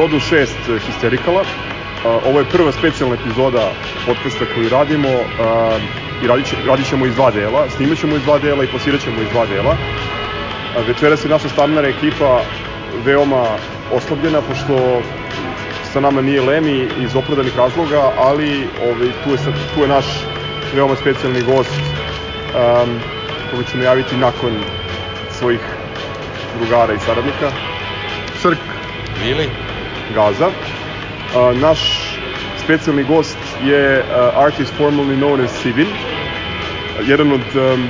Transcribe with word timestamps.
epizodu 0.00 0.20
6 0.20 0.78
Histerikala. 0.86 1.44
Ovo 2.04 2.38
je 2.38 2.44
prva 2.44 2.72
specijalna 2.72 3.14
epizoda 3.14 3.72
podcasta 4.06 4.44
koju 4.54 4.68
radimo 4.68 5.08
i 6.22 6.26
radit, 6.26 6.46
će, 6.46 6.56
radit 6.66 6.86
ćemo 6.88 7.06
iz 7.06 7.14
dva 7.14 7.30
dela, 7.30 7.68
snimat 7.68 7.98
ćemo 7.98 8.16
iz 8.16 8.22
dva 8.22 8.38
dela 8.38 8.64
i 8.64 8.66
plasirat 8.66 9.00
ćemo 9.00 9.22
iz 9.22 9.28
dva 9.28 9.46
dela. 9.46 9.76
Večeras 10.86 11.24
je 11.24 11.28
naša 11.28 11.48
standardna 11.48 11.90
ekipa 11.90 12.42
veoma 13.04 13.44
oslabljena, 13.92 14.40
pošto 14.40 15.02
sa 15.92 16.00
nama 16.00 16.22
nije 16.22 16.42
Lemi 16.42 16.88
iz 16.96 17.16
opravdanih 17.16 17.56
razloga, 17.56 18.12
ali 18.16 18.68
ovaj, 18.82 19.08
tu, 19.24 19.30
je, 19.30 19.38
tu 19.74 19.82
je 19.82 19.88
naš 19.88 20.06
veoma 20.74 20.96
specijalni 20.96 21.42
gost 21.42 21.70
um, 21.70 23.00
koga 23.50 23.64
ćemo 23.64 23.82
javiti 23.82 24.16
nakon 24.16 24.60
svojih 25.30 25.60
drugara 26.58 26.94
i 26.94 26.98
saradnika. 26.98 27.50
Srk. 28.42 28.60
Vili. 29.22 29.69
Gaza. 30.14 30.46
Uh, 30.46 31.60
naš 31.60 31.80
specijalni 32.64 33.04
gost 33.04 33.38
je 33.64 33.98
uh, 33.98 34.44
artist 34.44 34.72
formerly 34.78 35.16
known 35.16 35.44
as 35.44 35.62
Civil. 35.62 35.86
Jedan 37.06 37.32
od, 37.32 37.56
um, 37.56 37.88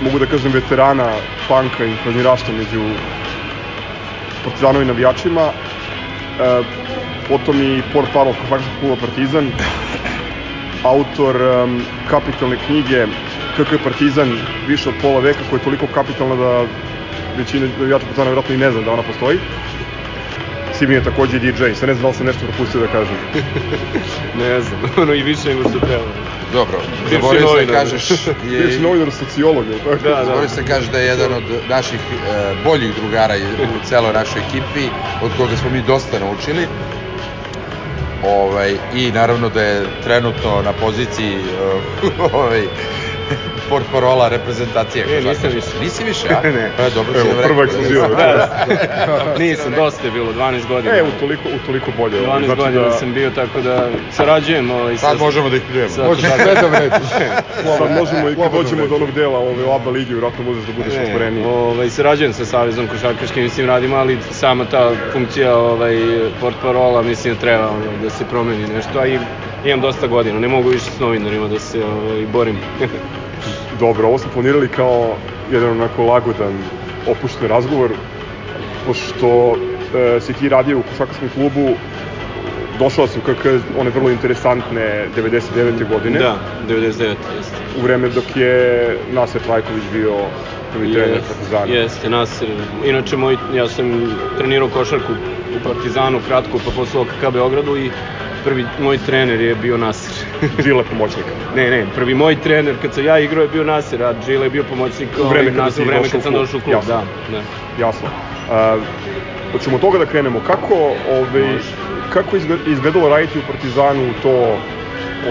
mogu 0.00 0.18
da 0.18 0.26
kažem, 0.26 0.52
veterana 0.52 1.08
panka 1.48 1.84
i 1.84 1.96
planirašta 2.02 2.52
među 2.52 2.82
partizanovim 4.44 4.88
navijačima. 4.88 5.42
Uh, 5.42 6.66
potom 7.28 7.62
i 7.62 7.82
port 7.92 8.08
parol 8.12 8.34
košarkaškog 8.34 8.80
kluba 8.80 8.96
Partizan. 9.00 9.50
Autor 10.84 11.36
um, 11.42 11.82
kapitalne 12.10 12.56
knjige 12.66 13.06
KK 13.56 13.82
Partizan 13.84 14.38
više 14.68 14.88
od 14.88 14.94
pola 15.02 15.20
veka 15.20 15.40
koja 15.50 15.58
je 15.58 15.64
toliko 15.64 15.86
kapitalna 15.86 16.36
da 16.36 16.64
većina 17.36 17.66
navijača 17.78 18.04
Partizana 18.04 18.30
vjerojatno 18.30 18.54
i 18.54 18.58
ne 18.58 18.70
zna 18.70 18.80
da 18.80 18.92
ona 18.92 19.02
postoji. 19.02 19.38
Simin 20.82 20.96
je 20.96 21.02
takođe 21.02 21.38
DJ, 21.38 21.72
sad 21.74 21.88
ne 21.88 21.94
znam 21.94 22.02
da 22.02 22.08
li 22.08 22.14
sam 22.14 22.26
nešto 22.26 22.46
propustio 22.46 22.80
da 22.80 22.86
kažem. 22.86 23.16
ne 24.44 24.60
znam, 24.60 24.80
ono 25.02 25.14
i 25.14 25.22
više 25.22 25.48
nego 25.48 25.62
što 25.70 25.78
treba. 25.78 26.04
Dobro, 26.52 26.78
zaboravio 27.10 27.48
se 27.48 27.66
da 27.66 27.72
kažeš... 27.72 28.10
Je... 28.50 28.60
Bivši 28.60 28.80
novinar 28.80 29.12
sociolog, 29.12 29.68
je 29.68 29.78
tako? 29.78 29.96
Da, 29.96 30.08
da. 30.08 30.24
Zaboravio 30.24 30.48
se 30.48 30.62
da 30.62 30.68
kažeš 30.68 30.88
da 30.90 30.98
je 30.98 31.06
jedan 31.06 31.32
od 31.32 31.44
naših 31.68 32.00
e, 32.00 32.54
boljih 32.64 32.94
drugara 32.94 33.34
u 33.76 33.86
celoj 33.88 34.12
našoj 34.12 34.42
ekipi, 34.42 34.88
od 35.20 35.30
koga 35.36 35.56
smo 35.56 35.70
mi 35.70 35.82
dosta 35.82 36.18
naučili. 36.18 36.66
Ovaj, 38.22 38.76
I 38.94 39.10
naravno 39.12 39.48
da 39.48 39.62
je 39.62 39.86
trenutno 40.04 40.62
na 40.62 40.72
poziciji 40.72 41.38
ovaj, 42.32 42.68
port 43.68 43.84
parola 43.92 44.28
reprezentacije. 44.28 45.04
E, 45.18 45.20
nisam 45.20 45.50
više. 45.54 45.66
Nisi 45.80 46.04
više, 46.04 46.26
a? 46.28 46.40
ne. 46.58 46.70
E, 46.78 46.90
dobro, 46.94 47.20
Evo, 47.20 47.30
prva 47.42 47.64
ekskluziva. 47.64 48.08
Da, 48.08 48.14
da. 48.16 49.34
nisam, 49.44 49.72
dosta 49.76 50.06
je 50.06 50.10
bilo, 50.10 50.32
12 50.32 50.68
godina. 50.68 50.96
E, 50.96 51.02
utoliko, 51.02 51.42
utoliko 51.62 51.90
bolje. 51.98 52.20
12 52.20 52.44
znači 52.44 52.60
godina 52.62 52.82
da... 52.82 52.90
sam 52.90 53.12
bio, 53.12 53.30
tako 53.30 53.60
da 53.60 53.88
sarađujem. 54.10 54.70
Ovaj, 54.70 54.96
Sad 54.96 55.18
sa, 55.18 55.24
možemo 55.24 55.50
da 55.50 55.56
ih 55.56 55.62
pljujemo. 55.70 55.90
Sad, 55.90 56.06
Možeš 56.06 56.30
sve 56.42 56.54
da 56.54 56.66
vređiš. 56.66 57.08
Sad 57.78 57.90
možemo 58.00 58.28
i 58.28 58.36
kad 58.36 58.52
dođemo 58.52 58.86
do 58.86 58.94
onog 58.94 59.12
dela 59.12 59.38
ove 59.38 59.64
oba 59.64 59.90
ligi, 59.90 60.12
vjerojatno 60.12 60.44
možeš 60.44 60.64
da 60.64 60.72
budeš 60.72 60.94
otvoreniji. 61.08 61.44
Ovaj, 61.44 61.90
sarađujem 61.90 62.32
sa 62.32 62.44
Savezom 62.44 62.86
košarkaškim, 62.86 63.42
mislim, 63.42 63.66
radimo, 63.66 63.96
ali 63.96 64.18
sama 64.30 64.64
ta 64.64 64.90
funkcija 65.12 65.56
ovaj, 65.56 65.96
port 66.40 66.56
parola, 66.62 67.02
mislim, 67.02 67.34
da 67.34 67.40
treba 67.40 67.68
ono, 67.68 68.02
da 68.02 68.10
se 68.10 68.24
promeni 68.30 68.66
nešto, 68.68 68.98
a 68.98 69.06
i 69.06 69.18
imam 69.64 69.80
dosta 69.80 70.06
godina, 70.06 70.40
ne 70.40 70.48
mogu 70.48 70.68
više 70.68 70.90
s 70.96 71.00
novinarima 71.00 71.48
da 71.48 71.58
se 71.58 71.84
ovaj, 71.84 72.26
borim. 72.32 72.58
Dobro, 73.82 74.08
ovo 74.08 74.18
smo 74.18 74.30
planirali 74.32 74.68
kao 74.68 75.16
jedan 75.52 75.70
onako 75.70 76.04
lagodan, 76.04 76.54
opušten 77.10 77.48
razgovor, 77.48 77.90
pošto 78.86 79.56
e, 80.16 80.20
si 80.20 80.32
ti 80.32 80.48
radio 80.48 80.78
u 80.78 80.82
košakarskom 80.82 81.28
klubu, 81.34 81.74
došao 82.78 83.06
si 83.06 83.18
u 83.18 83.22
KK 83.22 83.46
one 83.78 83.90
vrlo 83.90 84.10
interesantne 84.10 85.08
99. 85.16 85.88
godine. 85.88 86.18
Da, 86.18 86.38
99. 86.68 87.16
jeste. 87.36 87.56
U 87.78 87.82
vreme 87.82 88.08
dok 88.08 88.36
je 88.36 88.96
Nasir 89.12 89.40
Trajković 89.40 89.84
bio 89.92 90.16
prvi 90.72 90.92
trener 90.92 91.16
Jest, 91.16 91.28
Partizana. 91.28 91.72
Jeste, 91.72 92.10
Nasir. 92.10 92.48
Inače, 92.84 93.16
moj, 93.16 93.36
ja 93.54 93.68
sam 93.68 94.16
trenirao 94.38 94.68
košarku 94.68 95.12
u 95.56 95.64
Partizanu 95.64 96.20
kratko, 96.28 96.58
pa 96.64 96.70
posle 96.70 97.00
OKK 97.00 97.32
Beogradu 97.32 97.76
i 97.76 97.90
prvi 98.44 98.66
moj 98.78 98.98
trener 98.98 99.40
je 99.40 99.54
bio 99.54 99.76
Nasir. 99.76 100.26
Džile 100.62 100.84
pomoćnik. 100.84 101.24
ne, 101.56 101.70
ne, 101.70 101.86
prvi 101.94 102.14
moj 102.14 102.36
trener 102.36 102.76
kad 102.82 102.94
sam 102.94 103.04
ja 103.04 103.18
igrao 103.18 103.42
je 103.42 103.48
bio 103.48 103.64
Nasir, 103.64 104.02
a 104.02 104.14
Džile 104.26 104.46
je 104.46 104.50
bio 104.50 104.64
pomoćnik 104.64 105.08
u 105.24 105.28
vreme 105.28 105.50
kada, 105.50 105.62
Nasir, 105.62 105.82
u 105.82 105.86
vreme 105.86 106.08
kad 106.08 106.22
sam 106.22 106.32
došao 106.32 106.58
u 106.58 106.62
klub. 106.62 106.74
Jasno. 106.74 106.94
Da, 106.94 107.36
da. 107.36 107.42
Jasno. 107.78 108.08
Uh, 108.08 108.82
hoćemo 109.52 109.76
od 109.76 109.80
toga 109.80 109.98
da 109.98 110.06
krenemo. 110.06 110.40
Kako, 110.40 110.74
ovaj, 111.10 111.58
kako 112.12 112.36
izgledalo 112.66 113.08
raditi 113.08 113.38
u 113.38 113.42
Partizanu 113.46 114.10
u 114.10 114.22
to 114.22 114.58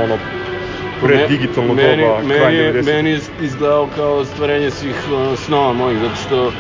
ono, 0.04 0.18
pre 1.02 1.28
digitalno 1.28 1.74
meni, 1.74 2.04
doba, 2.04 2.22
meni, 2.22 2.58
90. 2.58 2.86
meni 2.86 3.10
je 3.10 3.20
izgledao 3.42 3.88
kao 3.96 4.26
stvarenje 4.26 4.72
svih 4.72 4.96
uh, 5.12 5.40
snova 5.40 5.74
mojih, 5.74 6.00
zato 6.00 6.16
što 6.16 6.52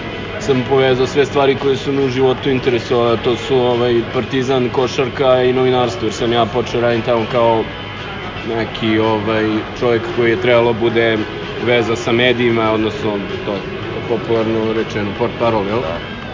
sam 0.42 0.64
povezao 0.70 1.08
sve 1.08 1.26
stvari 1.26 1.56
koje 1.56 1.78
su 1.78 1.92
me 1.92 2.02
u 2.02 2.10
životu 2.10 2.50
interesovale, 2.50 3.18
to 3.24 3.36
su 3.36 3.58
ovaj, 3.58 4.02
partizan, 4.14 4.70
košarka 4.70 5.44
i 5.44 5.54
novinarstvo, 5.54 6.06
jer 6.06 6.14
sam 6.14 6.34
ja 6.34 6.46
počeo 6.46 6.82
raditi 6.82 7.06
tamo 7.06 7.26
kao 7.32 7.64
neki 8.48 9.00
ovaj, 9.00 9.50
čovjek 9.80 10.02
koji 10.16 10.30
je 10.30 10.42
trebalo 10.42 10.74
bude 10.74 11.18
veza 11.66 11.96
sa 11.96 12.12
medijima, 12.12 12.72
odnosno 12.72 13.20
to 13.46 13.58
popularno 14.10 14.74
rečeno, 14.74 15.12
port 15.18 15.34
parol, 15.40 15.68
jel? 15.68 15.82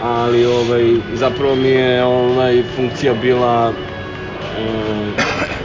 Ali 0.00 0.46
ovaj, 0.46 0.94
zapravo 1.12 1.54
mi 1.54 1.68
je 1.68 2.04
ovaj, 2.04 2.62
funkcija 2.76 3.14
bila 3.14 3.68
um, 3.68 5.12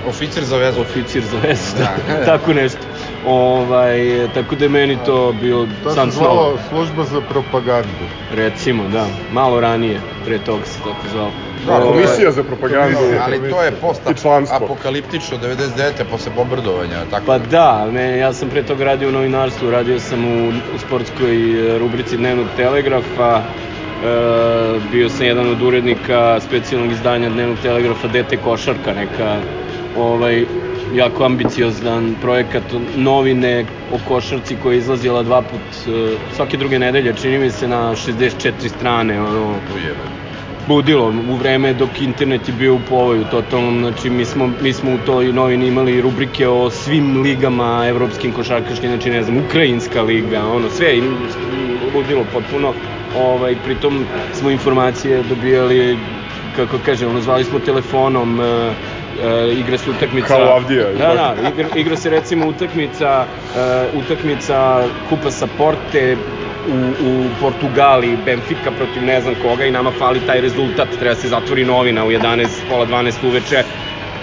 Oficir 0.08 0.44
za 0.44 0.58
vezu. 0.58 0.82
Oficir 0.82 1.24
za 1.24 1.38
vezu, 1.38 1.78
da. 1.78 1.98
tako 2.32 2.54
nešto. 2.54 2.80
Ovaj, 3.26 4.28
tako 4.34 4.56
da 4.56 4.66
je 4.66 4.70
meni 4.70 4.98
to 5.06 5.34
bio 5.42 5.68
to 5.84 5.92
san 5.92 6.12
se 6.12 6.18
zvalo 6.18 6.60
služba 6.70 7.04
za 7.04 7.22
propagandu. 7.22 8.06
Recimo, 8.32 8.88
da. 8.88 9.08
Malo 9.32 9.60
ranije, 9.60 10.02
pre 10.26 10.40
toga 10.40 10.66
se 10.66 10.80
tako 10.84 11.08
zvalo. 11.12 11.32
Da, 11.66 11.74
Ovaj, 11.74 11.88
komisija 11.88 12.32
za 12.32 12.44
propagandu. 12.44 12.98
Ali 13.22 13.50
to 13.50 13.62
je 13.62 13.72
post 13.72 14.02
apokaliptično 14.52 15.38
99. 15.38 16.04
posle 16.12 16.32
bombardovanja, 16.36 17.06
tako 17.12 17.26
Pa 17.26 17.38
da, 17.38 17.92
ne, 17.92 18.18
ja 18.18 18.34
sam 18.34 18.50
pre 18.50 18.64
toga 18.64 18.84
radio 18.84 19.10
u 19.10 19.12
novinarstvu, 19.12 19.72
radio 19.72 20.00
sam 20.00 20.26
u, 20.26 20.50
u 20.76 20.80
sportskoj 20.88 21.36
e, 21.76 21.80
rubrici 21.80 22.18
Dnevnog 22.18 22.48
telegrafa, 22.56 23.42
e, 23.42 24.80
bio 24.92 25.10
sam 25.10 25.26
jedan 25.26 25.50
od 25.50 25.62
urednika 25.62 26.40
specijalnog 26.42 26.92
izdanja 26.92 27.30
Dnevnog 27.30 27.58
telegrafa 27.62 28.08
Dete 28.08 28.38
košarka, 28.38 28.94
neka 28.94 29.38
ovaj, 29.98 30.46
jako 30.96 31.24
ambiciozan 31.24 32.16
projekat 32.22 32.64
novine 32.96 33.66
o 33.92 34.00
košarci 34.08 34.56
koja 34.64 34.74
je 34.74 34.78
izlazila 34.78 35.24
dva 35.24 35.42
put 35.42 35.62
e, 35.88 36.16
svake 36.36 36.58
druge 36.58 36.80
nedelje, 36.80 37.14
čini 37.22 37.38
mi 37.38 37.52
se 37.52 37.68
na 37.68 37.96
64 37.96 38.68
strane, 38.68 39.22
ono, 39.22 39.56
budilo 40.68 41.14
u 41.30 41.36
vreme 41.36 41.74
dok 41.74 42.02
internet 42.02 42.48
je 42.48 42.54
bio 42.54 42.76
u 42.76 42.80
povoju 42.90 43.26
totalnom, 43.32 43.80
znači 43.80 44.10
mi 44.10 44.26
smo, 44.26 44.50
mi 44.62 44.74
smo 44.74 44.94
u 44.94 44.98
toj 45.06 45.34
novini 45.34 45.68
imali 45.68 46.02
rubrike 46.02 46.48
o 46.48 46.70
svim 46.70 47.22
ligama 47.22 47.86
evropskim 47.90 48.32
košarkaškim, 48.32 48.90
znači 48.90 49.10
ne 49.10 49.24
znam, 49.24 49.38
Ukrajinska 49.38 50.02
liga, 50.02 50.46
ono 50.48 50.70
sve, 50.70 50.98
im, 50.98 51.18
ludilo 51.96 52.26
potpuno, 52.34 52.74
ovaj, 53.18 53.56
pritom 53.64 54.06
smo 54.34 54.50
informacije 54.50 55.24
dobijali 55.24 55.98
kako 56.56 56.78
kaže, 56.86 57.08
ono, 57.08 57.22
zvali 57.22 57.44
smo 57.44 57.60
telefonom, 57.60 58.42
e, 58.42 58.74
e, 59.22 59.54
igra 59.54 59.78
se 59.78 59.90
utakmica... 59.90 60.28
Kao 60.28 60.56
Avdija, 60.56 60.92
Da, 60.94 61.14
da, 61.14 61.50
igra, 61.50 61.70
igra 61.76 61.98
se 61.98 62.10
recimo 62.10 62.48
utakmica, 62.48 63.28
e, 63.56 63.88
utakmica 63.94 64.84
Kupa 65.10 65.32
sa 65.32 65.48
Porte, 65.48 66.18
u, 66.68 66.94
u 67.00 67.30
Portugali, 67.40 68.18
Benfica 68.18 68.72
protiv 68.72 69.04
ne 69.04 69.22
znam 69.22 69.36
koga 69.36 69.66
i 69.66 69.72
nama 69.72 69.92
fali 69.92 70.20
taj 70.26 70.42
rezultat, 70.42 70.98
treba 71.00 71.16
se 71.16 71.28
zatvori 71.28 71.66
novina 71.66 72.06
u 72.06 72.12
11, 72.12 72.48
pola 72.70 72.86
12 72.86 73.28
uveče, 73.28 73.64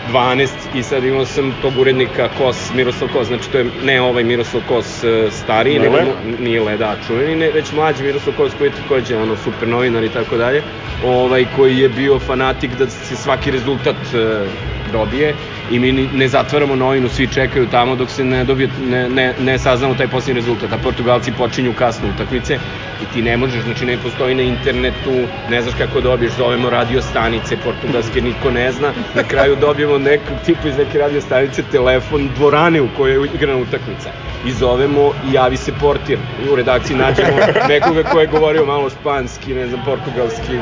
12 0.05 0.49
i 0.73 0.83
sad 0.83 1.05
imao 1.05 1.25
sam 1.25 1.53
tog 1.53 1.79
urednika 1.79 2.29
Kos, 2.29 2.73
Miroslav 2.73 3.11
Kos, 3.11 3.27
znači 3.27 3.51
to 3.51 3.59
je 3.59 3.67
ne 3.83 4.01
ovaj 4.01 4.25
Miroslav 4.25 4.63
Kos 4.63 5.05
e, 5.05 5.31
stariji, 5.31 5.79
Nije 5.79 5.91
nego 5.91 5.97
Le? 5.97 6.05
mu- 6.05 6.37
nije 6.39 6.61
le, 6.61 6.77
da, 6.77 6.97
čuveni, 7.07 7.35
ne, 7.35 7.51
već 7.51 7.73
mlađi 7.73 8.05
Miroslav 8.05 8.35
Kos 8.35 8.55
koji 8.55 8.69
je 8.69 8.73
takođe 8.73 9.17
ono, 9.17 9.37
super 9.37 9.69
novinar 9.69 10.05
i 10.05 10.09
tako 10.09 10.37
dalje, 10.37 10.63
ovaj, 11.03 11.45
koji 11.47 11.79
je 11.79 11.89
bio 11.89 12.19
fanatik 12.19 12.75
da 12.75 12.87
se 12.87 13.17
svaki 13.17 13.51
rezultat 13.51 13.97
e, 14.15 14.47
dobije 14.87 15.35
i 15.71 15.79
mi 15.79 15.93
ne 15.93 16.29
zatvaramo 16.29 16.77
novinu, 16.77 17.09
svi 17.09 17.27
čekaju 17.29 17.67
tamo 17.67 17.97
dok 17.97 18.11
se 18.11 18.25
ne 18.25 18.45
dobije, 18.45 18.69
ne, 18.79 19.09
ne, 19.09 19.35
ne 19.39 19.59
saznamo 19.59 19.95
taj 19.95 20.09
posljednji 20.09 20.41
rezultat, 20.41 20.73
a 20.73 20.79
Portugalci 20.79 21.33
počinju 21.33 21.75
kasno 21.75 22.09
utakmice 22.09 22.59
i 23.01 23.07
ti 23.07 23.23
ne 23.23 23.37
možeš, 23.37 23.63
znači 23.63 23.87
ne 23.87 23.99
postoji 23.99 24.35
na 24.35 24.43
internetu, 24.43 25.15
ne 25.49 25.63
znaš 25.63 25.75
kako 25.75 26.01
dobiješ, 26.01 26.33
zovemo 26.33 26.71
radio 26.71 27.03
stanice 27.03 27.57
portugalske, 27.57 28.21
niko 28.21 28.51
ne 28.51 28.73
zna, 28.73 28.93
na 29.15 29.23
kraju 29.23 29.57
dobijemo 29.57 29.99
nekog 29.99 30.41
tipa 30.45 30.69
iz 30.69 30.77
neke 30.77 30.99
radio 30.99 31.21
stanice 31.21 31.63
telefon 31.63 32.31
dvorane 32.35 32.81
u 32.81 32.89
kojoj 32.89 33.25
je 33.25 33.31
igrana 33.35 33.59
utakmica. 33.59 34.11
I 34.45 34.53
zovemo 34.53 35.13
i 35.23 35.33
javi 35.33 35.57
se 35.57 35.73
portir. 35.73 36.19
U 36.53 36.57
redakciji 36.57 36.97
nađemo 36.97 37.29
nekoga 37.69 38.03
ko 38.03 38.21
je 38.21 38.27
govorio 38.27 38.65
malo 38.67 38.91
španski, 38.91 39.55
ne 39.55 39.67
znam, 39.69 39.83
portugalski, 39.85 40.53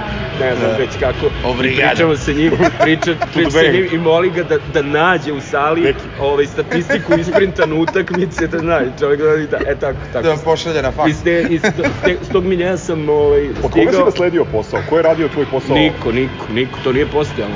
ne 0.41 0.57
znam 0.57 0.71
već 0.79 0.91
kako. 1.01 1.31
Obrigado. 1.45 1.89
Pričamo 1.91 2.17
sa 2.17 2.33
njim, 2.33 2.53
priča, 2.81 3.15
priča 3.35 3.51
sa 3.51 3.73
njim 3.73 3.89
i 3.93 3.99
moli 3.99 4.31
ga 4.31 4.43
da, 4.43 4.59
da 4.73 4.83
nađe 4.83 5.33
u 5.33 5.41
sali 5.41 5.95
ovaj, 6.21 6.47
statistiku 6.47 7.13
isprintanu 7.19 7.81
utakmice, 7.81 8.47
da 8.47 8.63
nađe 8.63 8.91
čovjek 9.01 9.21
da, 9.21 9.59
da 9.59 9.71
e 9.71 9.79
tako, 9.81 9.99
tako. 10.13 10.23
Da 10.23 10.29
vam 10.29 10.39
pošalje 10.45 10.83
na 10.83 10.93
faks. 10.93 11.11
Iz, 11.11 11.23
te, 11.25 11.47
iz, 11.51 11.63
to, 11.63 11.83
te, 12.05 12.17
s 12.23 12.29
tog 12.29 12.45
miljeja 12.45 12.77
sam 12.77 13.09
ovaj, 13.09 13.51
Od 13.51 13.57
koga 13.57 13.75
si 13.75 13.87
stigao. 13.89 14.05
nasledio 14.05 14.45
posao? 14.45 14.81
Ko 14.89 14.97
je 14.97 15.03
radio 15.03 15.29
tvoj 15.29 15.47
posao? 15.47 15.77
Niko, 15.77 16.13
niko, 16.13 16.53
niko, 16.53 16.79
to 16.85 16.93
nije 16.93 17.07
postojalo. 17.07 17.55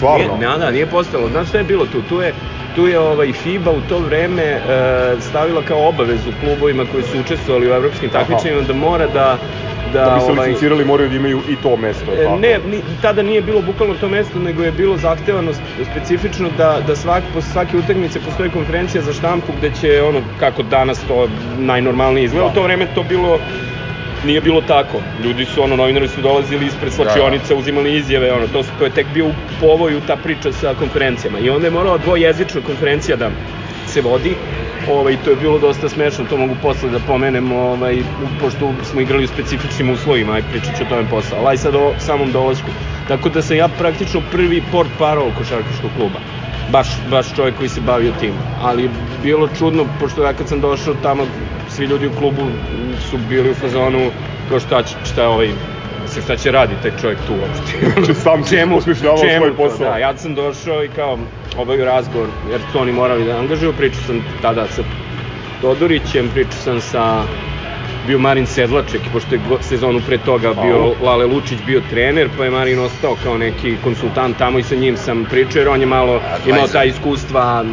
Stvarno? 0.00 0.36
Nije, 0.36 0.50
ne, 0.50 0.58
da, 0.58 0.70
nije 0.70 0.86
postojalo. 0.86 1.28
Znaš 1.28 1.48
šta 1.48 1.58
je 1.58 1.64
bilo 1.64 1.86
tu? 1.86 2.02
Tu 2.02 2.20
je, 2.20 2.34
tu 2.74 2.86
je 2.86 2.98
ovaj 2.98 3.32
FIBA 3.32 3.70
u 3.70 3.80
to 3.80 3.98
vreme 3.98 4.42
e, 4.42 4.60
stavila 5.20 5.62
kao 5.62 5.88
obavezu 5.88 6.32
klubovima 6.40 6.84
koji 6.92 7.02
su 7.02 7.20
učestvovali 7.20 7.70
u 7.70 7.74
evropskim 7.74 8.10
takmičenjima 8.10 8.62
da 8.62 8.72
mora 8.72 9.06
da 9.06 9.38
da, 9.92 10.04
Da 10.04 10.14
bi 10.14 10.20
se 10.20 10.32
ovaj, 10.32 10.48
licencirali 10.48 10.84
moraju 10.84 11.08
da 11.08 11.16
imaju 11.16 11.42
i 11.48 11.56
to 11.56 11.76
mesto, 11.76 12.12
je 12.12 12.20
E, 12.20 12.24
tako? 12.24 12.38
Ne, 12.38 12.58
ni, 12.66 12.82
tada 13.02 13.22
nije 13.22 13.42
bilo 13.42 13.62
bukvalno 13.62 13.94
to 13.94 14.08
mesto, 14.08 14.38
nego 14.38 14.62
je 14.64 14.72
bilo 14.72 14.96
zahtevano 14.96 15.52
specifično 15.90 16.50
da, 16.56 16.80
da 16.86 16.96
svak, 16.96 17.22
posle 17.34 17.52
svake 17.52 17.76
utakmice 17.76 18.20
postoji 18.20 18.50
konferencija 18.50 19.02
za 19.02 19.12
štampu 19.12 19.52
gde 19.58 19.70
će 19.70 20.02
ono, 20.02 20.22
kako 20.40 20.62
danas 20.62 21.04
to 21.08 21.28
najnormalnije 21.58 22.24
izgleda, 22.24 22.44
Da. 22.44 22.50
u 22.50 22.54
to 22.54 22.62
vreme 22.62 22.86
to 22.94 23.02
bilo 23.02 23.40
nije 24.24 24.40
bilo 24.40 24.60
tako. 24.60 25.00
Ljudi 25.24 25.44
su, 25.44 25.62
ono, 25.62 25.76
novinari 25.76 26.08
su 26.08 26.20
dolazili 26.20 26.66
ispred 26.66 26.92
slačionice, 26.92 27.54
uzimali 27.54 27.96
izjave, 27.96 28.32
ono, 28.32 28.46
to, 28.46 28.62
su- 28.62 28.70
to 28.78 28.84
je 28.84 28.90
tek 28.90 29.06
bio 29.14 29.26
u 29.26 29.32
povoju 29.60 30.00
ta 30.06 30.16
priča 30.16 30.52
sa 30.52 30.74
konferencijama. 30.74 31.38
I 31.38 31.50
onda 31.50 31.66
je 31.66 31.70
morala 31.70 31.98
dvojezična 31.98 32.60
konferencija 32.60 33.16
da 33.16 33.30
se 33.86 34.00
vodi, 34.00 34.36
ovaj, 34.88 35.16
to 35.24 35.30
je 35.30 35.36
bilo 35.36 35.58
dosta 35.58 35.88
smešno, 35.88 36.24
to 36.24 36.36
mogu 36.36 36.54
posle 36.62 36.90
da 36.90 36.98
pomenem, 36.98 37.52
ovaj, 37.52 38.02
pošto 38.40 38.74
smo 38.82 39.00
igrali 39.00 39.24
u 39.24 39.28
specifičnim 39.28 39.90
uslovima, 39.90 40.34
aj 40.34 40.42
pričat 40.42 40.76
ću 40.76 40.82
o 40.82 40.86
tome 40.86 41.04
posle, 41.10 41.38
ali 41.38 41.48
aj 41.48 41.56
sad 41.56 41.74
o 41.74 41.92
samom 41.98 42.32
dolasku. 42.32 42.70
Tako 43.08 43.28
da 43.28 43.42
sam 43.42 43.56
ja 43.56 43.68
praktično 43.68 44.20
prvi 44.30 44.62
port 44.72 44.90
parol 44.98 45.30
košarkaškog 45.32 45.90
kluba 45.96 46.18
baš, 46.70 46.88
baš 47.10 47.34
čovjek 47.36 47.56
koji 47.56 47.68
se 47.68 47.80
bavio 47.80 48.12
tim. 48.20 48.34
Ali 48.62 48.90
bilo 49.22 49.48
čudno, 49.48 49.86
pošto 50.00 50.24
ja 50.24 50.32
kad 50.32 50.48
sam 50.48 50.60
došao 50.60 50.94
tamo, 50.94 51.26
svi 51.70 51.84
ljudi 51.84 52.06
u 52.06 52.12
klubu 52.18 52.42
su 53.10 53.18
bili 53.18 53.50
u 53.50 53.54
fazonu, 53.54 54.10
kao 54.48 54.60
šta, 54.60 54.82
će, 54.82 54.94
šta 55.04 55.22
je 55.22 55.28
ovaj, 55.28 55.48
mislim, 56.02 56.24
šta 56.24 56.36
će 56.36 56.50
radi 56.50 56.74
taj 56.82 56.90
čovjek 57.00 57.18
tu 57.26 57.34
uopšte. 57.34 57.72
Znači, 57.94 58.14
sam 58.14 58.44
si 58.44 58.56
osmišljavao 58.74 59.18
svoj 59.18 59.56
posao. 59.56 59.90
Da, 59.90 59.98
ja 59.98 60.16
sam 60.16 60.34
došao 60.34 60.84
i 60.84 60.88
kao 60.88 61.18
obavio 61.56 61.84
razgovor, 61.84 62.28
jer 62.50 62.60
su 62.72 62.78
oni 62.78 62.92
morali 62.92 63.24
da 63.24 63.38
angažuju, 63.38 63.72
pričao 63.72 64.02
sam 64.02 64.24
tada 64.42 64.66
sa 64.66 64.82
Todorićem, 65.60 66.28
pričao 66.28 66.58
sam 66.64 66.80
sa 66.80 67.22
bio 68.06 68.18
Marin 68.18 68.46
Sedlaček, 68.46 69.00
pošto 69.12 69.34
je 69.34 69.40
sezonu 69.60 70.00
pre 70.06 70.18
toga 70.18 70.54
bio 70.54 70.94
Lale 71.02 71.26
Lučić 71.26 71.58
bio 71.66 71.82
trener, 71.90 72.28
pa 72.36 72.44
je 72.44 72.50
Marin 72.50 72.78
ostao 72.78 73.16
kao 73.22 73.38
neki 73.38 73.76
konsultant 73.84 74.38
tamo 74.38 74.58
i 74.58 74.62
sa 74.62 74.74
njim 74.74 74.96
sam 74.96 75.26
pričao, 75.30 75.60
jer 75.60 75.68
on 75.68 75.80
je 75.80 75.86
malo 75.86 76.20
imao 76.46 76.68
ta 76.68 76.84
iskustva 76.84 77.64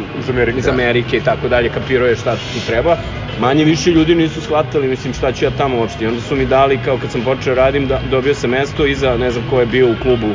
Iz 0.58 0.68
Amerike. 0.68 1.16
i 1.16 1.20
tako 1.20 1.48
dalje, 1.48 1.68
kapirao 1.68 2.08
je 2.08 2.16
šta 2.16 2.36
tu 2.36 2.66
treba. 2.66 2.96
Manje 3.40 3.64
više 3.64 3.90
ljudi 3.90 4.14
nisu 4.14 4.40
shvatali, 4.40 4.88
mislim, 4.88 5.12
šta 5.12 5.32
ću 5.32 5.44
ja 5.44 5.50
tamo 5.50 5.78
uopšte. 5.78 6.08
Onda 6.08 6.20
su 6.20 6.36
mi 6.36 6.46
dali, 6.46 6.78
kao 6.78 6.98
kad 6.98 7.10
sam 7.10 7.22
počeo 7.22 7.54
radim, 7.54 7.86
da, 7.86 8.00
dobio 8.10 8.34
sam 8.34 8.50
mesto 8.50 8.86
iza, 8.86 9.16
ne 9.16 9.30
znam 9.30 9.44
ko 9.50 9.60
je 9.60 9.66
bio 9.66 9.88
u 9.88 9.96
klubu 9.96 10.34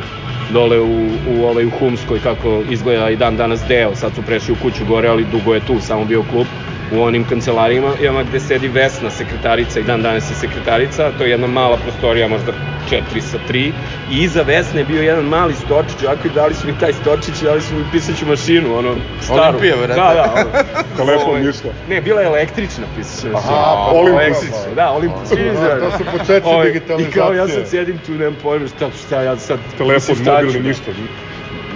dole 0.50 0.80
u, 0.80 1.08
u, 1.26 1.44
ovaj, 1.44 1.64
u 1.66 1.70
Humskoj, 1.70 2.20
kako 2.20 2.62
izgleda 2.68 3.10
i 3.10 3.16
dan 3.16 3.36
danas 3.36 3.60
deo, 3.68 3.94
sad 3.94 4.14
su 4.14 4.22
prešli 4.22 4.52
u 4.52 4.56
kuću 4.56 4.84
gore, 4.84 5.08
ali 5.08 5.24
dugo 5.24 5.54
je 5.54 5.60
tu, 5.60 5.80
samo 5.80 6.04
bio 6.04 6.22
klub 6.22 6.46
u 6.92 7.02
onim 7.02 7.24
kancelarijama, 7.24 8.22
gde 8.28 8.40
sedi 8.40 8.68
Vesna, 8.68 9.10
sekretarica 9.10 9.80
i 9.80 9.82
dan 9.82 10.02
danas 10.02 10.30
je 10.30 10.34
sekretarica, 10.34 11.12
to 11.18 11.24
je 11.24 11.30
jedna 11.30 11.46
mala 11.46 11.76
prostorija, 11.76 12.28
možda 12.28 12.52
4 12.90 13.20
sa 13.20 13.38
3, 13.48 13.72
i 14.10 14.18
iza 14.22 14.42
Vesne 14.42 14.80
je 14.80 14.84
bio 14.84 15.02
jedan 15.02 15.24
mali 15.24 15.54
stočić, 15.54 16.02
ovako 16.02 16.28
i 16.28 16.30
dali 16.30 16.54
su 16.54 16.66
mi 16.66 16.78
taj 16.78 16.92
stočić, 16.92 17.40
dali 17.40 17.60
su 17.60 17.74
mi 17.74 17.84
pisaću 17.92 18.26
mašinu, 18.26 18.78
ono, 18.78 18.94
staru. 19.20 19.40
Olimpija, 19.42 19.76
brate. 19.76 19.94
Da, 20.00 20.14
da, 20.14 20.32
ono. 20.34 20.50
Telefon, 20.96 21.28
Ovaj, 21.28 21.42
ništa. 21.42 21.68
Ne, 21.88 22.00
bila 22.00 22.20
je 22.20 22.26
električna 22.26 22.84
pisaća 22.96 23.28
mašina. 23.32 23.52
Aha, 23.54 23.90
pa 23.92 23.98
električna, 23.98 24.56
Olympus. 24.56 24.74
da, 24.74 24.92
Olympus. 24.98 25.60
Da, 25.60 25.80
to 25.80 25.90
su 25.98 26.04
početci 26.18 26.48
Ovaj, 26.48 26.68
I 26.68 26.72
digitalizacije. 26.72 27.22
kao 27.22 27.32
ja 27.32 27.48
sad 27.48 27.68
sedim 27.68 27.98
tu, 28.06 28.12
nemam 28.12 28.36
pojma 28.42 28.66
šta, 28.68 28.90
šta 29.06 29.22
ja 29.22 29.36
sad... 29.36 29.58
Telefon, 29.78 30.16
mobilni, 30.24 30.60
da. 30.62 30.68
ništa. 30.68 30.90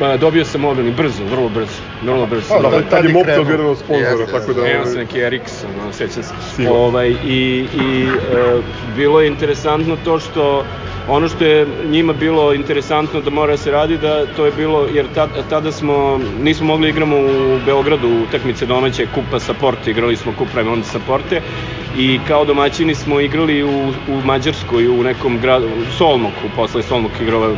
Ma, 0.00 0.16
dobio 0.16 0.44
sam 0.44 0.60
mobilni, 0.60 0.90
brzo, 0.90 1.24
vrlo 1.24 1.48
brzo, 1.48 1.82
vrlo 2.02 2.26
brzo. 2.26 2.54
Pa, 2.54 2.70
Da, 2.70 2.82
tad- 2.82 3.04
je 3.04 3.12
je 3.12 3.50
jedan 3.50 3.66
od 3.66 3.78
sponzora, 3.78 4.26
tako 4.26 4.52
da... 4.52 4.66
Ja 4.66 4.80
ovaj, 4.80 4.86
sam 4.86 4.98
neki 5.00 5.20
Ericsson, 5.20 5.70
ono, 5.80 5.92
sećam 5.92 6.22
se. 6.22 6.34
Ovaj, 6.70 7.08
I, 7.08 7.68
i 7.72 8.06
e, 8.06 8.62
bilo 8.96 9.20
je 9.20 9.26
interesantno 9.28 9.96
to 9.96 10.18
što 10.18 10.66
ono 11.08 11.28
što 11.28 11.44
je 11.44 11.66
njima 11.84 12.12
bilo 12.12 12.54
interesantno 12.54 13.20
da 13.20 13.30
mora 13.30 13.52
da 13.52 13.56
se 13.56 13.70
radi 13.70 13.98
da 13.98 14.26
to 14.26 14.46
je 14.46 14.52
bilo 14.52 14.86
jer 14.86 15.06
tad, 15.08 15.48
tada 15.48 15.72
smo 15.72 15.94
nismo 16.38 16.66
mogli 16.66 16.84
da 16.84 16.90
igramo 16.90 17.16
u 17.16 17.58
Beogradu 17.58 18.08
utakmice 18.08 18.66
domaće 18.66 19.06
kupa 19.06 19.38
sa 19.38 19.54
Porte 19.54 19.90
igrali 19.90 20.16
smo 20.16 20.32
kup 20.32 20.48
Raimonda 20.54 20.84
sa 20.84 20.98
Porte 20.98 21.40
i 21.94 22.20
kao 22.20 22.44
domaćini 22.44 22.94
smo 22.94 23.20
igrali 23.20 23.62
u, 23.62 23.68
u 24.08 24.20
Mađarskoj 24.24 24.88
u 24.88 25.02
nekom 25.02 25.38
gradu 25.38 25.66
u 25.68 25.84
Solmoku 25.88 26.48
posle 26.48 26.82
Solmok 26.82 27.20
igrao 27.20 27.54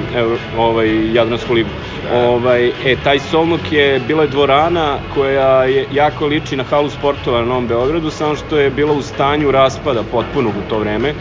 ovaj 0.56 1.12
Jadransku 1.12 1.55
ligu. 1.55 1.69
Ovaj 2.12 2.67
e 2.85 2.97
taj 2.97 3.19
Solmok 3.19 3.73
je 3.73 4.00
bila 4.00 4.23
je 4.23 4.29
dvorana 4.29 4.99
koja 5.14 5.64
je 5.64 5.87
jako 5.91 6.26
liči 6.26 6.56
na 6.56 6.64
halu 6.64 6.91
sportova 6.91 7.38
na 7.38 7.44
Novom 7.44 7.67
Beogradu 7.67 8.11
samo 8.11 8.37
što 8.37 8.58
je 8.58 8.70
bila 8.70 8.93
u 8.93 9.02
stanju 9.02 9.50
raspada 9.50 10.02
potpunog 10.02 10.55
u 10.56 10.69
to 10.69 10.79
vreme 10.79 11.14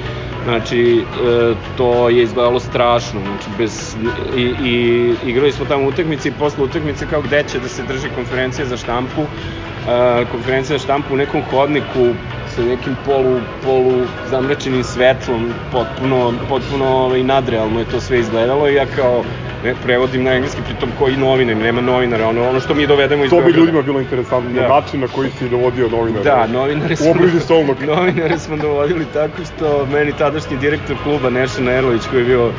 Znači, 0.44 1.06
e, 1.24 1.54
to 1.78 2.10
je 2.10 2.24
izgledalo 2.24 2.60
strašno, 2.60 3.22
znači, 3.22 3.50
bez, 3.58 3.96
i, 4.36 4.42
i 4.42 5.16
igrali 5.26 5.52
smo 5.52 5.66
tamo 5.66 5.88
utakmice 5.88 6.30
i 6.30 6.34
posle 6.40 6.64
utakmice 6.64 7.06
kao 7.06 7.22
gde 7.22 7.44
će 7.44 7.60
da 7.60 7.68
se 7.68 7.84
drži 7.84 8.10
konferencija 8.16 8.66
za 8.66 8.78
štampu, 8.78 9.22
e, 9.22 10.26
konferencija 10.31 10.78
za 10.78 10.84
štampu 10.84 11.14
u 11.14 11.18
nekom 11.18 11.42
hodniku 11.42 12.14
sa 12.59 12.66
nekim 12.66 12.95
polu, 13.06 13.39
polu 13.63 14.07
zamračenim 14.30 14.83
svetlom, 14.83 15.54
potpuno, 15.71 16.33
potpuno 16.49 16.85
ovaj, 16.85 17.23
nadrealno 17.23 17.80
je 17.80 17.85
to 17.85 17.99
sve 17.99 18.19
izgledalo 18.19 18.68
i 18.69 18.75
ja 18.75 18.85
kao 18.95 19.23
ne, 19.63 19.75
prevodim 19.83 20.23
na 20.23 20.33
engleski, 20.33 20.61
pritom 20.61 20.89
koji 20.99 21.18
novine, 21.18 21.56
nema 21.56 21.81
novinara, 21.81 22.28
ono, 22.28 22.49
ono 22.49 22.59
što 22.59 22.73
mi 22.73 22.87
dovedemo 22.87 23.25
iz 23.25 23.30
To 23.30 23.42
bi 23.42 23.51
ljudima 23.51 23.81
bilo 23.81 23.99
interesantno, 23.99 24.61
Da. 24.61 24.68
način 24.68 24.99
na 24.99 25.07
koji 25.07 25.30
si 25.31 25.49
dovodio 25.49 25.89
novinara. 25.89 26.23
Da, 26.23 26.47
novinare 26.47 26.94
U 26.94 26.97
smo, 26.97 27.39
Solnoka. 27.47 27.85
novinare 27.85 28.39
smo 28.39 28.57
dovodili 28.57 29.06
tako 29.13 29.42
što 29.56 29.85
meni 29.85 30.13
tadašnji 30.13 30.57
direktor 30.57 30.95
kluba 31.04 31.30
Nešan 31.30 31.69
Erlović 31.69 32.01
koji 32.11 32.19
je 32.19 32.25
bio 32.25 32.51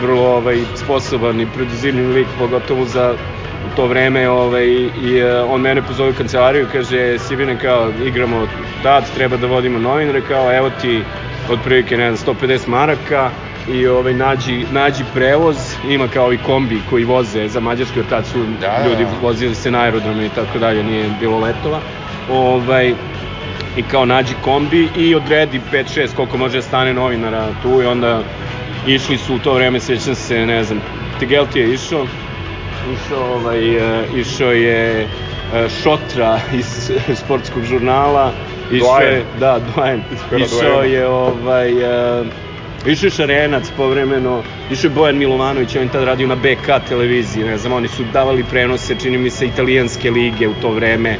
vrlo 0.00 0.22
ovaj, 0.22 0.58
sposoban 0.74 1.40
i 1.40 1.46
preduzimljiv 1.46 2.10
lik, 2.10 2.26
pogotovo 2.38 2.84
za 2.84 3.14
u 3.66 3.76
to 3.76 3.86
vreme 3.86 4.28
ovaj, 4.28 4.66
i 5.02 5.18
e, 5.18 5.40
on 5.42 5.60
mene 5.60 5.82
pozove 5.82 6.10
u 6.10 6.14
kancelariju 6.14 6.62
i 6.62 6.72
kaže 6.72 7.18
Sivine 7.18 7.56
kao 7.58 7.90
igramo 8.06 8.46
tad, 8.82 9.14
treba 9.14 9.36
da 9.36 9.46
vodimo 9.46 9.78
novinare 9.78 10.20
kao 10.20 10.52
evo 10.56 10.70
ti 10.70 11.02
otprilike 11.50 11.96
ne 11.96 12.16
znam 12.16 12.36
150 12.36 12.68
maraka 12.68 13.30
i 13.68 13.86
ovaj 13.86 14.14
nađi 14.14 14.66
nađi 14.72 15.04
prevoz 15.14 15.56
ima 15.88 16.08
kao 16.08 16.32
i 16.32 16.38
kombi 16.38 16.80
koji 16.90 17.04
voze 17.04 17.48
za 17.48 17.60
Mađarsku 17.60 17.98
jer 17.98 18.06
tad 18.06 18.26
su 18.26 18.38
Da, 18.60 18.66
da, 18.66 18.88
ljudi 18.88 19.04
da. 19.04 19.10
vozili 19.22 19.54
se 19.54 19.70
na 19.70 19.80
aerodrome 19.80 20.26
i 20.26 20.30
tako 20.34 20.58
dalje 20.58 20.82
nije 20.82 21.10
bilo 21.20 21.38
letova 21.38 21.80
ovaj 22.30 22.94
i 23.76 23.82
kao 23.82 24.04
nađi 24.06 24.34
kombi 24.44 24.88
i 24.96 25.14
odredi 25.14 25.60
5-6 25.72 26.14
koliko 26.16 26.36
može 26.36 26.58
da 26.58 26.62
stane 26.62 26.94
novinara 26.94 27.48
tu 27.62 27.82
i 27.82 27.86
onda 27.86 28.22
išli 28.86 29.18
su 29.18 29.34
u 29.34 29.38
to 29.38 29.54
vreme, 29.54 29.80
sećam 29.80 30.14
se, 30.14 30.46
ne 30.46 30.64
znam, 30.64 30.80
Tigelti 31.18 31.58
je 31.58 31.74
išao, 31.74 32.06
išao, 32.92 33.34
ovaj, 33.34 33.76
e, 33.76 34.04
išao 34.16 34.52
je 34.52 35.02
e, 35.02 35.06
Šotra 35.82 36.40
iz 36.58 36.90
sportskog 37.14 37.62
žurnala, 37.64 38.32
išao 38.72 38.98
je, 38.98 39.24
da, 39.40 39.60
pera 39.74 39.98
išao 40.44 40.82
je 40.82 41.06
ovaj, 41.06 41.70
e, 42.20 42.24
Išao 42.86 43.06
je 43.06 43.10
Šarenac 43.10 43.70
povremeno, 43.76 44.42
išao 44.70 44.88
je 44.88 44.94
Bojan 44.94 45.18
Milovanović, 45.18 45.76
on 45.76 45.82
je 45.82 45.88
tad 45.88 46.04
radio 46.04 46.26
na 46.26 46.34
BK 46.34 46.88
televiziji, 46.88 47.44
ne 47.44 47.58
znam, 47.58 47.72
oni 47.72 47.88
su 47.88 48.04
davali 48.12 48.44
prenose, 48.44 48.94
čini 49.02 49.18
mi 49.18 49.30
se, 49.30 49.46
italijanske 49.46 50.10
lige 50.10 50.48
u 50.48 50.54
to 50.62 50.70
vreme. 50.70 51.10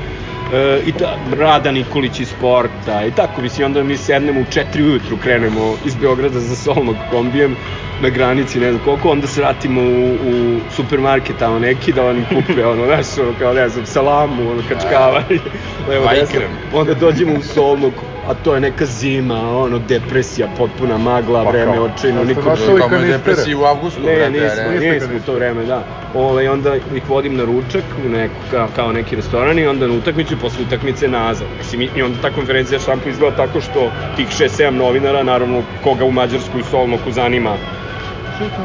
E, 0.52 0.80
i 0.86 0.92
ta, 0.92 1.16
Rada 1.38 1.72
Nikolić 1.72 2.20
iz 2.20 2.28
sporta 2.28 3.06
i 3.06 3.10
tako, 3.10 3.42
mislim, 3.42 3.66
onda 3.66 3.82
mi 3.82 3.96
sednemo 3.96 4.40
u 4.40 4.44
4 4.44 4.82
ujutru, 4.82 5.16
krenemo 5.16 5.76
iz 5.84 5.94
Beograda 5.94 6.40
za 6.40 6.56
Solnog 6.56 6.96
kombijem 7.10 7.56
na 8.00 8.10
granici, 8.10 8.60
ne 8.60 8.70
znam 8.70 8.80
koliko, 8.80 9.10
onda 9.10 9.26
se 9.26 9.40
vratimo 9.40 9.80
u, 9.82 10.14
u 10.14 10.34
supermarket 10.68 11.36
tamo 11.36 11.58
neki 11.58 11.92
da 11.92 12.04
oni 12.04 12.24
kupe, 12.24 12.66
ono, 12.66 12.86
znaš, 12.86 13.18
ono, 13.18 13.34
kao, 13.34 13.52
ne 13.52 13.68
znam, 13.68 13.86
salamu, 13.86 14.50
ono, 14.50 14.62
kačkava, 14.64 15.22
levo, 15.88 16.04
desno, 16.04 16.04
Vajkrem. 16.04 16.50
onda 16.72 16.94
dođemo 16.94 17.34
u 17.34 17.42
Solnog, 17.44 17.92
a 18.22 18.34
to 18.34 18.54
je 18.54 18.60
neka 18.60 18.86
zima, 18.86 19.34
ono, 19.54 19.78
depresija, 19.78 20.48
potpuna 20.48 20.98
magla, 20.98 21.44
Pa 21.44 21.50
vreme 21.50 21.80
očinu, 21.80 22.18
jeste 22.18 22.24
niko... 22.26 22.42
Kao 22.78 22.88
kanistere? 22.88 23.18
depresiji 23.18 23.54
u 23.54 23.64
avgustu, 23.64 24.00
Ne, 24.00 24.16
brate, 24.16 24.30
nismo, 24.32 24.80
ne. 24.80 24.90
Nismo 24.90 25.16
u 25.16 25.20
to 25.20 25.34
vreme, 25.34 25.64
da. 25.64 25.84
Ove, 26.14 26.50
onda 26.50 26.76
ih 26.76 27.08
vodim 27.08 27.36
na 27.36 27.44
ručak 27.44 27.82
u 27.98 28.08
neku, 28.08 28.34
kao, 28.50 28.68
kao 28.68 28.92
neki 28.92 29.16
restoran 29.16 29.58
i 29.58 29.66
onda 29.66 29.86
na 29.86 29.94
utakmicu 29.94 30.34
i 30.34 30.38
posle 30.38 30.64
utakmice 30.64 31.08
nazad. 31.08 31.48
Mislim, 31.58 31.80
i- 31.80 31.90
i 31.94 32.02
onda 32.02 32.18
ta 32.20 32.30
konferencija 32.30 32.78
šampu 32.78 33.08
izgleda 33.08 33.36
tako 33.36 33.60
što 33.60 33.80
tih 34.16 34.28
6-7 34.28 34.70
novinara, 34.70 35.22
naravno 35.22 35.62
koga 35.82 36.04
u 36.04 36.12
Mađarsku 36.12 36.58
i 36.58 36.64
Solmoku 36.64 37.10
zanima 37.12 37.56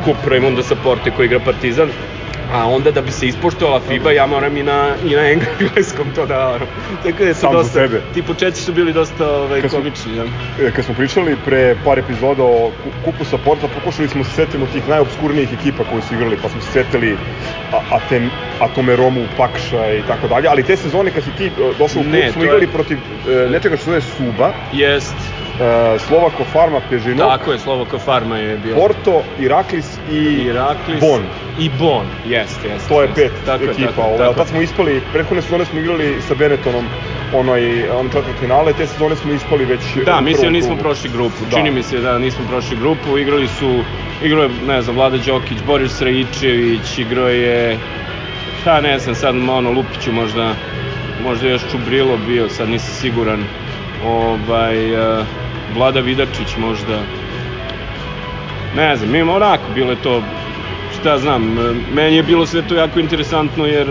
kup 0.01 0.17
Raimonda 0.25 0.63
Saporte 0.63 1.11
koji 1.11 1.25
igra 1.25 1.39
Partizan, 1.39 1.89
a 2.45 2.67
onda 2.67 2.91
da 2.91 3.01
bi 3.01 3.11
se 3.11 3.27
ispoštovala 3.27 3.79
FIBA, 3.81 4.11
ja 4.11 4.25
moram 4.25 4.57
i 4.57 4.63
na, 4.63 4.77
i 5.01 5.09
na 5.11 5.21
engleskom 5.23 6.11
to 6.11 6.25
da, 6.25 6.49
ono, 6.49 6.65
tako 6.95 7.17
da 7.17 7.25
je 7.25 7.33
to 7.33 7.39
Sam 7.39 7.51
dosta, 7.53 7.71
sebe. 7.71 8.01
ti 8.13 8.21
početci 8.23 8.61
su 8.61 8.73
bili 8.73 8.93
dosta 8.93 9.27
ovaj, 9.27 9.61
Kad 9.61 9.69
smo- 9.69 9.79
komični, 9.79 10.15
da. 10.15 10.25
E, 10.59 10.71
Kad 10.71 10.85
smo 10.85 10.93
pričali 10.93 11.37
pre 11.37 11.75
par 11.77 11.99
epizoda 11.99 12.43
o 12.43 12.71
ku- 12.73 12.91
kupu 13.01 13.25
sa 13.25 13.37
Porta, 13.37 13.67
pokušali 13.69 14.07
smo 14.07 14.23
se 14.23 14.31
setimo 14.31 14.67
tih 14.67 14.87
najobskurnijih 14.87 15.53
ekipa 15.53 15.83
koji 15.83 16.01
su 16.01 16.13
igrali, 16.13 16.37
pa 16.37 16.49
smo 16.49 16.61
se 16.61 16.69
setili 16.69 17.17
Atem, 17.89 18.29
Atome 18.59 18.95
Romu, 18.95 19.27
Pakša 19.37 19.93
i 19.93 20.03
tako 20.03 20.27
dalje, 20.27 20.47
ali 20.47 20.63
te 20.63 20.77
sezone 20.77 21.11
kad 21.11 21.23
si 21.23 21.31
ti 21.31 21.45
e, 21.45 21.49
došao 21.71 21.99
u 21.99 22.03
klub 22.03 22.05
Ne, 22.05 22.31
smo 22.31 22.33
to 22.33 22.43
je- 22.43 22.47
igrali 22.47 22.67
protiv 22.67 22.97
e, 23.27 23.49
nečega 23.49 23.77
što 23.77 23.85
zove 23.85 24.01
Suba, 24.01 24.53
Jest, 24.71 25.32
Slovako 25.99 26.45
Farma 26.45 26.81
Pežino, 26.89 27.27
tako 27.27 27.51
je, 27.51 27.59
Slovako 27.59 27.99
Farma 27.99 28.37
je 28.37 28.57
bio. 28.57 28.75
Porto, 28.75 29.23
Iraklis 29.37 29.99
i 30.07 30.43
Iraklis 30.49 30.99
Bon. 30.99 31.21
i 31.57 31.69
Bon, 31.69 32.07
jeste, 32.23 32.67
jeste. 32.67 32.87
To 32.87 33.01
je 33.01 33.13
pet 33.15 33.31
tako 33.45 33.63
je, 33.63 33.71
ekipa, 33.71 33.89
tako, 33.89 34.01
ovaj, 34.01 34.17
tako. 34.17 34.33
tad 34.33 34.47
smo 34.47 34.61
ispali, 34.61 35.01
prethodne 35.11 35.41
sezone 35.41 35.65
smo 35.65 35.79
igrali 35.79 36.21
sa 36.21 36.35
Benetonom 36.35 36.85
onoj, 37.33 37.89
on 37.91 38.09
četvrt 38.09 38.39
finale, 38.39 38.73
te 38.73 38.87
sezone 38.87 39.15
smo 39.15 39.33
ispali 39.33 39.65
već 39.65 39.81
Da, 40.05 40.21
mislim 40.21 40.43
da 40.43 40.49
nismo 40.49 40.75
prošli 40.77 41.09
grupu. 41.09 41.45
Da. 41.51 41.57
Čini 41.57 41.71
mi 41.71 41.83
se 41.83 41.99
da 41.99 42.17
nismo 42.17 42.45
prošli 42.49 42.77
grupu. 42.77 43.17
Igrali 43.17 43.47
su, 43.47 43.83
igrao 44.23 44.43
je, 44.43 44.49
ne 44.67 44.81
znam, 44.81 44.95
Vlada 44.95 45.17
Đokić, 45.17 45.57
Boris 45.67 46.01
Rajičević, 46.01 46.97
igrao 46.97 47.29
je, 47.29 47.77
pa 48.65 48.81
ne 48.81 48.99
znam, 48.99 49.15
sad 49.15 49.35
ono, 49.35 49.71
Lupiću 49.71 50.11
možda, 50.11 50.53
možda 51.23 51.47
još 51.47 51.61
Čubrilo 51.71 52.17
bio, 52.27 52.49
sad 52.49 52.69
nisam 52.69 52.93
siguran. 52.93 53.43
Ovaj, 54.05 54.95
uh, 55.19 55.25
Vlada 55.67 55.99
Vidačić 55.99 56.55
možda. 56.55 57.03
Ne 58.71 58.95
znam, 58.95 59.15
ima 59.15 59.33
onako, 59.33 59.71
bilo 59.71 59.91
je 59.91 59.97
to, 59.97 60.23
šta 60.91 61.09
ja 61.09 61.17
znam, 61.17 61.43
meni 61.87 62.15
je 62.15 62.23
bilo 62.23 62.45
sve 62.45 62.61
to 62.61 62.75
jako 62.75 62.99
interesantno 62.99 63.65
jer 63.65 63.87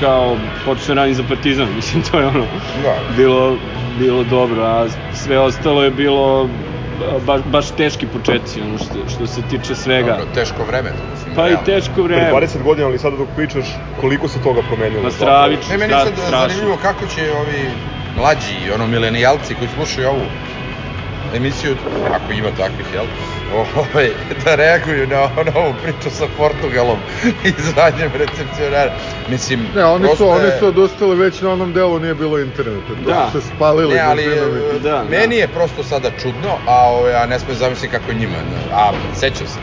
kao 0.00 0.36
počne 0.64 0.94
radim 0.94 1.14
za 1.14 1.22
Partizan, 1.24 1.68
mislim 1.76 2.02
to 2.02 2.18
je 2.18 2.26
ono 2.26 2.46
Da. 2.74 2.94
bilo, 3.08 3.58
bilo 3.90 4.24
dobro, 4.24 4.62
a 4.62 4.88
sve 5.12 5.38
ostalo 5.38 5.84
je 5.84 5.90
bilo 5.90 6.50
baš, 7.20 7.40
baš 7.42 7.70
teški 7.70 8.06
početci, 8.08 8.60
ono 8.60 8.78
što, 8.78 9.08
što 9.08 9.26
se 9.26 9.42
tiče 9.42 9.74
svega. 9.74 10.10
Dobro, 10.10 10.26
teško 10.26 10.64
vreme 10.64 10.90
to 10.90 11.04
mislim. 11.10 11.34
Pa 11.34 11.42
i 11.42 11.46
realno. 11.46 11.64
teško 11.64 11.94
Pre 11.94 12.02
vreme. 12.04 12.30
20 12.32 12.62
godina, 12.62 12.88
ali 12.88 12.98
sada 12.98 13.16
dok 13.16 13.28
pričaš, 13.30 13.66
koliko 13.96 14.28
se 14.28 14.38
toga 14.40 14.62
promenilo? 14.62 15.02
Ma 15.02 15.10
stravično, 15.10 15.72
Ne, 15.72 15.78
meni 15.78 15.92
sad 15.94 16.12
strašno. 16.14 16.38
zanimljivo 16.38 16.76
kako 16.76 17.06
će 17.06 17.32
ovi 17.32 17.70
mlađi, 18.12 18.70
ono, 18.70 18.86
milenijalci 18.86 19.54
koji 19.54 19.68
slušaju 19.68 20.08
ovu 20.08 20.26
emisiju, 21.34 21.76
ako 22.12 22.32
ima 22.32 22.50
takvih, 22.50 22.86
jel? 22.92 23.06
Ovaj, 23.74 24.10
da 24.44 24.54
reaguju 24.54 25.06
na, 25.06 25.16
na 25.44 25.52
ovu 25.54 25.74
priču 25.74 26.10
sa 26.10 26.26
Portugalom 26.28 26.98
i 27.44 27.52
zvanjem 27.62 28.10
recepcionara. 28.14 28.92
Mislim, 29.28 29.66
Ne, 29.74 29.84
oni 29.84 30.04
su, 30.04 30.08
prosto 30.08 30.28
oni 30.28 30.44
je- 30.44 30.58
su 30.58 30.66
odustali 30.66 31.16
već 31.16 31.40
na 31.40 31.50
onom 31.50 31.72
delu, 31.72 31.98
nije 31.98 32.14
bilo 32.14 32.38
interneta. 32.38 32.88
To 32.88 32.94
Da. 32.94 33.30
su 33.32 33.40
se 33.40 33.48
spalili 33.48 33.94
Ne, 33.94 34.00
ali 34.00 34.24
e, 34.24 34.40
Da, 34.78 35.04
meni 35.04 35.34
da. 35.34 35.40
je 35.40 35.48
prosto 35.48 35.82
sada 35.82 36.10
čudno, 36.12 36.58
a, 36.66 36.90
ove, 36.90 37.14
a 37.14 37.26
ne 37.26 37.38
sme 37.38 37.54
zamisliti 37.54 37.92
kako 37.92 38.10
je 38.10 38.16
njima. 38.16 38.36
A 38.72 38.92
sećam 39.14 39.46
se. 39.46 39.58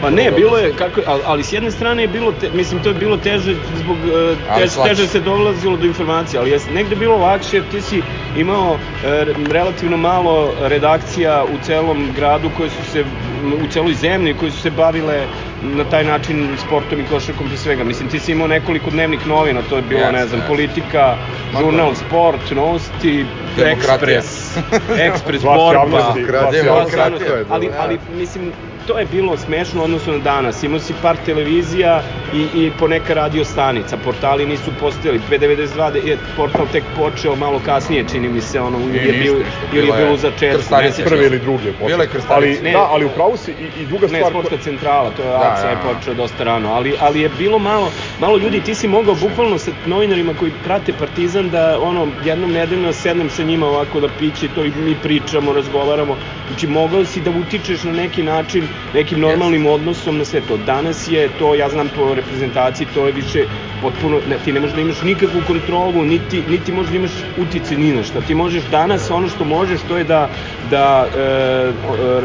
Pa 0.00 0.10
ne, 0.10 0.30
bilo 0.30 0.58
je, 0.58 0.72
kako, 0.72 1.00
ali, 1.06 1.22
ali 1.26 1.42
s 1.42 1.52
jedne 1.52 1.70
strane 1.70 2.02
je 2.02 2.08
bilo, 2.08 2.32
te, 2.32 2.50
mislim, 2.50 2.82
to 2.82 2.88
je 2.88 2.94
bilo 2.94 3.16
teže 3.16 3.54
zbog, 3.76 3.96
e, 3.98 4.60
teže, 4.60 4.74
teže 4.88 5.06
se 5.08 5.20
dolazilo 5.20 5.76
do 5.76 5.86
informacija, 5.86 6.40
ali 6.40 6.50
je 6.50 6.58
negde 6.74 6.96
bilo 6.96 7.16
lakše 7.16 7.56
jer 7.56 7.64
ti 7.70 7.80
si 7.80 8.02
imao 8.36 8.78
e, 9.04 9.24
relativno 9.52 9.96
malo 9.96 10.54
redakcija 10.60 11.44
u 11.44 11.64
celom 11.66 12.08
gradu 12.16 12.50
koje 12.56 12.70
su 12.70 12.90
se, 12.92 13.04
u 13.64 13.66
celoj 13.72 13.94
zemlji 13.94 14.34
koje 14.34 14.50
su 14.50 14.60
se 14.60 14.70
bavile 14.70 15.26
na 15.62 15.84
taj 15.84 16.04
način 16.04 16.48
sportom 16.66 17.00
i 17.00 17.04
košarkom 17.04 17.48
pre 17.48 17.56
svega. 17.56 17.84
Mislim, 17.84 18.08
ti 18.08 18.18
si 18.18 18.32
imao 18.32 18.46
nekoliko 18.46 18.90
dnevnih 18.90 19.26
novina, 19.26 19.60
to 19.68 19.76
je 19.76 19.82
bilo, 19.82 20.00
Jeste, 20.00 20.12
ne 20.12 20.26
znam, 20.26 20.40
jeste. 20.40 20.48
politika, 20.48 21.16
Ma 21.52 21.60
žurnal 21.60 21.88
da. 21.90 21.94
Sport, 21.94 22.50
Novosti. 22.50 23.26
Ekspres, 23.64 24.58
Ekspres 24.98 25.42
Borba, 25.42 25.84
da. 25.86 26.14
ali, 27.50 27.70
ali 27.78 27.98
mislim, 28.18 28.52
to 28.90 28.98
je 28.98 29.06
bilo 29.06 29.36
smešno 29.36 29.80
u 29.80 29.84
odnosu 29.84 30.12
na 30.12 30.18
danas. 30.18 30.62
Imao 30.62 30.80
si 30.80 30.94
par 31.02 31.16
televizija 31.26 32.02
i, 32.34 32.46
i 32.54 32.70
poneka 32.78 33.14
radio 33.14 33.44
stanica. 33.44 33.96
Portali 33.96 34.46
nisu 34.46 34.70
postojali. 34.80 35.20
292 35.30 36.06
je 36.06 36.16
portal 36.36 36.66
tek 36.72 36.84
počeo 36.96 37.36
malo 37.36 37.60
kasnije, 37.64 38.04
čini 38.12 38.28
mi 38.28 38.40
se, 38.40 38.60
ono, 38.60 38.78
ili 38.78 38.96
je, 38.96 39.12
bio, 39.12 39.32
ili 39.72 39.88
je 39.88 39.94
je 39.94 40.02
bilo 40.02 40.14
u 40.14 40.16
začetku. 40.16 40.74
Ne 40.76 40.92
se. 40.92 41.02
ili 41.26 41.38
druge. 41.38 41.72
počeo. 41.72 41.86
Bile 41.86 42.06
krstarice. 42.06 42.58
Ali, 42.58 42.62
Ne. 42.62 42.72
da, 42.72 42.86
ali 42.90 43.04
upravo 43.04 43.36
si 43.36 43.50
i, 43.50 43.82
i 43.82 43.86
druga 43.86 44.06
Ne, 44.06 44.18
stvar... 44.18 44.32
sportska 44.32 44.56
centrala, 44.56 45.10
to 45.10 45.22
je 45.22 45.28
Da, 45.28 45.36
ACA 45.38 45.68
je 45.68 45.74
da, 45.76 45.82
da. 45.82 45.94
počeo 45.94 46.14
dosta 46.14 46.44
rano, 46.44 46.72
ali, 46.72 46.94
ali 47.00 47.20
je 47.20 47.28
bilo 47.38 47.58
malo, 47.58 47.92
malo 48.20 48.38
ljudi, 48.38 48.60
ti 48.60 48.74
si 48.74 48.88
mogao 48.88 49.14
bukvalno 49.14 49.58
sa 49.58 49.70
novinarima 49.86 50.34
koji 50.34 50.52
prate 50.64 50.92
Partizan 50.92 51.50
da 51.50 51.78
ono, 51.80 52.08
jednom 52.24 52.52
nedeljno 52.52 52.92
sednem 52.92 53.30
sa 53.30 53.42
njima 53.42 53.66
ovako 53.66 54.00
da 54.00 54.08
piće 54.18 54.48
to 54.48 54.64
i 54.64 54.70
mi 54.70 54.94
pričamo, 55.02 55.52
razgovaramo, 55.52 56.16
znači 56.48 56.66
mogao 56.66 57.04
si 57.04 57.20
da 57.20 57.30
utičeš 57.30 57.84
na 57.84 57.92
neki 57.92 58.22
način, 58.22 58.68
nekim 58.94 59.20
normalnim 59.20 59.66
odnosom 59.66 60.18
na 60.18 60.24
sve 60.24 60.40
to. 60.40 60.56
Danas 60.56 61.08
je 61.08 61.28
to, 61.38 61.54
ja 61.54 61.68
znam 61.68 61.88
po 61.88 62.14
reprezentaciji, 62.14 62.86
to 62.94 63.06
je 63.06 63.12
više 63.12 63.44
potpuno, 63.82 64.20
ne, 64.28 64.38
ti 64.44 64.52
ne 64.52 64.60
možeš 64.60 64.74
da 64.74 64.80
imaš 64.80 65.02
nikakvu 65.02 65.40
kontrolu, 65.46 66.04
niti, 66.04 66.42
niti 66.48 66.72
možeš 66.72 66.90
da 66.90 66.96
imaš 66.96 67.10
utice 67.38 67.76
ni 67.76 67.92
na 67.92 68.02
šta. 68.02 68.20
Ti 68.20 68.34
možeš 68.34 68.62
danas 68.70 69.10
ono 69.10 69.28
što 69.28 69.44
možeš, 69.44 69.80
to 69.88 69.96
je 69.96 70.04
da, 70.04 70.28
da 70.70 71.06
e, 71.06 71.72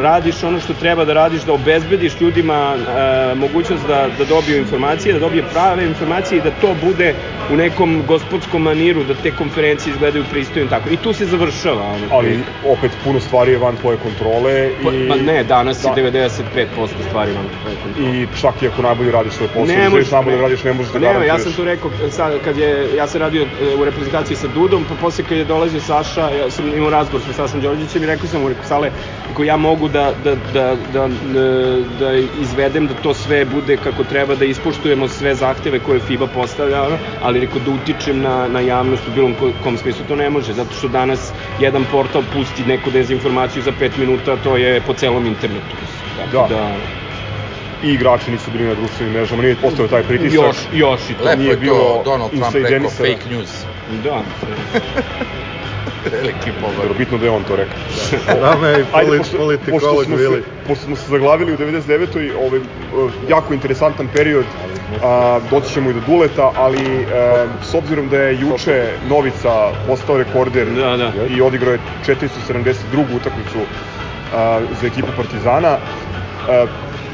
radiš 0.02 0.44
ono 0.44 0.60
što 0.60 0.74
treba 0.74 1.06
da 1.06 1.14
radiš, 1.14 1.42
da 1.42 1.54
obezbediš 1.54 2.22
ljudima 2.22 2.76
e, 2.76 3.36
mogućnost 3.36 3.88
da, 3.88 4.08
da 4.18 4.26
dobiju 4.26 4.58
informacije, 4.58 5.14
da 5.14 5.20
dobije 5.20 5.44
prave 5.54 5.86
informacije 5.86 6.38
i 6.38 6.42
da 6.42 6.52
to 6.52 6.76
bude 6.84 7.14
u 7.52 7.56
nekom 7.56 8.04
gospodskom 8.08 8.62
maniru, 8.62 9.04
da 9.04 9.14
te 9.14 9.32
konferencije 9.32 9.92
izgledaju 9.92 10.24
pristojno 10.32 10.70
tako. 10.70 10.90
I 10.90 10.98
tu 10.98 11.14
se 11.14 11.26
završava. 11.26 11.82
Ono, 11.82 12.06
Ali 12.12 12.40
opet 12.66 12.92
puno 13.04 13.20
stvari 13.20 13.52
je 13.52 13.58
van 13.58 13.76
tvoje 13.76 13.98
kontrole 13.98 14.70
Pa, 14.84 14.94
i... 14.94 15.08
pa 15.10 15.16
ne, 15.16 15.44
danas 15.44 15.82
Da. 15.82 16.02
je 16.02 16.30
95% 16.46 16.68
stvari 17.02 17.32
kontrole. 17.34 17.76
I 18.14 18.28
čak 18.34 18.62
i 18.62 18.68
ako 18.68 18.82
najbolje 18.82 19.12
radiš 19.12 19.34
svoj 19.34 19.48
posao, 19.48 19.66
Ne 19.66 19.78
ne 19.78 19.90
možeš, 19.90 20.12
najbolje 20.12 20.36
ne. 20.36 20.42
radiš, 20.42 20.64
ne 20.64 20.74
možeš 20.74 20.92
da 20.92 20.94
Pa 20.94 21.00
ne, 21.00 21.06
garantuješ. 21.08 21.30
ja 21.30 21.44
sam 21.44 21.54
to 21.54 21.64
rekao 21.64 21.92
sad 22.10 22.42
kad 22.42 22.58
je 22.58 22.96
ja 22.96 23.08
sam 23.08 23.22
radio 23.22 23.42
e, 23.62 23.76
u 23.76 23.86
reprezentaciji 23.86 24.38
sa 24.38 24.48
Dudom, 24.48 24.86
pa 24.86 24.96
posle 24.96 25.24
kad 25.24 25.38
je 25.38 25.46
dolazio 25.46 25.80
Saša, 25.80 26.30
ja 26.32 26.50
sam 26.50 26.68
imao 26.68 26.90
razgovor 26.90 27.22
sa 27.24 27.34
Sašom 27.34 27.62
Đorđevićem 27.62 28.04
i 28.04 28.08
rekao 28.08 28.28
sam 28.28 28.42
mu, 28.42 28.50
rekao 28.50 28.64
Sale, 28.64 28.92
ako 29.32 29.44
ja 29.44 29.58
mogu 29.58 29.88
da, 29.88 30.14
da, 30.16 30.36
da, 30.36 30.76
da, 30.86 31.08
da, 31.08 31.70
da 32.00 32.14
izvedem 32.36 32.88
da 32.88 32.94
to 32.94 33.14
sve 33.14 33.46
bude 33.46 33.78
kako 33.78 34.04
treba, 34.04 34.36
da 34.36 34.46
ispoštujemo 34.46 35.08
sve 35.08 35.36
zahteve 35.36 35.80
koje 35.80 36.00
FIBA 36.00 36.28
postavlja, 36.28 36.86
ali 37.22 37.40
rekao 37.40 37.60
da 37.60 37.72
utičem 37.72 38.22
na, 38.22 38.48
na 38.48 38.60
javnost 38.60 39.08
u 39.08 39.12
bilo 39.12 39.30
ko- 39.30 39.52
kom 39.60 39.78
smislu 39.78 40.06
to 40.08 40.16
ne 40.16 40.30
može, 40.30 40.54
zato 40.54 40.74
što 40.74 40.88
danas 40.88 41.32
jedan 41.60 41.86
portal 41.86 42.24
pusti 42.24 42.64
neku 42.64 42.92
dezinformaciju 42.92 43.64
za 43.64 43.72
5 43.72 43.98
minuta, 43.98 44.38
to 44.38 44.58
je 44.58 44.82
po 44.82 44.94
celom 44.94 45.26
internetu. 45.26 45.76
Tako 46.18 46.48
Da. 46.50 46.56
da, 46.56 46.76
I 47.84 47.90
igrači 47.90 48.32
nisu 48.32 48.52
bili 48.52 48.64
na 48.64 48.74
društvenim 48.74 49.14
mrežama, 49.14 49.42
nije 49.42 49.56
postao 49.56 49.88
taj 49.88 50.04
pritisak. 50.04 50.34
još, 50.36 50.58
još 50.74 51.10
i 51.10 51.14
to. 51.14 51.24
Lepo 51.24 51.38
nije 51.38 51.52
je 51.52 51.58
bilo 51.58 51.78
to 51.78 52.02
Donald 52.06 52.32
Trump 52.32 52.56
rekao 52.56 52.90
fake 52.90 53.30
news. 53.30 53.50
Da. 54.04 54.22
Veliki 56.12 56.52
Dobro, 56.52 56.76
pogled. 56.76 56.98
bitno 56.98 57.18
da 57.18 57.26
je 57.26 57.32
on 57.32 57.44
to 57.44 57.56
rekao. 57.56 57.78
Dame 58.42 58.70
i 58.70 58.74
Ajde, 58.74 58.86
polit, 58.92 59.20
pošto, 59.20 59.38
pošto, 59.38 59.38
politikolog 59.38 60.06
smo 60.06 60.18
se, 60.18 60.24
bili. 60.24 60.44
pošto 60.68 60.86
smo 60.86 60.96
se 60.96 61.10
zaglavili 61.10 61.54
u 61.54 61.58
99. 61.58 62.32
ovaj, 62.38 62.60
jako 63.30 63.54
interesantan 63.54 64.08
period, 64.08 64.46
a, 65.04 65.40
doći 65.52 65.74
ćemo 65.74 65.90
i 65.90 65.94
do 65.94 66.00
Duleta, 66.00 66.52
ali 66.56 66.80
a, 67.06 67.48
s 67.64 67.74
obzirom 67.74 68.10
da 68.10 68.18
je 68.18 68.40
juče 68.42 68.88
Novica 69.10 69.50
postao 69.88 70.18
rekorder 70.18 70.68
Da, 70.68 70.98
da. 70.98 71.12
i 71.30 71.42
odigrao 71.42 71.74
je 71.74 71.80
472. 72.06 72.16
utakmicu 73.16 73.60
a, 74.36 74.62
za 74.82 74.88
ekipu 74.88 75.08
Partizana, 75.18 75.78
a, 76.50 76.66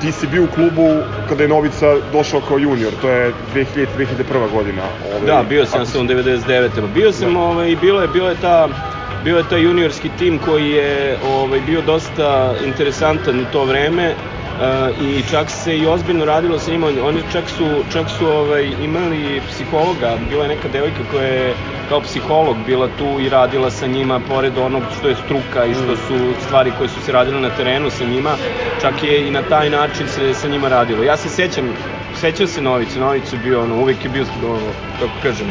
ti 0.01 0.11
si 0.11 0.27
bio 0.27 0.43
u 0.43 0.47
klubu 0.47 1.01
kada 1.29 1.43
je 1.43 1.49
Novica 1.49 1.85
došao 2.11 2.41
kao 2.41 2.57
junior, 2.59 2.93
to 3.01 3.09
je 3.09 3.33
2000-2001. 3.55 4.51
godina. 4.51 4.83
Ovaj, 5.15 5.25
Da, 5.25 5.43
bio 5.49 5.65
sam 5.65 5.81
ako 5.81 5.91
sa 5.91 5.99
99. 5.99 6.87
Bio 6.93 7.11
sam, 7.11 7.37
ovaj, 7.37 7.69
i 7.71 7.75
bilo 7.75 8.01
je, 8.01 8.07
bilo 8.07 8.29
je 8.29 8.35
ta 8.35 8.67
bio 9.23 9.37
je 9.37 9.43
taj 9.43 9.61
juniorski 9.61 10.09
tim 10.09 10.39
koji 10.39 10.69
je 10.69 11.17
ovaj, 11.23 11.59
bio 11.59 11.81
dosta 11.81 12.55
interesantan 12.65 13.39
u 13.39 13.45
to 13.45 13.65
vreme 13.65 14.15
i 15.01 15.24
čak 15.24 15.50
se 15.50 15.77
i 15.77 15.86
ozbiljno 15.86 16.25
radilo 16.25 16.60
sa 16.60 16.72
njima, 16.72 16.88
oni 17.03 17.24
čak 17.31 17.50
su, 17.50 17.65
čak 17.89 18.10
su 18.10 18.27
ovaj, 18.27 18.74
imali 18.81 19.41
psihologa, 19.50 20.17
bila 20.29 20.43
je 20.43 20.50
neka 20.50 20.67
devojka 20.67 21.03
koja 21.12 21.27
je 21.27 21.55
kao 21.89 22.01
psiholog 22.01 22.58
bila 22.65 22.88
tu 22.88 23.20
i 23.20 23.29
radila 23.29 23.70
sa 23.70 23.88
njima, 23.88 24.20
pored 24.20 24.58
onog 24.58 24.84
što 25.00 25.08
je 25.08 25.15
struka 25.15 25.65
i 25.65 25.74
što 25.74 25.96
su 25.98 26.17
stvari 26.46 26.72
koje 26.77 26.89
su 26.89 27.01
se 27.01 27.12
radile 27.12 27.39
na 27.39 27.50
terenu 27.50 27.89
sa 27.89 28.05
njima, 28.05 28.36
čak 28.81 29.03
je 29.03 29.27
i 29.27 29.31
na 29.31 29.41
taj 29.41 29.70
način 29.70 30.08
se 30.08 30.34
sa 30.34 30.48
njima 30.48 30.67
radilo. 30.67 31.03
Ja 31.03 31.17
se 31.17 31.29
sećam, 31.29 31.74
sećam 32.13 32.48
se 32.48 32.62
Novića, 32.62 33.00
Nović 33.00 33.34
je 33.34 33.39
bio, 33.39 33.63
ono, 33.63 33.75
uvek 33.75 34.03
je 34.03 34.10
bio, 34.10 34.25
ono, 34.44 34.74
kako 35.00 35.12
kažem, 35.24 35.48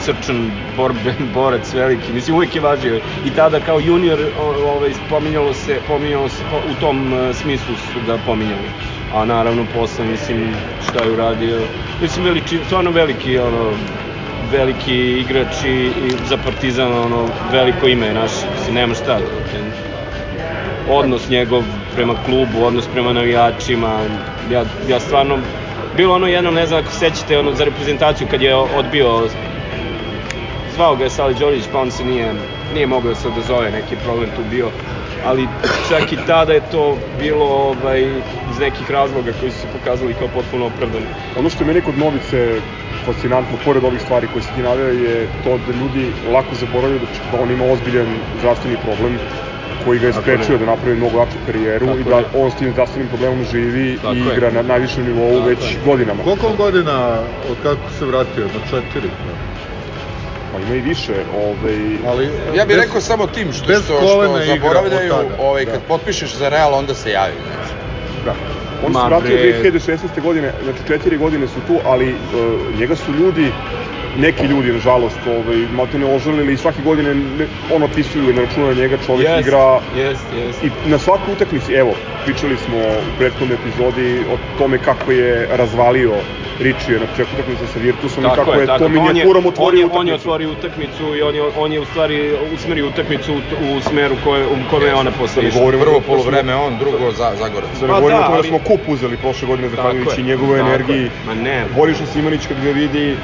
srčan 0.00 0.50
borbe, 0.76 1.14
borac 1.34 1.74
veliki, 1.74 2.12
mislim, 2.12 2.36
uvek 2.36 2.54
je 2.54 2.60
važio. 2.60 3.00
I 3.24 3.30
tada 3.30 3.60
kao 3.60 3.80
junior, 3.80 4.18
ovaj, 4.38 4.92
pominjalo 5.10 5.54
se, 5.54 5.80
pominjalo 5.88 6.28
se, 6.28 6.44
po- 6.50 6.62
u 6.70 6.74
tom 6.80 7.14
e, 7.14 7.34
smislu 7.34 7.76
su 7.76 8.00
ga 8.06 8.18
pominjali. 8.26 8.68
A 9.14 9.24
naravno 9.24 9.66
posle, 9.74 10.04
mislim, 10.04 10.54
šta 10.88 11.04
je 11.04 11.12
uradio, 11.12 11.58
mislim, 12.02 12.24
veliki, 12.24 12.58
stvarno 12.66 12.90
veliki, 12.90 13.38
ono, 13.38 13.72
veliki 14.52 15.20
igrač 15.20 15.64
i, 15.64 15.86
i 15.86 16.10
za 16.28 16.36
Partizan 16.36 16.92
ono 16.92 17.28
veliko 17.52 17.88
ime 17.88 18.14
naš, 18.14 18.30
mislim 18.52 18.74
nema 18.74 18.94
šta. 18.94 19.20
Odnos 20.90 21.28
njegov 21.28 21.64
prema 21.94 22.14
klubu, 22.24 22.64
odnos 22.64 22.88
prema 22.92 23.12
navijačima, 23.12 24.00
ja, 24.50 24.64
ja 24.88 25.00
stvarno 25.00 25.38
bilo 25.98 26.14
ono 26.14 26.26
jednom, 26.26 26.54
ne 26.54 26.66
znam 26.66 26.80
ako 26.80 26.90
se 26.90 26.98
sećate, 26.98 27.38
ono 27.38 27.52
za 27.52 27.64
reprezentaciju 27.64 28.26
kad 28.30 28.42
je 28.42 28.54
odbio 28.54 29.28
zvao 30.74 30.96
ga 30.96 31.04
je 31.04 31.10
Sali 31.10 31.34
Đorić, 31.34 31.64
pa 31.72 31.78
on 31.78 31.90
se 31.90 32.04
nije, 32.04 32.34
nije 32.74 32.86
mogao 32.86 33.14
se 33.14 33.28
odazove, 33.28 33.70
neki 33.70 33.96
problem 33.96 34.30
tu 34.30 34.42
bio, 34.44 34.70
ali 35.24 35.48
čak 35.88 36.12
i 36.12 36.18
tada 36.26 36.52
je 36.52 36.60
to 36.62 36.84
bilo 37.18 37.44
ovaj, 37.44 38.02
iz 38.50 38.58
nekih 38.58 38.90
razloga 38.90 39.32
koji 39.32 39.50
su 39.50 39.58
se 39.58 39.66
pokazali 39.68 40.14
kao 40.14 40.28
potpuno 40.28 40.66
opravdani. 40.66 41.06
Ono 41.36 41.50
što 41.50 41.64
je 41.64 41.68
meni 41.68 41.80
kod 41.80 41.98
Novice 41.98 42.60
fascinantno, 43.04 43.58
pored 43.64 43.84
ovih 43.84 44.00
stvari 44.00 44.28
koje 44.28 44.42
si 44.42 44.54
ti 44.54 44.62
naveo, 44.62 44.88
je 44.88 45.28
to 45.44 45.58
da 45.58 45.72
ljudi 45.72 46.12
lako 46.26 46.54
zaboravljaju 46.54 47.00
da, 47.00 47.06
da 47.32 47.42
on 47.42 47.50
ima 47.50 47.64
ozbiljan 47.64 48.06
zdravstveni 48.38 48.76
problem 48.76 49.18
koji 49.88 49.98
ga 50.00 50.06
je 50.06 50.12
sprečio 50.12 50.58
da 50.58 50.66
napravi 50.66 50.96
mnogo 50.96 51.18
jaču 51.18 51.38
karijeru 51.46 51.86
Tako 51.86 51.98
i 51.98 52.04
da 52.04 52.22
on 52.34 52.50
s 52.50 52.54
tim 52.54 52.72
zdravstvenim 52.72 53.08
problemom 53.08 53.44
živi 53.44 53.96
Tako 53.96 54.14
i 54.14 54.18
je. 54.18 54.32
igra 54.32 54.50
na 54.50 54.62
najvišem 54.62 55.04
nivou 55.04 55.34
Tako 55.34 55.48
već 55.48 55.62
je. 55.72 55.78
godinama. 55.84 56.22
Koliko 56.22 56.52
godina 56.56 57.22
od 57.50 57.56
kako 57.62 57.90
se 57.98 58.06
vratio? 58.06 58.44
Na 58.44 58.60
četiri? 58.70 59.08
Pa 60.52 60.58
ima 60.58 60.74
i 60.74 60.80
više, 60.80 61.14
ovaj, 61.36 61.78
Ali, 62.06 62.28
Ja 62.56 62.64
bih 62.66 62.76
rekao 62.76 63.00
samo 63.00 63.26
tim 63.26 63.52
što, 63.52 63.64
što, 63.64 63.80
što 63.80 64.38
zaboravljaju, 64.46 65.14
ovaj, 65.38 65.64
da. 65.64 65.70
kad 65.70 65.80
potpišeš 65.88 66.34
za 66.34 66.48
Real, 66.48 66.74
onda 66.74 66.94
se 66.94 67.10
javi. 67.10 67.34
Znači. 67.54 67.72
Da. 68.24 68.34
On 68.86 68.94
se 68.94 69.00
vratio 69.08 69.36
bre. 69.36 69.70
2016. 69.70 70.22
godine, 70.22 70.52
znači 70.64 70.78
četiri 70.88 71.16
godine 71.18 71.46
su 71.46 71.60
tu, 71.66 71.78
ali 71.84 72.12
uh, 72.12 72.80
njega 72.80 72.96
su 72.96 73.12
ljudi, 73.12 73.52
neki 74.18 74.46
ljudi, 74.46 74.72
nažalost, 74.72 75.18
ovaj, 75.26 75.56
malte 75.72 75.98
ne 75.98 76.06
ožalili 76.06 76.52
i 76.52 76.56
svake 76.56 76.82
godine 76.82 77.14
ne, 77.14 77.46
on 77.70 77.82
otpisuju 77.82 78.32
na 78.32 78.40
računa 78.40 78.72
njega, 78.72 78.96
čovjek 78.96 79.28
Jest, 79.28 79.40
igra 79.40 79.80
jest, 79.96 80.32
jest. 80.32 80.62
i 80.64 80.70
na 80.84 80.98
svakoj 80.98 81.32
utakmici, 81.32 81.72
evo, 81.74 81.94
pričali 82.24 82.56
smo 82.56 82.76
u 82.78 83.18
prethodnoj 83.18 83.54
epizodi 83.54 84.24
o 84.30 84.58
tome 84.58 84.78
kako 84.78 85.12
je 85.12 85.46
razvalio 85.50 86.14
Richie 86.58 86.98
na 87.00 87.06
početku 87.06 87.34
utakmice 87.34 87.66
sa 87.66 87.78
Virtusom 87.78 88.24
i 88.24 88.28
kako 88.34 88.52
je, 88.52 88.66
to 88.66 88.84
je, 88.84 88.88
minijakurom 88.90 89.46
on 89.46 89.48
otvorio 89.48 89.86
utakmicu. 89.86 90.00
on 90.00 90.08
je 90.08 90.14
otvorio 90.14 90.50
utakmicu 90.50 91.16
i 91.16 91.22
on 91.22 91.34
je, 91.34 91.42
on 91.56 91.72
je 91.72 91.80
u 91.80 91.84
stvari 91.84 92.18
usmerio 92.52 92.86
utakmicu 92.86 93.34
u, 93.34 93.40
u 93.66 93.80
smeru 93.80 94.16
koje, 94.24 94.46
u 94.46 94.56
kome 94.70 94.86
je 94.86 94.94
ona 94.94 95.10
posle 95.10 95.42
ne 95.42 95.48
išla. 95.48 95.58
govorimo 95.60 95.84
Prvo 95.84 96.00
polovreme 96.00 96.54
on, 96.54 96.78
drugo 96.78 97.12
za, 97.12 97.32
Zagorac. 97.36 97.70
Da 97.80 97.86
ne 97.86 97.92
Pa 97.92 98.00
govorimo 98.00 98.20
da, 98.20 98.24
o 98.24 98.26
tome 98.26 98.36
da 98.36 98.38
ali- 98.38 98.48
smo 98.48 98.58
kup 98.58 98.80
uzeli 98.88 99.16
prošle 99.16 99.46
godine 99.48 99.68
zahvaljujući 99.68 100.16
tako 100.16 100.54
je. 100.54 100.60
energiji. 100.60 101.10
Ma 101.26 101.34
ne. 101.34 101.64
Boriša 101.76 102.06
Simanić 102.06 102.46
kad 102.46 102.60
ga 102.60 102.70
vidi, 102.70 103.16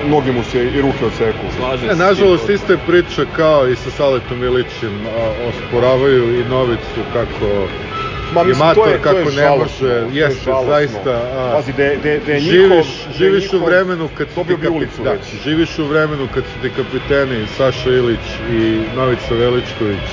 noge 0.00 0.32
mu 0.32 0.44
se 0.44 0.64
i 0.64 0.80
ruke 0.80 1.04
odseku. 1.04 1.50
Slažem 1.50 1.88
se. 1.88 1.96
nažalost, 1.96 2.48
iste 2.48 2.76
priče 2.78 3.26
kao 3.26 3.68
i 3.68 3.76
sa 3.76 3.90
Saletom 3.90 4.42
Ilićem, 4.42 5.06
osporavaju 5.38 6.40
i 6.40 6.44
Novicu 6.44 7.04
kako 7.04 7.68
Ma, 8.30 8.40
je 8.40 8.46
mislim, 8.46 8.58
to 8.58 8.64
mator, 8.66 8.88
je- 8.88 8.96
to 8.96 9.02
kako 9.02 9.18
je 9.18 9.36
ne 9.36 9.48
može, 9.50 9.78
to 9.78 9.86
je 9.86 10.06
jeste, 10.12 10.50
zaista. 10.66 11.10
A, 11.10 11.52
Pazi, 11.54 11.72
da 11.72 11.84
je- 11.84 11.96
da 11.96 12.08
je- 12.08 12.20
da 12.20 12.32
je 12.32 12.40
živiš, 12.40 12.68
njihov- 12.68 13.06
da 13.06 13.10
je 13.10 13.14
živiš 13.14 13.44
u 13.44 13.56
njihov- 13.56 13.66
vremenu 13.66 14.08
kad 14.08 14.28
su 14.28 14.44
ti 14.44 14.46
bi 14.46 14.54
kapi- 14.56 14.70
ulicu 14.70 15.02
da, 15.02 15.12
već. 15.12 15.34
živiš 15.34 15.78
u 15.78 15.84
vremenu 15.84 16.28
kad 16.28 16.44
su 16.44 16.60
ti 16.60 16.70
kapiteni 16.70 17.46
Saša 17.48 17.90
Ilić 17.90 18.26
i 18.40 18.62
Novica 18.92 19.34
Veličković. 19.34 20.08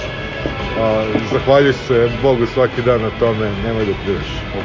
A, 0.77 1.05
zahvaljuj 1.31 1.73
se 1.73 2.09
Bogu 2.21 2.45
svaki 2.45 2.81
dan 2.81 3.01
na 3.01 3.09
tome, 3.09 3.55
nemoj 3.63 3.85
da 3.85 3.93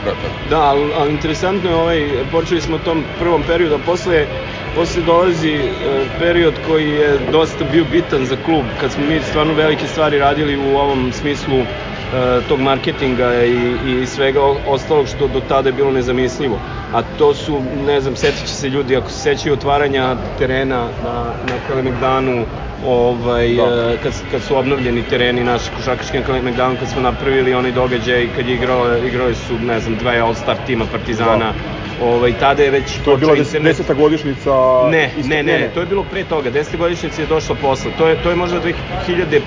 tako. 0.05 0.49
Da, 0.49 0.61
ali, 0.61 0.93
ali 0.95 1.11
interesantno 1.11 1.71
je 1.71 1.77
ovaj, 1.77 2.25
počeli 2.31 2.61
smo 2.61 2.77
u 2.77 2.79
tom 2.79 3.05
prvom 3.19 3.43
periodu, 3.43 3.75
a 3.75 3.79
posle, 3.79 4.27
posle 4.75 5.03
dolazi 5.03 5.51
e, 5.51 5.71
period 6.19 6.59
koji 6.67 6.89
je 6.91 7.19
dosta 7.19 7.65
bio 7.65 7.85
bitan 7.85 8.27
za 8.27 8.37
klub, 8.37 8.65
kad 8.81 8.93
smo 8.93 9.05
mi 9.05 9.21
stvarno 9.21 9.55
velike 9.55 9.87
stvari 9.87 10.19
radili 10.19 10.57
u 10.57 10.77
ovom 10.77 11.13
smislu 11.13 11.67
tog 12.49 12.61
marketinga 12.61 13.45
i, 13.45 14.01
i 14.03 14.07
svega 14.07 14.41
ostalog 14.67 15.09
što 15.09 15.29
do 15.29 15.41
tada 15.41 15.69
je 15.69 15.73
bilo 15.73 15.91
nezamislivo. 15.91 16.59
A 16.93 17.03
to 17.03 17.35
su, 17.35 17.63
ne 17.87 18.01
znam, 18.01 18.17
setit 18.17 18.47
će 18.47 18.55
se 18.55 18.69
ljudi, 18.69 18.97
ako 18.97 19.11
se 19.11 19.19
sećaju 19.19 19.53
otvaranja 19.53 20.17
terena 20.39 20.89
na, 21.03 21.35
na 21.43 21.59
Kalemegdanu, 21.69 22.47
ovaj, 22.87 23.55
Da. 23.55 23.93
e, 23.93 23.97
kad, 24.03 24.13
kad 24.31 24.43
su 24.43 24.57
obnovljeni 24.57 25.03
tereni 25.03 25.45
naši 25.45 25.71
košarkaški 25.77 26.19
na 26.19 26.25
Kalemegdanu, 26.25 26.77
kad 26.77 26.89
smo 26.89 27.01
napravili 27.01 27.55
onaj 27.55 27.73
događaj, 27.73 28.29
kad 28.37 28.47
je 28.47 28.55
igrao, 28.55 28.99
igrali 28.99 29.35
su, 29.35 29.59
ne 29.59 29.81
znam, 29.81 29.97
dve 29.97 30.21
All-Star 30.21 30.57
tima 30.67 30.85
Partizana, 30.93 31.53
ovaj, 32.01 32.33
tada 32.33 32.63
je 32.63 32.71
već 32.71 32.99
To 32.99 33.11
je 33.11 33.17
bila 33.17 33.37
internet- 33.37 33.63
deseta 33.63 33.95
godišnjica... 33.95 34.51
Ne, 34.91 35.11
isto- 35.17 35.29
ne, 35.29 35.43
ne, 35.43 35.59
ne, 35.59 35.69
to 35.69 35.81
je 35.81 35.87
bilo 35.87 36.05
pre 36.05 36.25
toga. 36.25 36.51
10. 36.51 36.77
godišnjica 36.77 37.23
je 37.23 37.27
došla 37.27 37.55
posle. 37.55 37.91
To 37.93 38.09
je, 38.09 38.17
to 38.17 38.31
je 38.31 38.37
možda 38.37 38.61
2001. 38.61 39.41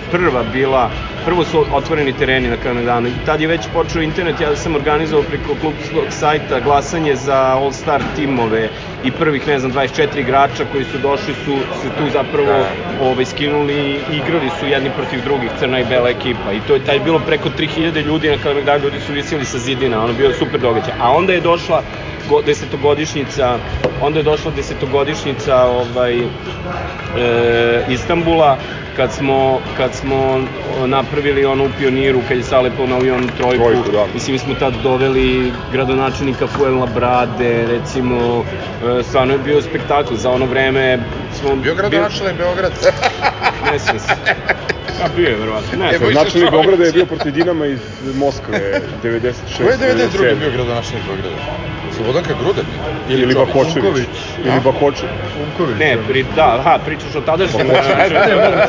bila, 0.52 0.90
prvo 1.26 1.44
su 1.44 1.66
otvoreni 1.72 2.14
tereni 2.14 2.48
na 2.48 2.58
Kalemegdanu. 2.58 3.08
I 3.08 3.26
tad 3.26 3.42
je 3.42 3.48
već 3.48 3.68
počeo 3.74 4.02
internet, 4.02 4.42
ja 4.42 4.56
sam 4.56 4.76
organizovao 4.76 5.24
preko 5.24 5.56
klubskog 5.56 6.04
sajta 6.10 6.60
glasanje 6.60 7.16
za 7.16 7.58
All-Star 7.58 8.02
timove 8.16 8.70
i 9.04 9.12
prvih, 9.12 9.48
ne 9.48 9.60
znam, 9.60 9.72
24 9.74 10.20
igrača 10.20 10.66
koji 10.72 10.84
su 10.84 10.98
došli 10.98 11.34
su 11.46 11.52
se 11.82 11.88
tu 11.90 12.10
zapravo 12.10 12.66
ovaj, 13.02 13.26
skinuli 13.26 13.74
i 13.74 13.96
igrali 14.14 14.50
su 14.60 14.68
jedni 14.68 14.90
protiv 14.90 15.24
drugih, 15.24 15.50
crna 15.60 15.80
i 15.80 15.86
bela 15.86 16.10
ekipa. 16.10 16.54
I 16.54 16.60
to 16.60 16.74
je 16.74 16.80
taj 16.80 17.00
bilo 17.00 17.20
preko 17.20 17.50
3000 17.50 18.06
ljudi 18.06 18.30
na 18.30 18.38
Kalemegdanu, 18.38 18.84
ljudi 18.84 19.00
su 19.00 19.14
visili 19.14 19.46
sa 19.46 19.58
zidina, 19.58 20.04
ono 20.04 20.14
bio 20.14 20.34
super 20.34 20.60
događaj. 20.60 20.94
A 21.00 21.12
onda 21.12 21.34
je 21.34 21.40
došla 21.42 21.84
go, 22.30 22.42
desetogodišnjica, 22.42 23.58
onda 24.02 24.20
je 24.20 24.24
došla 24.24 24.52
desetogodišnjica 24.52 25.56
ovaj, 25.56 26.20
e, 26.20 26.26
Istambula, 27.90 28.58
kad 28.96 29.14
smo, 29.14 29.60
kad 29.78 29.94
smo 29.94 30.40
napravili 30.86 31.46
ono 31.46 31.64
u 31.66 31.70
pioniru, 31.78 32.22
kad 32.28 32.38
je 32.38 32.44
Sale 32.44 32.72
ponovio 32.78 33.16
onu 33.16 33.28
trojku, 33.38 33.64
Trojku, 33.64 33.92
da. 33.92 34.06
mislim 34.14 34.34
mi 34.34 34.40
smo 34.40 34.54
tad 34.54 34.74
doveli 34.84 35.52
gradonačelnika 35.72 36.48
Fuel 36.48 36.88
Brade, 36.96 37.66
recimo, 37.68 38.44
e, 39.00 39.04
stvarno 39.04 39.34
je 39.34 39.40
bio 39.40 39.62
spektakl, 39.62 40.16
za 40.16 40.30
ono 40.30 40.46
vreme 40.46 41.00
smo... 41.40 41.56
Bio 41.56 41.76
gradonačelnik 41.76 42.38
Beograd. 42.38 42.72
Ne 43.72 43.80
se. 43.80 43.92
A 45.00 45.08
bio 45.10 45.30
je, 45.30 45.36
verovatno. 45.36 45.78
Ne 45.78 45.86
Evo 45.86 45.98
znam. 45.98 46.12
i- 46.12 46.14
Načelnik 46.16 46.52
Beograda 46.52 46.84
je 46.86 46.92
bio 46.92 47.06
protiv 47.06 47.32
Dinama 47.32 47.66
iz 47.66 47.80
Moskve, 48.16 48.60
96. 48.94 49.58
Ko 49.58 49.64
je 49.64 49.78
92. 49.78 50.20
97. 50.20 50.36
bio 50.36 50.52
gradonačelnik 50.52 51.06
Beograda? 51.08 51.36
Slobodanka 51.92 52.34
Grudan? 52.34 52.66
Ili 53.08 53.22
Čović? 53.24 53.38
Bakočević. 53.38 53.76
Unković. 53.76 54.08
Ili 54.38 54.60
Bakočević. 54.64 55.14
Unković. 55.38 55.78
Ne, 55.80 55.98
pri, 56.08 56.26
da, 56.36 56.56
aha, 56.56 56.80
pričaš 56.86 57.16
o 57.16 57.22
tadašnjem 57.22 57.68
ne, 57.68 57.74
moguće 57.74 57.94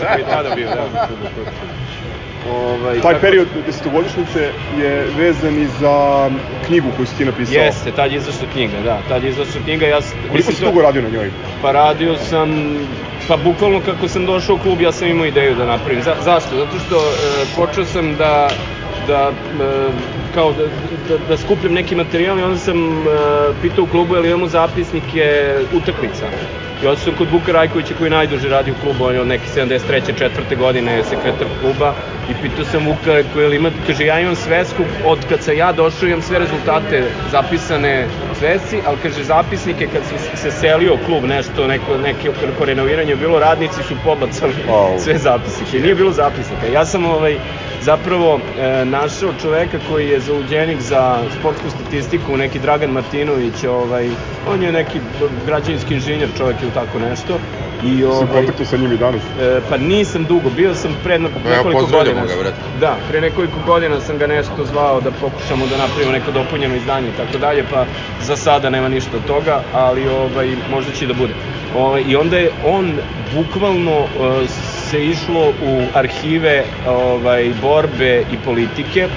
koji 0.06 0.20
je 0.20 0.26
tada 0.26 0.54
bio, 0.54 0.68
da. 0.68 0.88
Ovaj, 2.50 3.00
Taj 3.00 3.20
period 3.20 3.48
desetogodišnjice 3.66 4.52
je 4.78 5.06
vezan 5.16 5.58
i 5.58 5.66
za 5.66 6.30
knjigu 6.66 6.88
koju 6.96 7.06
si 7.06 7.16
ti 7.16 7.24
napisao. 7.24 7.62
Jeste, 7.64 7.92
tad 7.92 8.12
je 8.12 8.16
izašla 8.16 8.48
knjiga, 8.52 8.80
da, 8.80 9.00
tad 9.08 9.22
je 9.24 9.30
izašla 9.30 9.60
knjiga, 9.64 9.86
ja... 9.86 10.00
Koliko 10.28 10.52
si 10.52 10.60
to- 10.60 10.66
dugo 10.66 10.82
radio 10.82 11.02
na 11.02 11.08
njoj? 11.08 11.30
Pa 11.62 11.72
radio 11.72 12.16
sam, 12.16 12.78
pa 13.28 13.36
bukvalno 13.36 13.80
kako 13.80 14.08
sam 14.08 14.26
došao 14.26 14.54
u 14.56 14.58
klub, 14.58 14.80
ja 14.80 14.92
sam 14.92 15.08
imao 15.08 15.26
ideju 15.26 15.54
da 15.54 15.64
napravim. 15.66 16.02
Za, 16.02 16.14
zašto? 16.24 16.56
Zato 16.56 16.78
što 16.86 16.96
e, 16.96 17.44
počeo 17.56 17.84
sam 17.84 18.16
da 18.16 18.50
da 19.06 19.32
e, 19.60 19.90
kao 20.34 20.52
da, 20.52 20.62
da, 21.08 21.18
da 21.28 21.36
skupljam 21.36 21.72
neki 21.72 21.94
materijal 21.94 22.38
i 22.38 22.42
onda 22.42 22.58
sam 22.58 22.98
e, 22.98 23.02
pitao 23.62 23.84
u 23.84 23.86
klubu 23.86 24.14
je 24.14 24.20
li 24.20 24.28
imamo 24.28 24.46
zapisnike 24.46 25.54
utakmica. 25.72 26.26
I 26.82 26.86
onda 26.86 27.00
sam 27.00 27.14
kod 27.14 27.30
Vuka 27.30 27.52
Rajkovića 27.52 27.94
koji 27.98 28.10
najduže 28.10 28.48
radi 28.48 28.70
u 28.70 28.74
klubu, 28.82 29.04
on 29.04 29.14
je 29.14 29.20
od 29.20 29.26
neke 29.26 29.44
73. 29.56 30.18
četvrte 30.18 30.56
godine 30.56 31.02
sekretar 31.04 31.46
kluba 31.60 31.94
i 32.30 32.34
pitao 32.42 32.64
sam 32.64 32.86
Vuka 32.86 33.22
koji 33.32 33.48
li 33.48 33.56
ima, 33.56 33.70
kaže 33.86 34.06
ja 34.06 34.20
imam 34.20 34.36
svesku 34.36 34.82
od 35.04 35.18
kad 35.28 35.42
sam 35.42 35.56
ja 35.56 35.72
došao 35.72 36.08
imam 36.08 36.22
sve 36.22 36.38
rezultate 36.38 37.04
zapisane 37.30 38.06
u 38.34 38.38
svesci, 38.38 38.80
ali 38.86 38.98
kaže 39.02 39.24
zapisnike 39.24 39.88
kad 39.92 40.02
se, 40.04 40.36
se 40.36 40.50
selio 40.50 40.96
klub 41.06 41.24
nešto, 41.24 41.66
neko, 41.66 41.98
neke 41.98 42.30
oko 42.30 42.64
renoviranja 42.64 43.16
bilo, 43.16 43.38
radnici 43.38 43.82
su 43.88 43.94
pobacali 44.04 44.54
Au. 44.68 44.98
sve 44.98 45.18
zapisnike, 45.18 45.80
nije 45.80 45.94
bilo 45.94 46.12
zapisnika. 46.12 46.66
Ja 46.72 46.84
sam 46.84 47.04
ovaj, 47.04 47.38
zapravo 47.80 48.40
e, 48.58 48.84
našao 48.84 49.32
čoveka 49.42 49.78
koji 49.88 50.08
je 50.08 50.20
zauđenik 50.20 50.80
za 50.80 51.18
sportsku 51.38 51.70
statistiku, 51.70 52.36
neki 52.36 52.58
Dragan 52.58 52.90
Martinović, 52.90 53.64
ovaj, 53.64 54.10
on 54.48 54.62
je 54.62 54.72
neki 54.72 55.00
građevinski 55.46 55.94
inženjer 55.94 56.28
čovek 56.38 56.56
ili 56.62 56.70
tako 56.70 56.98
nešto. 56.98 57.38
I, 57.84 58.04
ovaj, 58.04 58.26
kontaktu 58.32 58.64
sa 58.64 58.76
njim 58.76 58.92
i 58.92 58.96
danas. 58.96 59.22
E, 59.40 59.60
pa 59.68 59.76
nisam 59.76 60.24
dugo, 60.24 60.50
bio 60.50 60.74
sam 60.74 60.96
pre 61.04 61.18
nekoliko 61.18 61.80
pozdravljamo 61.80 62.20
godina. 62.20 62.36
ga, 62.36 62.42
brate. 62.42 62.56
Da, 62.80 62.96
pre 63.10 63.20
nekoliko 63.20 63.58
godina 63.66 64.00
sam 64.00 64.18
ga 64.18 64.26
nešto 64.26 64.64
zvao 64.64 65.00
da 65.00 65.10
pokušamo 65.10 65.66
da 65.66 65.76
napravimo 65.76 66.12
neko 66.12 66.30
dopunjeno 66.32 66.76
izdanje 66.76 67.08
i 67.08 67.16
tako 67.16 67.38
dalje, 67.38 67.64
pa 67.70 67.86
za 68.24 68.36
sada 68.36 68.70
nema 68.70 68.88
ništa 68.88 69.16
od 69.16 69.26
toga, 69.26 69.62
ali 69.72 70.08
ovaj, 70.08 70.56
možda 70.70 70.92
će 70.92 71.06
da 71.06 71.14
bude. 71.14 71.34
Ovaj, 71.76 72.02
I 72.06 72.16
onda 72.16 72.38
je 72.38 72.50
on 72.64 72.98
bukvalno 73.34 73.98
e, 74.00 74.06
se 74.90 75.04
išlo 75.06 75.48
u 75.48 75.82
arhive 75.94 76.64
ovaj, 76.86 77.52
borbe 77.62 78.22
i 78.32 78.36
politike, 78.44 79.08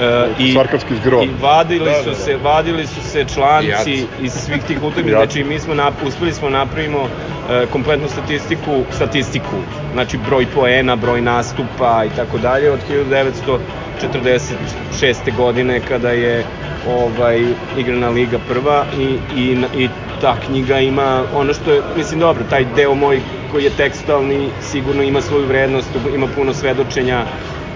E, 0.00 0.28
i, 0.38 0.52
Sarkatski 0.54 0.96
zgro. 0.96 1.22
I 1.22 1.30
vadili 1.42 1.84
Da, 1.84 1.94
su 1.94 2.04
da, 2.04 2.10
da. 2.10 2.16
se, 2.16 2.36
vadili 2.36 2.86
su 2.86 3.02
se 3.02 3.24
članci 3.34 3.92
iz 4.22 4.32
svih 4.32 4.62
tih 4.66 4.82
utakmica. 4.82 5.16
Znači 5.16 5.44
mi 5.44 5.58
smo 5.58 5.74
nap, 5.74 5.94
uspeli 6.06 6.32
smo 6.32 6.50
napravimo 6.50 7.08
e, 7.50 7.66
kompletnu 7.66 8.08
statistiku, 8.08 8.82
statistiku, 8.90 9.56
znači 9.92 10.18
broj 10.28 10.46
poena, 10.54 10.96
broj 10.96 11.20
nastupa 11.20 12.04
i 12.04 12.16
tako 12.16 12.38
dalje 12.38 12.70
od 12.70 12.80
1946. 12.90 13.58
godine 15.36 15.80
kada 15.88 16.10
je 16.10 16.44
ovaj 16.88 17.40
igrana 17.78 18.10
Liga 18.10 18.38
prva 18.48 18.84
i, 18.98 19.04
i, 19.36 19.46
i 19.76 19.88
ta 20.20 20.36
knjiga 20.46 20.78
ima 20.78 21.24
ono 21.34 21.54
što 21.54 21.72
je, 21.72 21.82
mislim 21.96 22.20
dobro, 22.20 22.44
taj 22.50 22.64
deo 22.76 22.94
moj 22.94 23.20
koji 23.52 23.64
je 23.64 23.70
tekstualni 23.70 24.48
sigurno 24.62 25.02
ima 25.02 25.20
svoju 25.20 25.46
vrednost, 25.46 25.88
ima 26.14 26.26
puno 26.34 26.54
svedočenja 26.54 27.24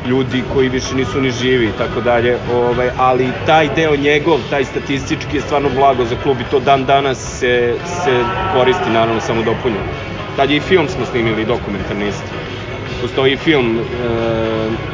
ljudi 0.07 0.43
koji 0.55 0.69
više 0.69 0.95
nisu 0.95 1.21
ni 1.21 1.31
živi 1.31 1.67
i 1.67 1.79
tako 1.79 2.01
dalje, 2.01 2.37
ovaj, 2.53 2.91
ali 2.99 3.29
taj 3.47 3.69
deo 3.77 3.97
njegov, 3.97 4.39
taj 4.51 4.65
statistički 4.65 5.37
je 5.37 5.43
stvarno 5.43 5.69
blago 5.69 6.05
za 6.05 6.17
klub 6.23 6.41
i 6.41 6.51
to 6.51 6.61
dan 6.61 6.85
danas 6.85 7.39
se, 7.39 7.75
se 8.05 8.25
koristi 8.55 8.91
naravno 8.91 9.21
samo 9.21 9.43
dopunjeno. 9.43 9.85
Tad 10.37 10.51
je 10.51 10.57
i 10.57 10.61
film 10.61 10.89
smo 10.89 11.07
snimili, 11.07 11.45
dokumentarni 11.45 12.09
isto. 12.09 12.25
Postoji 13.03 13.37
film, 13.37 13.79
e, 13.79 13.83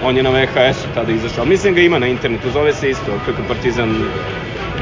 on 0.05 0.17
je 0.17 0.23
na 0.23 0.31
VHS-u 0.31 0.95
tada 0.95 1.13
izašao, 1.13 1.45
mislim 1.45 1.75
ga 1.75 1.81
ima 1.81 1.99
na 1.99 2.07
internetu, 2.07 2.51
zove 2.51 2.73
se 2.73 2.91
isto, 2.91 3.21
kako 3.27 3.43
Partizan 3.49 3.91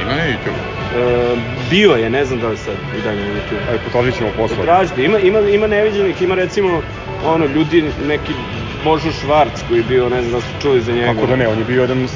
Ima 0.03 0.15
na 0.15 0.23
YouTube. 0.23 0.59
e, 0.97 1.37
bio 1.71 1.93
je, 1.93 2.11
ne 2.11 2.25
znam 2.25 2.41
da 2.41 2.49
li 2.49 2.57
sad 2.57 2.75
i 2.99 3.03
dalje 3.05 3.21
na 3.21 3.35
YouTube. 3.35 3.69
Ajde, 3.69 3.81
potražit 3.85 4.17
ćemo 4.19 4.31
posle. 4.37 4.57
Tražite, 4.65 5.05
ima, 5.05 5.19
ima, 5.19 5.41
ima 5.41 5.67
neviđenih, 5.67 6.23
ima 6.23 6.35
recimo 6.35 6.83
ono, 7.25 7.47
ljudi, 7.47 7.93
neki 8.09 8.33
Božo 8.85 9.13
Švarc 9.13 9.63
koji 9.69 9.79
je 9.79 9.85
bio, 9.85 10.09
ne 10.09 10.23
znam 10.23 10.33
da 10.33 10.41
ste 10.41 10.51
čuli 10.63 10.81
za 10.81 10.93
njega. 10.93 11.13
Kako 11.13 11.27
da 11.27 11.37
ne, 11.37 11.49
on 11.49 11.59
je 11.59 11.65
bio 11.65 11.81
jedan 11.81 12.03
od 12.03 12.11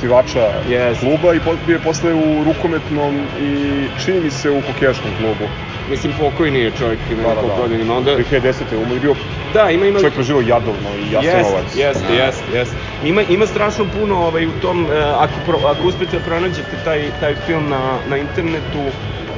Jest. 0.71 1.01
kluba 1.01 1.35
i 1.35 1.41
bio 1.67 1.75
je 1.75 1.81
posle 1.81 2.15
u 2.15 2.45
rukometnom 2.45 3.27
i 3.41 3.85
čini 4.05 4.21
mi 4.21 4.31
se 4.31 4.51
u 4.51 4.61
hokejaškom 4.61 5.11
klubu. 5.19 5.51
Mislim, 5.91 6.13
pokojni 6.19 6.61
je 6.61 6.73
čovjek, 6.79 6.99
ima 7.11 7.23
Da, 7.23 7.35
da, 7.35 7.85
da. 7.85 7.95
Onda, 7.95 8.17
2010. 8.17 8.77
umor 8.77 8.93
je 8.93 9.01
bio 9.01 9.15
da, 9.55 9.71
ima, 9.71 9.87
ima... 9.87 9.99
čovjek 9.99 10.15
preživao 10.15 10.43
Jadovno 10.43 10.91
i 10.99 11.13
Jasenovac. 11.13 11.65
Jeste, 11.65 11.81
jeste, 11.81 12.05
Da. 12.09 12.25
jeste, 12.25 12.59
jeste. 12.59 12.77
Ima, 13.05 13.23
ima 13.23 13.47
strašno 13.47 13.87
puno 14.01 14.17
ovaj, 14.17 14.47
u 14.47 14.53
tom, 14.63 14.87
e, 14.93 14.99
ako, 14.99 15.35
pro, 15.47 15.59
ako 15.67 15.89
uspete 15.89 16.19
da 16.19 16.25
pronađete 16.25 16.77
taj, 16.85 17.11
taj 17.21 17.35
film 17.47 17.69
na, 17.69 17.99
na 18.09 18.17
internetu, 18.17 18.83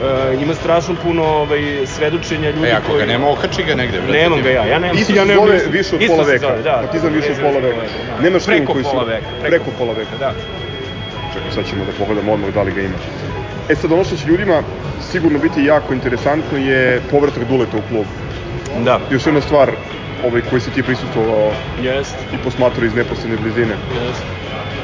e, 0.01 0.07
ima 0.37 0.55
strašno 0.55 0.95
puno 0.97 1.25
ovaj, 1.25 1.61
svedočenja 1.87 2.51
ljudi 2.51 2.67
E, 2.67 2.73
ako 2.73 2.87
koji... 2.87 2.99
ga 2.99 3.07
nema, 3.07 3.31
okači 3.31 3.63
ga 3.63 3.75
negde, 3.75 3.99
brate. 3.99 4.13
Nemam 4.13 4.43
ga 4.43 4.51
ja, 4.51 4.65
ja 4.65 4.79
nemam. 4.79 4.99
Isto 4.99 5.13
ja 5.13 5.25
nemam 5.25 5.47
zove 5.47 5.61
više 5.69 5.95
od 5.97 6.03
Isto 6.03 6.15
pola 6.15 6.27
veka. 6.27 6.47
Zove, 6.49 6.63
da, 6.63 6.79
Partizan 6.83 7.13
više 7.13 7.33
od 7.33 7.39
pola 7.39 7.59
veka. 7.61 7.81
da. 8.09 8.23
Nemaš 8.23 8.45
film 8.45 8.57
preko 8.57 8.73
koji 8.73 8.85
su- 8.85 8.91
pola 8.91 9.05
veka. 9.05 9.27
preko 9.41 9.71
pola 9.71 9.93
veka. 9.93 10.17
Da. 10.19 10.35
Čekaj, 11.33 11.51
sad 11.51 11.67
ćemo 11.67 11.85
da 11.85 11.93
pogledamo 11.93 12.33
odmah 12.33 12.51
da 12.51 12.63
li 12.63 12.73
ga 12.73 12.81
ima. 12.81 12.97
E 13.69 13.75
sad, 13.75 13.93
ono 13.93 14.05
što 14.05 14.17
će 14.17 14.27
ljudima 14.27 14.63
sigurno 15.03 15.39
biti 15.39 15.65
jako 15.65 15.95
interesantno 15.95 16.59
je 16.59 17.01
povratak 17.11 17.45
Duleta 17.45 17.77
u 17.77 17.83
klub. 17.83 18.07
Da. 18.77 19.01
Još 19.11 19.27
jedna 19.27 19.41
stvar 19.41 19.71
ovaj, 20.23 20.41
koji 20.43 20.61
si 20.61 20.71
ti 20.71 20.83
prisustvovao 20.83 21.53
Jest, 21.79 22.15
i 22.33 22.39
posmatrao 22.39 22.87
iz 22.87 22.95
neposredne 22.95 23.37
blizine. 23.37 23.75
jest. 23.99 24.23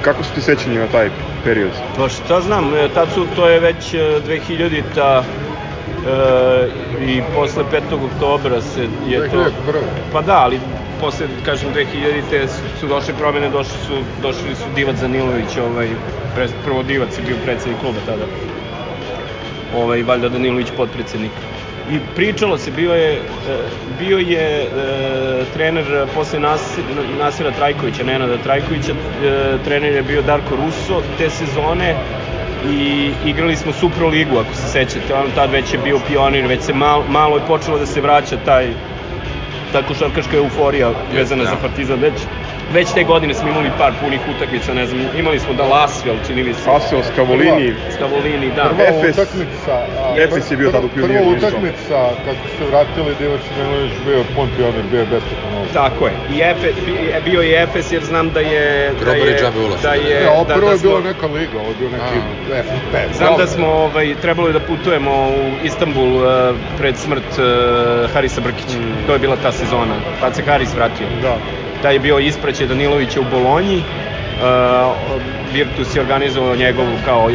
Kako 0.02 0.24
su 0.24 0.34
ti 0.34 0.40
sećanje 0.40 0.78
na 0.78 0.86
taj 0.86 1.10
period? 1.44 1.70
Pa 1.96 2.08
šta 2.08 2.40
znam, 2.40 2.74
e, 2.74 2.88
tad 2.94 3.08
su, 3.14 3.26
to 3.36 3.48
je 3.48 3.60
već 3.60 3.94
e, 3.94 3.98
2000-ta 3.98 5.22
e, 5.22 6.68
i 7.06 7.22
posle 7.34 7.64
5. 7.72 8.06
oktobra 8.14 8.60
se 8.60 8.88
je 9.08 9.30
to... 9.30 9.36
2001. 9.36 9.50
Pa 10.12 10.22
da, 10.22 10.38
ali 10.38 10.60
posle, 11.00 11.26
kažem, 11.44 11.68
2000-te 11.74 12.48
su 12.80 12.86
došle 12.86 13.14
promene, 13.14 13.48
došli 13.50 13.78
su, 13.86 13.92
došli 14.22 14.54
su 14.54 14.64
Divac 14.74 14.96
Danilović, 14.96 15.56
ovaj, 15.56 15.88
pre, 16.34 16.48
prvo 16.64 16.82
Divac 16.82 17.18
je 17.18 17.24
bio 17.26 17.36
predsednik 17.44 17.80
kluba 17.80 17.98
tada. 18.06 18.24
Ovaj, 19.76 20.02
valjda 20.02 20.28
Danilović 20.28 20.68
potpredsednik. 20.76 21.32
I 21.90 22.00
pričalo 22.14 22.58
se, 22.58 22.70
bio 22.70 22.94
je, 22.94 23.12
e, 23.14 23.20
bio 23.98 24.18
je 24.18 24.62
e, 24.62 24.68
trener 25.52 26.06
posle 26.14 26.38
Nas, 26.38 26.78
Nasira 27.18 27.50
Trajkovića, 27.50 28.04
Nenada 28.04 28.38
Trajkovića, 28.38 28.92
e, 28.92 29.58
trener 29.64 29.94
je 29.94 30.02
bio 30.02 30.22
Darko 30.22 30.56
Russo 30.56 31.02
te 31.18 31.30
sezone 31.30 31.96
i 32.64 33.12
igrali 33.24 33.56
smo 33.56 33.72
Supro 33.72 34.08
ligu, 34.08 34.38
ako 34.38 34.54
se 34.54 34.68
sećate, 34.68 35.14
on 35.14 35.30
tad 35.30 35.50
već 35.50 35.74
je 35.74 35.78
bio 35.78 36.00
pionir, 36.08 36.46
već 36.46 36.62
se 36.62 36.72
malo, 36.72 37.04
malo 37.08 37.36
je 37.36 37.46
počelo 37.46 37.78
da 37.78 37.86
se 37.86 38.00
vraća 38.00 38.36
taj 38.36 38.74
ta 39.72 39.82
košarkaška 39.82 40.36
euforija 40.36 40.92
vezana 41.12 41.44
da. 41.44 41.50
za 41.50 41.56
Partizan 41.56 42.00
već 42.00 42.14
već 42.70 42.92
te 42.92 43.04
godine 43.04 43.34
smo 43.34 43.48
imali 43.48 43.70
par 43.78 43.92
punih 44.00 44.20
utakmica, 44.28 44.74
ne 44.74 44.86
znam, 44.86 45.08
imali 45.14 45.38
smo 45.38 45.54
da 45.54 45.64
Lasvel, 45.64 46.16
čini 46.20 46.42
mi 46.42 46.54
se. 46.54 46.70
Asel, 46.70 47.02
Skavolini, 47.04 47.74
Stavolini, 47.88 48.50
da. 48.50 48.64
Prva 48.68 48.84
Efes. 48.84 49.18
utakmica... 49.18 49.72
a, 49.72 50.14
Efes 50.18 50.50
je 50.50 50.56
bio 50.56 50.72
tad 50.72 50.84
u 50.84 50.88
pioniru 50.88 51.18
Prva 51.20 51.36
utakmica, 51.38 51.94
kad 52.24 52.36
su 52.36 52.58
se 52.58 52.64
vratili, 52.64 53.14
Divac 53.14 53.40
Milović 53.50 53.92
bio 54.06 54.24
Pontionir, 54.34 54.82
bio 54.82 55.00
je 55.00 55.06
besplatan 55.06 55.54
ulaz. 55.54 55.72
Tako 55.72 56.06
je. 56.06 56.12
I 56.28 56.40
Efes, 56.42 56.74
bi- 56.76 57.14
bio 57.24 57.40
je 57.40 57.62
Efes 57.62 57.92
jer 57.92 58.04
znam 58.04 58.30
da 58.30 58.40
je... 58.40 58.94
Da 58.94 59.12
je, 59.12 59.38
džabe 59.38 59.58
ulaz. 59.58 59.82
da 59.82 59.94
je, 59.94 60.30
ovo 60.30 60.44
da, 60.44 60.54
prvo 60.54 60.66
da 60.66 60.72
je 60.72 60.78
bila 60.78 61.00
smo- 61.00 61.08
neka 61.08 61.26
liga, 61.26 61.58
ovo 61.58 61.70
je 61.70 61.74
bio 61.74 61.88
neki 61.88 62.18
FP. 62.62 63.16
Znam 63.16 63.36
da 63.36 63.46
smo 63.46 63.66
ovaj, 63.66 64.14
trebali 64.14 64.52
da 64.52 64.60
putujemo 64.60 65.10
u 65.30 65.58
Istanbul 65.62 66.16
uh, 66.16 66.22
pred 66.78 66.96
smrt 66.96 67.24
uh, 67.30 68.10
Harisa 68.10 68.40
Brkića. 68.40 68.78
To 69.06 69.12
je 69.12 69.18
bila 69.18 69.36
ta 69.36 69.52
sezona. 69.52 69.94
Tad 70.20 70.34
se 70.34 70.42
Haris 70.42 70.74
vratio. 70.74 71.06
da. 71.22 71.38
Taj 71.82 71.94
je 71.94 71.98
bio 71.98 72.18
ispraćaj 72.18 72.66
Danilovića 72.66 73.20
u 73.20 73.24
Bolonji. 73.24 73.82
Uh, 74.40 75.22
Virtus 75.52 75.96
je 75.96 76.00
organizovao 76.00 76.56
njegovu 76.56 76.96
kao 77.04 77.30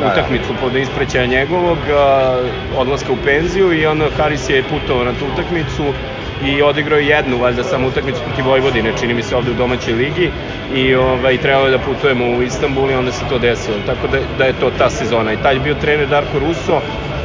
da. 0.00 0.06
utakmicu 0.06 0.54
pod 0.60 0.76
ispraćaja 0.76 1.26
njegovog 1.26 1.78
uh, 1.78 2.78
odlaska 2.78 3.12
u 3.12 3.16
penziju 3.24 3.72
i 3.72 3.86
onda 3.86 4.10
Haris 4.16 4.48
je 4.50 4.62
putovao 4.62 5.04
na 5.04 5.12
tu 5.12 5.26
utakmicu 5.26 5.94
i 6.42 6.62
odigrao 6.62 6.98
je 6.98 7.06
jednu 7.06 7.38
valjda 7.38 7.64
samo 7.64 7.88
utakmicu 7.88 8.20
protiv 8.26 8.44
Vojvodine, 8.44 8.92
čini 9.00 9.14
mi 9.14 9.22
se 9.22 9.36
ovde 9.36 9.50
u 9.50 9.54
domaćoj 9.54 9.94
ligi 9.94 10.30
i 10.74 10.94
ovaj, 10.94 11.38
trebalo 11.38 11.66
je 11.66 11.70
da 11.70 11.78
putujemo 11.78 12.26
u 12.26 12.42
Istanbul 12.42 12.90
i 12.90 12.94
onda 12.94 13.12
se 13.12 13.24
to 13.28 13.38
desilo, 13.38 13.76
tako 13.86 14.06
da, 14.08 14.18
da 14.38 14.44
je 14.44 14.52
to 14.52 14.70
ta 14.70 14.90
sezona 14.90 15.32
i 15.32 15.36
taj 15.36 15.54
je 15.54 15.60
bio 15.60 15.74
trener 15.74 16.08
Darko 16.08 16.38
Russo 16.38 16.80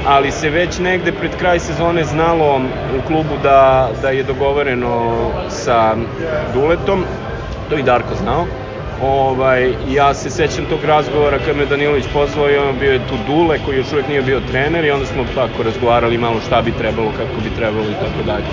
ali 0.06 0.32
se 0.32 0.50
već 0.50 0.80
negde 0.80 1.12
pred 1.12 1.32
kraj 1.40 1.60
sezone 1.60 2.04
znalo 2.04 2.62
u 2.98 3.08
klubu 3.08 3.38
da, 3.44 3.90
da 4.02 4.10
je 4.10 4.24
dogovoreno 4.24 5.16
sa 5.50 5.96
Duletom, 6.54 7.04
to 7.70 7.78
i 7.78 7.84
Darko 7.84 8.16
znao. 8.16 8.46
Ovaj, 9.02 9.74
ja 9.88 10.14
se 10.14 10.30
sećam 10.30 10.66
tog 10.66 10.86
razgovora 10.86 11.40
kad 11.46 11.58
me 11.58 11.66
Danilović 11.66 12.06
pozvao 12.14 12.50
i 12.50 12.58
on 12.58 12.80
bio 12.80 12.92
je 12.92 13.08
tu 13.10 13.16
Dule 13.28 13.60
koji 13.66 13.78
još 13.78 13.94
uvek 13.94 14.08
nije 14.08 14.22
bio 14.22 14.42
trener 14.52 14.86
i 14.86 14.92
onda 14.92 15.06
smo 15.06 15.24
tako 15.36 15.64
razgovarali 15.64 16.18
malo 16.18 16.40
šta 16.48 16.62
bi 16.62 16.72
trebalo, 16.72 17.12
kako 17.12 17.42
bi 17.44 17.56
trebalo 17.56 17.86
i 17.86 17.94
tako 17.94 18.24
dalje. 18.26 18.46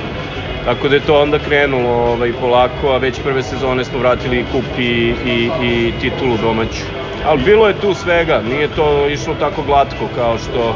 Tako 0.65 0.89
da 0.89 0.95
je 0.95 1.07
to 1.07 1.23
onda 1.23 1.39
krenulo 1.39 1.91
ovaj, 1.91 2.33
polako, 2.41 2.89
a 2.89 2.99
već 2.99 3.21
prve 3.25 3.43
sezone 3.43 3.85
smo 3.85 3.99
vratili 3.99 4.41
i 4.41 4.45
kup 4.53 4.79
i, 4.79 5.15
i, 5.27 5.51
i 5.63 5.93
titulu 6.01 6.37
domaću. 6.43 6.83
Ali 7.27 7.43
bilo 7.43 7.69
je 7.69 7.81
tu 7.81 7.95
svega, 7.95 8.43
nije 8.49 8.69
to 8.69 9.09
išlo 9.09 9.35
tako 9.41 9.63
glatko 9.63 10.09
kao 10.15 10.39
što, 10.39 10.75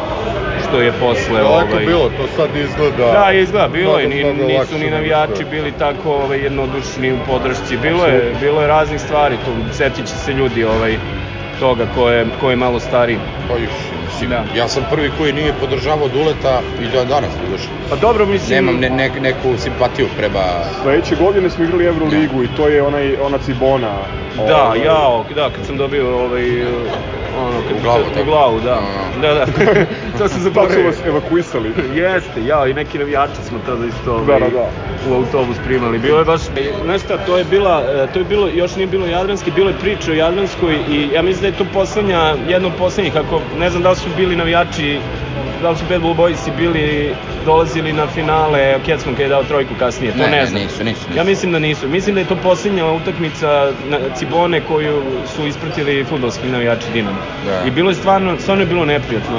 što 0.68 0.80
je 0.80 0.92
posle. 0.92 1.40
Daleko 1.42 1.72
ovaj, 1.72 1.86
bilo, 1.86 2.08
to 2.08 2.26
sad 2.36 2.56
izgleda... 2.56 3.12
Da, 3.12 3.32
izgleda, 3.32 3.68
bilo 3.68 3.98
je, 3.98 4.08
nisu 4.34 4.78
ni 4.78 4.90
navijači 4.90 5.44
bili 5.50 5.72
tako 5.72 6.12
ovaj, 6.12 6.40
jednodušni 6.40 7.12
u 7.12 7.18
podršci, 7.26 7.76
bilo 7.76 8.06
je, 8.06 8.34
bilo 8.40 8.60
je 8.60 8.66
raznih 8.68 9.00
stvari, 9.00 9.36
tu 9.44 9.52
setit 9.72 10.06
će 10.06 10.16
se 10.16 10.32
ljudi 10.32 10.64
ovaj, 10.64 10.98
toga 11.58 11.86
ko 11.94 12.10
je, 12.10 12.26
ko 12.40 12.50
je 12.50 12.56
malo 12.56 12.80
stariji. 12.80 13.18
Pa 13.48 13.56
još, 13.56 13.70
mislim, 14.06 14.30
Da. 14.30 14.44
ja 14.56 14.68
sam 14.68 14.84
prvi 14.90 15.10
koji 15.18 15.32
nije 15.32 15.52
podržavao 15.52 16.08
Duleta 16.08 16.60
i 16.80 16.88
da 16.88 17.04
danas 17.04 17.30
podržam. 17.44 17.72
Pa 17.90 17.96
dobro, 17.96 18.26
mislim... 18.26 18.64
Nemam 18.64 18.80
ne, 18.80 18.90
ne, 18.90 19.10
neku 19.20 19.56
simpatiju 19.58 20.06
prema... 20.16 20.44
Sledeće 20.82 21.16
godine 21.16 21.50
smo 21.50 21.64
igrali 21.64 21.84
Euroligu 21.84 22.44
i 22.44 22.48
to 22.56 22.68
je 22.68 22.82
onaj, 22.82 23.16
ona 23.16 23.38
Cibona. 23.38 24.25
Da, 24.36 24.64
ovaj, 24.64 24.84
jao, 24.84 25.24
da, 25.34 25.50
kad 25.50 25.66
sam 25.66 25.76
dobio 25.76 26.24
ovaj, 26.24 26.62
ono, 27.38 27.58
kad 27.68 27.76
U 27.76 27.82
glavu, 27.82 28.04
se, 28.14 28.22
u 28.22 28.24
glavu, 28.24 28.60
da. 28.60 28.74
A. 28.74 29.20
Da, 29.20 29.34
da. 29.34 29.46
Da 30.18 30.28
su 30.28 30.40
zaboravio. 30.46 30.86
vas 30.86 30.96
evakuisali. 31.06 31.72
Jeste, 32.02 32.44
ja 32.46 32.66
i 32.66 32.74
neki 32.74 32.98
navijači 32.98 33.42
smo 33.48 33.58
tada 33.66 33.86
isto 33.86 34.10
Da, 34.10 34.12
ovaj, 34.12 34.40
da, 34.40 34.48
da. 34.48 34.68
u 35.10 35.14
autobus 35.14 35.56
primali. 35.66 35.98
Bilo 35.98 36.18
je 36.18 36.24
baš, 36.24 36.40
znaš 36.84 37.00
šta, 37.00 37.18
to 37.18 37.38
je 37.38 37.44
bila, 37.44 37.82
e, 37.88 38.06
to 38.12 38.18
je 38.18 38.24
bilo, 38.24 38.48
još 38.48 38.76
nije 38.76 38.86
bilo 38.86 39.06
Jadranski, 39.06 39.50
bilo 39.50 39.70
je 39.70 39.76
priča 39.80 40.10
o 40.10 40.14
Jadranskoj 40.14 40.74
i 40.90 41.08
ja 41.12 41.22
mislim 41.22 41.40
da 41.40 41.46
je 41.46 41.58
to 41.58 41.64
poslednja, 41.74 42.34
jedna 42.48 42.68
od 42.68 42.74
poslednjih, 42.78 43.16
ako 43.16 43.40
ne 43.58 43.70
znam 43.70 43.82
da 43.82 43.90
li 43.90 43.96
su 43.96 44.08
bili 44.16 44.36
navijači, 44.36 44.98
da 45.62 45.70
li 45.70 45.76
su 45.76 45.84
Bad 45.88 46.00
Blue 46.00 46.14
Boysi 46.14 46.50
bili, 46.56 47.14
dolazili 47.46 47.92
na 47.92 48.06
finale, 48.06 48.78
Kecman 48.86 49.14
kad 49.14 49.22
je 49.22 49.28
dao 49.28 49.44
trojku 49.44 49.74
kasnije, 49.78 50.12
to 50.12 50.18
Ne, 50.18 50.28
ne, 50.30 50.36
ne, 50.36 50.46
znam. 50.46 50.62
nisu, 50.62 50.84
nisu, 50.84 51.08
nisu. 51.08 51.18
Ja 51.18 51.24
mislim 51.24 51.52
da 51.52 51.58
nisu. 51.58 51.88
Mislim 51.88 52.14
da 52.14 52.20
je 52.20 52.26
to 52.26 52.36
poslednja 52.36 52.86
utakmica 52.86 53.48
na 53.88 53.98
Cibone 54.16 54.60
koju 54.60 55.02
su 55.36 55.46
ispratili 55.46 56.04
fudbalski 56.04 56.48
navijači 56.48 56.86
Dinama. 56.92 57.18
Da. 57.46 57.68
I 57.68 57.70
bilo 57.70 57.90
je 57.90 57.94
stvarno, 57.94 58.36
stvarno 58.38 58.62
je 58.62 58.66
bilo 58.66 58.84
neprijatno. 58.84 59.36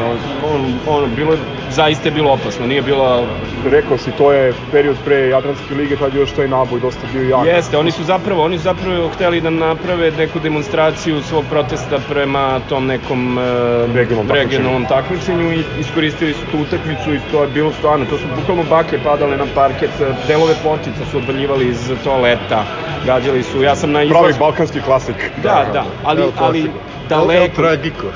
Ono, 0.54 0.68
ono, 0.88 1.08
bilo 1.16 1.32
je, 1.32 1.40
zaista 1.72 2.08
je 2.08 2.12
bilo 2.12 2.32
opasno, 2.32 2.68
nije 2.68 2.82
bilo 2.82 3.28
Rekao 3.72 3.98
si, 3.98 4.12
to 4.12 4.32
je 4.34 4.54
period 4.72 4.96
pre 5.06 5.28
Jadranske 5.30 5.76
lige, 5.76 5.96
tad 5.96 6.14
je 6.14 6.20
još 6.20 6.32
taj 6.32 6.48
naboj 6.48 6.80
dosta 6.80 7.02
bio 7.14 7.30
jak. 7.30 7.46
Jeste, 7.46 7.78
oni 7.78 7.92
su 7.92 8.04
zapravo, 8.04 8.44
oni 8.44 8.58
su 8.58 8.64
zapravo 8.64 9.10
hteli 9.10 9.42
da 9.42 9.50
naprave 9.50 10.12
neku 10.12 10.40
demonstraciju 10.40 11.22
svog 11.22 11.46
protesta 11.50 12.00
prema 12.10 12.60
tom 12.70 12.86
nekom 12.86 13.38
e, 13.38 13.42
Regionalnom 13.94 14.28
takmičenju. 14.28 14.50
regionalnom 14.50 14.86
takmičenju 14.86 15.54
i 15.54 15.64
iskoristili 15.80 16.34
su 16.34 16.40
tu 16.52 16.58
utakmicu 16.60 17.14
i 17.14 17.20
to 17.32 17.42
je 17.42 17.48
bilo 17.48 17.72
stvarno, 17.72 17.97
to 18.06 18.18
su 18.18 18.24
bukvalno 18.36 18.64
baklje 18.64 19.00
padale 19.00 19.38
na 19.38 19.46
parket, 19.56 19.90
e, 20.02 20.28
delove 20.28 20.54
pločica 20.64 21.06
su 21.12 21.18
odvaljivali 21.18 21.68
iz 21.68 21.92
toaleta, 22.04 22.64
gađali 23.06 23.44
su, 23.44 23.64
ja 23.64 23.76
sam 23.76 23.92
na 23.92 24.00
Pravi 24.00 24.08
izlazu... 24.08 24.40
balkanski 24.40 24.82
klasik. 24.82 25.16
Da, 25.44 25.66
da, 25.74 25.86
ali, 26.04 26.22
El 26.22 26.32
ali 26.38 26.72
daleko. 27.10 27.62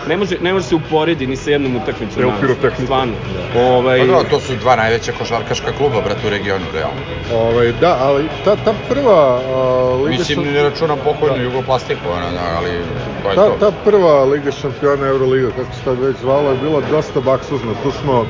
Ne 0.08 0.18
može, 0.18 0.36
ne 0.42 0.54
može 0.54 0.66
se 0.66 0.76
uporedi 0.76 1.28
ni 1.28 1.36
sa 1.36 1.52
jednom 1.52 1.76
utakmicom. 1.76 2.22
El 2.24 2.28
danas, 2.28 2.42
Pirotehnico. 2.42 2.84
Stvarno. 2.84 3.14
Ovaj, 3.58 4.00
Pa 4.00 4.06
da, 4.06 4.30
to 4.30 4.40
su 4.40 4.56
dva 4.56 4.76
najveća 4.76 5.12
košarkaška 5.12 5.72
kluba, 5.72 6.02
brate, 6.02 6.28
u 6.28 6.30
regionu, 6.30 6.66
realno. 6.74 7.02
Ovaj, 7.34 7.72
da, 7.72 7.98
ali 8.02 8.26
ta, 8.46 8.56
ta 8.56 8.74
prva 8.90 9.36
uh, 9.36 10.00
Liga 10.00 10.10
Mislim, 10.10 10.40
šampiona- 10.40 10.54
ne 10.54 10.64
računam 10.64 10.98
pokojnu 11.04 11.44
Jugoplastiku, 11.44 12.02
ona, 12.10 12.32
da, 12.32 12.58
ali 12.58 12.70
to 13.24 13.30
je 13.30 13.36
Ta, 13.36 13.46
to. 13.48 13.56
ta 13.60 13.72
prva 13.84 14.24
Liga 14.24 14.52
šampiona 14.52 15.08
Euroliga, 15.08 15.48
kako 15.50 15.74
se 15.74 15.84
tad 15.86 16.00
već 16.00 16.18
zvala, 16.18 16.50
je 16.50 16.58
bila 16.58 16.82
dosta 16.92 17.20
baksuzna. 17.20 17.72
Tu 17.84 17.92
smo, 17.92 18.26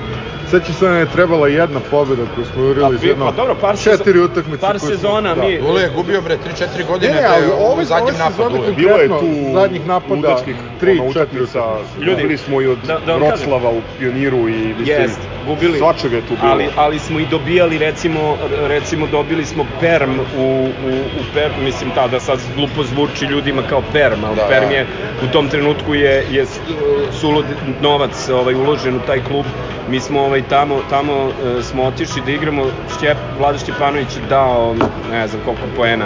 sećam 0.51 0.73
se 0.75 0.85
da 0.87 0.95
je 0.95 1.05
trebala 1.07 1.47
jedna 1.49 1.79
pobjeda 1.81 2.23
koju 2.25 2.45
smo 2.45 2.63
jurili 2.63 2.95
iz 2.95 3.01
bi- 3.01 3.07
jedno 3.07 3.25
pa 3.25 3.31
dobro, 3.33 3.55
par 3.55 3.77
četiri 3.79 4.19
utakmice. 4.21 4.61
par 4.61 4.69
koje 4.71 4.79
smo- 4.81 4.89
sezona 4.89 5.35
da. 5.35 5.41
mi- 5.41 5.59
Dule 5.59 5.81
je 5.81 5.89
gubio, 5.89 6.21
bre, 6.21 6.37
3-4 6.37 6.83
godine, 6.83 7.13
Ne, 7.13 7.23
ali 7.25 7.45
ove, 7.61 7.81
u 7.81 7.85
zadnjem 7.85 8.03
ove 8.05 8.17
napadu. 8.19 8.35
sezone 8.35 8.59
uvek. 8.59 8.75
Bilo 8.75 8.97
je 8.97 9.07
tu 9.09 9.29
zadnjih 9.53 9.85
napada, 9.85 10.15
ludačkih 10.15 10.55
tri, 10.79 10.91
ono, 10.93 11.13
četiri 11.13 11.19
utakmica. 11.39 11.59
utakmice. 11.61 12.01
Ljudi, 12.01 12.11
Gubili 12.13 12.37
smo 12.37 12.61
i 12.61 12.67
od 12.67 12.77
da- 12.79 12.99
da. 12.99 13.15
Vroclava 13.15 13.69
u 13.69 13.81
Pioniru 13.97 14.37
i 14.39 14.53
mislim, 14.69 15.01
Jest, 15.01 15.19
gubili. 15.41 15.77
svačega 15.77 16.15
je 16.15 16.21
tu 16.21 16.35
bilo. 16.35 16.51
Ali, 16.51 16.67
ali 16.75 16.99
smo 16.99 17.19
i 17.19 17.25
dobijali, 17.25 17.77
recimo, 17.77 18.37
recimo 18.59 19.07
dobili 19.07 19.45
smo 19.45 19.65
Perm 19.79 20.11
u, 20.35 20.43
u, 20.83 20.91
u 21.11 21.33
Perm, 21.33 21.53
mislim 21.59 21.91
tada 21.91 22.19
sad 22.19 22.39
glupo 22.55 22.83
zvuči 22.83 23.25
ljudima 23.25 23.61
kao 23.63 23.81
Perm, 23.83 24.23
ali 24.23 24.35
Da, 24.35 24.47
Perm 24.47 24.69
da. 24.69 24.75
je 24.75 24.87
u 25.21 25.27
tom 25.27 25.47
trenutku 25.47 25.95
je, 25.95 26.25
je 26.29 26.45
sulud 27.11 27.45
novac 27.79 28.29
ovaj, 28.29 28.55
uložen 28.55 28.95
u 28.95 29.01
taj 29.01 29.19
klub. 29.19 29.45
Mi 29.87 29.99
smo 29.99 30.21
ovaj, 30.21 30.40
tamo, 30.49 30.79
tamo 30.89 31.13
e, 31.13 31.63
smo 31.63 31.83
otišli 31.83 32.21
da 32.25 32.31
igramo, 32.31 32.65
Šćep, 32.97 33.17
Vlada 33.39 33.57
Šćepanović 33.57 34.15
je 34.15 34.21
dao, 34.29 34.75
ne 35.11 35.27
znam 35.27 35.41
koliko 35.45 35.63
poena, 35.75 36.05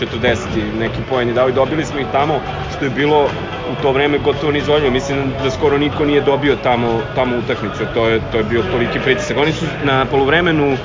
40 0.00 0.36
i 0.56 0.78
neki 0.78 1.00
poen 1.10 1.28
je 1.28 1.34
dao 1.34 1.48
i 1.48 1.52
dobili 1.52 1.84
smo 1.84 2.00
ih 2.00 2.06
tamo, 2.12 2.40
što 2.76 2.84
je 2.84 2.90
bilo 2.90 3.28
u 3.72 3.82
to 3.82 3.92
vreme 3.92 4.18
gotovo 4.18 4.52
neizvoljeno. 4.52 4.90
Mislim 4.90 5.32
da 5.42 5.50
skoro 5.50 5.78
niko 5.78 6.04
nije 6.04 6.20
dobio 6.20 6.56
tamo, 6.62 7.00
tamo 7.14 7.36
utakmicu, 7.36 7.84
to 7.94 8.08
je, 8.08 8.20
to 8.32 8.38
je 8.38 8.44
bio 8.44 8.62
toliki 8.62 9.00
pritisak. 9.00 9.36
Oni 9.36 9.52
su 9.52 9.64
na 9.84 10.06
poluvremenu, 10.06 10.72
e, 10.72 10.76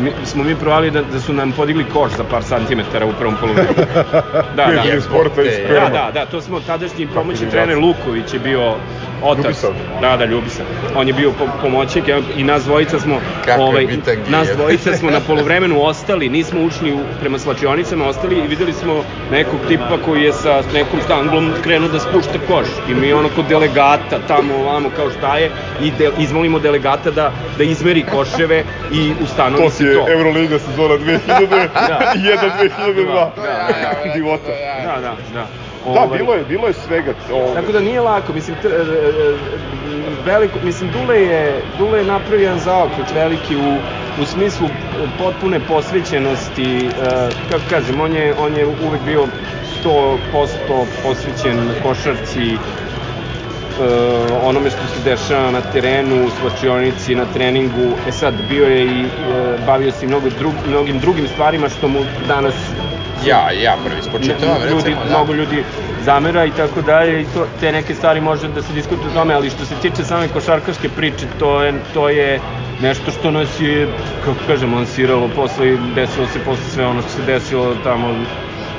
mi, 0.00 0.12
smo 0.24 0.44
mi 0.44 0.54
provali 0.54 0.90
da, 0.90 1.02
da 1.02 1.20
su 1.20 1.32
nam 1.32 1.52
podigli 1.52 1.84
koš 1.92 2.12
za 2.12 2.24
par 2.24 2.42
santimetara 2.42 3.06
u 3.06 3.12
prvom 3.18 3.36
poluvremenu. 3.40 3.74
Da, 4.56 4.66
da. 4.66 5.00
sporta 5.00 5.42
iz 5.42 5.52
Da. 5.68 5.80
Da, 5.80 5.88
da, 5.88 6.10
da, 6.14 6.26
to 6.26 6.40
smo 6.40 6.60
tadašnji 6.60 7.06
pomoćni 7.06 7.46
mi 7.46 7.52
trener. 7.52 7.78
Luković 7.78 8.34
je 8.34 8.38
bio 8.38 8.74
otac. 9.24 9.44
Ljubisav. 9.44 9.70
Da, 10.00 10.16
da, 10.16 10.24
Ljubisav. 10.24 10.66
On 10.96 11.08
je 11.08 11.14
bio 11.14 11.30
po, 11.30 11.44
pomoćnik 11.62 12.04
i 12.36 12.44
nas 12.44 12.64
dvojica 12.64 13.00
smo 13.00 13.20
Kako 13.44 13.60
je 13.60 13.66
ovaj 13.66 13.86
bitangi, 13.86 14.30
nas 14.30 14.48
je. 14.48 14.54
dvojica 14.54 14.96
smo 14.96 15.10
na 15.10 15.20
poluvremenu 15.28 15.82
ostali, 15.82 16.28
nismo 16.28 16.62
ušli 16.62 16.92
u, 16.92 16.98
prema 17.20 17.38
slačionicama, 17.38 18.06
ostali 18.06 18.38
i 18.38 18.46
videli 18.46 18.72
smo 18.72 19.04
nekog 19.30 19.60
tipa 19.68 19.98
koji 20.04 20.22
je 20.22 20.32
sa 20.32 20.62
nekom 20.74 21.00
stanglom 21.04 21.52
krenuo 21.62 21.88
da 21.88 22.00
spušta 22.00 22.38
koš. 22.48 22.68
I 22.90 22.94
mi 22.94 23.12
ono 23.12 23.28
kod 23.28 23.46
delegata 23.46 24.18
tamo 24.28 24.54
ovamo 24.56 24.90
kao 24.96 25.10
šta 25.18 25.36
je 25.36 25.50
i 25.82 25.90
de, 25.90 26.10
izmolimo 26.18 26.58
delegata 26.58 27.10
da 27.10 27.32
da 27.58 27.64
izmeri 27.64 28.04
koševe 28.12 28.64
i 28.92 29.12
ustanovi 29.22 29.62
To 29.64 29.70
se 29.70 29.84
je 29.84 29.94
to. 29.94 30.12
Euroliga 30.12 30.58
sezona 30.58 30.94
2001 31.04 31.68
2002 32.14 33.04
Da, 33.04 33.30
da, 33.36 34.12
Divota. 34.14 34.50
Da, 34.84 35.00
da, 35.00 35.16
da. 35.34 35.63
Da, 35.84 35.90
Ovaj, 36.00 36.18
bilo 36.18 36.34
je, 36.34 36.44
bilo 36.44 36.66
je 36.66 36.72
svega. 36.72 37.12
Ovaj, 37.32 37.54
Tako 37.54 37.72
da 37.72 37.80
nije 37.80 38.00
lako, 38.00 38.32
mislim, 38.32 38.56
tr, 38.62 38.66
e, 38.66 38.70
e, 38.70 39.34
veliko, 40.24 40.58
mislim, 40.62 40.90
Dule 40.90 41.20
je, 41.22 41.62
Dule 41.78 41.98
je 41.98 42.04
napravio 42.04 42.44
jedan 42.44 42.58
zaokret 42.58 43.06
veliki 43.14 43.56
u, 43.56 43.76
u 44.22 44.24
smislu 44.24 44.68
potpune 45.18 45.60
posvećenosti, 45.60 46.76
e, 46.76 46.90
kako 47.50 47.62
kažem, 47.70 48.00
on 48.00 48.12
je, 48.14 48.34
on 48.34 48.56
je 48.56 48.66
uvek 48.66 49.00
bio 49.06 49.26
100% 49.84 50.48
posvećen 51.02 51.58
košarci, 51.82 52.52
e, 52.52 52.56
onome 54.44 54.70
što 54.70 54.80
se 54.94 55.10
dešava 55.10 55.50
na 55.50 55.60
terenu, 55.60 56.26
u 56.26 56.30
slačionici, 56.30 57.14
na 57.14 57.24
treningu. 57.34 57.92
E 58.08 58.12
sad, 58.12 58.34
bio 58.48 58.64
je 58.66 58.84
i, 58.84 59.04
e, 59.04 59.06
bavio 59.66 59.92
se 59.92 60.04
i 60.04 60.08
mnogo 60.08 60.28
drug, 60.38 60.54
mnogim 60.68 60.98
drugim 60.98 61.28
stvarima 61.28 61.68
što 61.68 61.88
mu 61.88 61.98
danas 62.28 62.54
Ja, 63.22 63.50
ja 63.50 63.76
prvi 63.84 64.02
spočitavam, 64.02 64.62
ljudi, 64.62 64.74
recimo, 64.74 65.04
da. 65.04 65.10
mnogo 65.10 65.34
ljudi 65.34 65.64
zamera 66.00 66.44
i 66.44 66.50
tako 66.50 66.82
dalje 66.82 67.22
i 67.22 67.26
to, 67.26 67.46
te 67.60 67.72
neke 67.72 67.94
stvari 67.94 68.20
može 68.20 68.48
da 68.48 68.62
se 68.62 68.72
diskutuje 68.72 69.10
o 69.10 69.14
tome, 69.14 69.34
ali 69.34 69.50
što 69.50 69.64
se 69.64 69.74
tiče 69.74 70.04
same 70.04 70.28
košarkaške 70.28 70.88
priče, 70.88 71.26
to 71.38 71.62
je, 71.62 71.74
to 71.94 72.08
je 72.08 72.40
nešto 72.80 73.10
što 73.10 73.30
nas 73.30 73.60
je, 73.60 73.88
kako 74.24 74.38
kažem, 74.46 74.74
lansiralo 74.74 75.28
posle 75.28 75.68
i 75.68 75.78
desilo 75.94 76.26
se 76.26 76.38
posle 76.38 76.64
sve 76.64 76.86
ono 76.86 77.02
što 77.02 77.10
se 77.10 77.22
desilo 77.22 77.74
tamo 77.74 78.24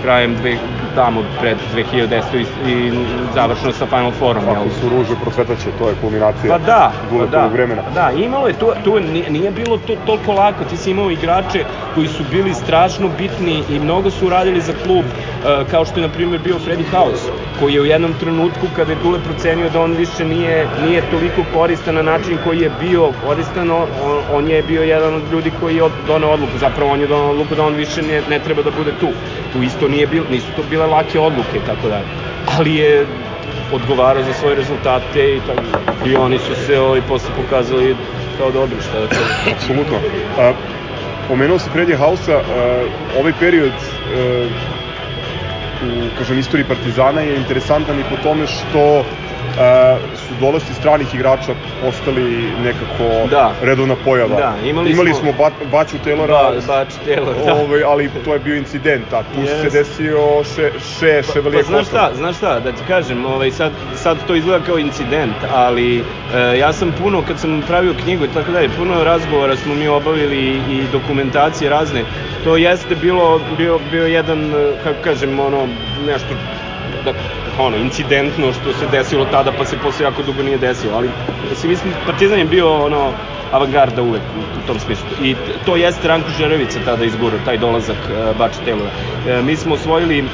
krajem 0.06 0.36
dve, 0.36 0.58
tamo 0.96 1.24
pred 1.41 1.58
2010. 1.76 2.22
i, 2.38 2.72
i 2.72 2.91
završeno 3.34 3.72
sa 3.74 3.86
Final 3.86 4.12
Fourom. 4.12 4.44
Ako 4.50 4.70
su 4.82 4.89
ruže 4.89 5.15
procvetaće, 5.22 5.70
to 5.80 5.89
je 5.89 5.96
kulminacija 6.02 6.54
Pa 6.54 6.58
da, 6.58 6.91
pa 7.10 7.26
da, 7.26 7.48
vremena. 7.48 7.82
da, 7.94 8.12
imalo 8.18 8.48
je 8.48 8.54
to, 8.54 8.74
to 8.84 9.00
nije, 9.00 9.30
nije 9.30 9.52
bilo 9.52 9.78
to 9.78 9.96
toliko 10.06 10.34
lako, 10.34 10.63
ti 10.63 10.78
si 10.78 10.91
imao 10.91 11.12
igrače 11.12 11.65
koji 11.96 12.08
su 12.08 12.24
bili 12.32 12.54
strašno 12.54 13.10
bitni 13.18 13.63
i 13.70 13.80
mnogo 13.80 14.12
su 14.12 14.30
radili 14.30 14.62
za 14.62 14.74
klub, 14.84 15.06
e, 15.06 15.63
kao 15.72 15.86
što 15.86 16.00
je 16.00 16.08
na 16.08 16.13
primjer 16.13 16.41
bio 16.44 16.56
Freddy 16.56 16.86
House, 16.91 17.24
koji 17.60 17.74
je 17.74 17.82
u 17.82 17.86
jednom 17.86 18.13
trenutku 18.20 18.68
kada 18.76 18.91
je 18.91 18.98
Dule 19.04 19.20
procenio 19.20 19.70
da 19.70 19.82
on 19.82 19.91
više 19.91 20.26
nije, 20.26 20.68
nije 20.88 21.02
toliko 21.12 21.41
koristan 21.54 21.96
na 21.96 22.02
način 22.02 22.38
koji 22.44 22.60
je 22.60 22.72
bio 22.80 23.12
koristan, 23.26 23.72
on, 23.72 23.88
on 24.34 24.48
je 24.48 24.63
bio 24.63 24.84
jedan 24.84 25.15
od 25.15 25.24
ljudi 25.32 25.52
koji 25.60 25.76
je 25.76 25.89
doneo 26.08 26.30
odluku, 26.30 26.58
zapravo 26.60 26.91
on 26.91 27.02
je 27.02 27.08
doneo 27.08 27.32
odluku 27.32 27.56
da 27.56 27.63
on 27.63 27.74
više 27.74 28.02
ne, 28.02 28.22
ne 28.30 28.39
treba 28.39 28.62
da 28.62 28.72
bude 28.78 28.91
tu. 29.00 29.10
Tu 29.54 29.63
isto 29.63 29.88
nije 29.95 30.08
bilo, 30.08 30.25
nisu 30.29 30.47
to 30.55 30.63
bile 30.69 30.86
lake 30.86 31.19
odluke 31.19 31.60
tako 31.65 31.89
dalje. 31.89 32.05
Ali 32.58 32.75
je 32.75 33.08
odgovarao 33.71 34.23
za 34.23 34.34
svoje 34.34 34.55
rezultate 34.55 35.36
i 35.36 35.39
tako 35.47 35.62
i 36.05 36.15
oni 36.15 36.39
su 36.39 36.55
se 36.65 36.79
ovaj 36.79 37.01
posle 37.01 37.29
pokazali 37.36 37.95
kao 38.38 38.51
dobri 38.51 38.81
šta 38.81 38.99
da 38.99 39.08
kažem. 39.08 39.53
Apsolutno. 39.53 39.97
A, 40.39 40.53
pomenuo 41.27 41.60
si 41.60 41.69
Fredija 41.69 41.97
Hausa, 41.97 42.36
a, 42.36 42.41
ovaj 43.19 43.34
period 43.39 43.73
a, 43.73 44.47
u, 45.86 46.17
kažem, 46.17 46.39
istoriji 46.39 46.67
Partizana 46.67 47.21
je 47.21 47.36
interesantan 47.36 47.99
i 47.99 48.03
po 48.10 48.17
tome 48.23 48.47
što 48.47 49.05
su 50.27 50.35
dolasci 50.35 50.73
stranih 50.73 51.13
igrača 51.13 51.53
postali 51.79 52.23
nekako 52.57 53.27
Da. 53.27 53.53
redovna 53.61 53.95
pojava. 53.95 54.35
Da, 54.35 54.55
imali 54.63 54.91
imali 54.91 55.09
smo- 55.09 55.19
smo 55.21 55.33
ba, 55.33 55.49
Baću 55.63 55.97
Taylora, 55.97 56.27
Ba, 56.27 56.61
Bač 56.67 56.93
Taylor, 56.97 57.45
da. 57.45 57.53
ovaj, 57.55 57.83
ali 57.83 58.09
to 58.15 58.33
je 58.33 58.39
bio 58.39 58.55
incident, 58.55 59.13
a 59.13 59.23
tu 59.25 59.39
Jest. 59.41 59.61
se 59.61 59.69
desio 59.69 60.19
še, 60.45 60.65
še 60.81 61.21
Chevalier 61.23 61.61
Pa 61.61 61.67
znaš 61.67 61.85
Cotton. 61.85 61.99
šta, 62.01 62.15
znaš 62.15 62.35
šta, 62.38 62.59
da 62.59 62.71
ti 62.71 62.83
kažem, 62.83 63.25
ovaj, 63.25 63.51
sad, 63.51 63.71
sad 63.95 64.17
to 64.21 64.35
izgleda 64.35 64.65
kao 64.65 64.77
incident, 64.79 65.35
ali 65.45 65.99
e, 65.99 66.03
ja 66.57 66.73
sam 66.73 66.91
puno, 66.93 67.21
kad 67.21 67.39
sam 67.39 67.61
pravio 67.61 67.93
knjigu 67.95 68.25
i 68.25 68.29
tako 68.29 68.51
dalje, 68.51 68.69
puno 68.69 69.03
razgovora 69.03 69.55
smo 69.55 69.75
mi 69.75 69.88
obavili 69.89 70.38
i, 70.38 70.71
i 70.71 70.88
dokumentacije 70.88 71.69
razne, 71.69 72.03
to 72.43 72.57
jeste 72.57 72.95
bilo, 72.95 73.25
bio, 73.49 73.79
bio 73.81 74.05
jedan, 74.07 74.45
e, 74.45 74.53
kako 74.83 75.01
kažem, 75.01 75.39
ono, 75.39 75.67
nešto, 75.99 76.33
da, 77.03 77.13
ono, 77.60 77.78
incidentno 77.78 78.54
što 78.54 78.74
se 78.74 78.88
desilo 78.91 79.26
tada, 79.26 79.52
pa 79.52 79.65
se 79.65 79.78
posle 79.78 80.06
jako 80.06 80.24
dugo 80.24 80.44
nije 80.44 80.58
desilo, 80.58 80.98
ali, 80.98 81.10
mislim, 81.50 81.72
mislim, 81.72 81.94
Partizan 82.06 82.39
je 82.39 82.46
bio, 82.46 82.84
ono, 82.86 83.12
avangarda 83.52 84.02
uvek 84.02 84.22
u, 84.22 84.68
tom 84.68 84.80
smislu. 84.80 85.08
I 85.22 85.36
to 85.65 85.76
jeste 85.76 86.08
Ranko 86.08 86.30
Žerevica 86.38 86.80
tada 86.86 87.06
izgurao, 87.06 87.39
taj 87.46 87.58
dolazak 87.58 87.98
uh, 88.10 88.38
Bača 88.38 88.60
Taylora. 88.65 88.89
E, 89.28 89.41
mi 89.41 89.56
smo 89.56 89.74
osvojili 89.74 90.26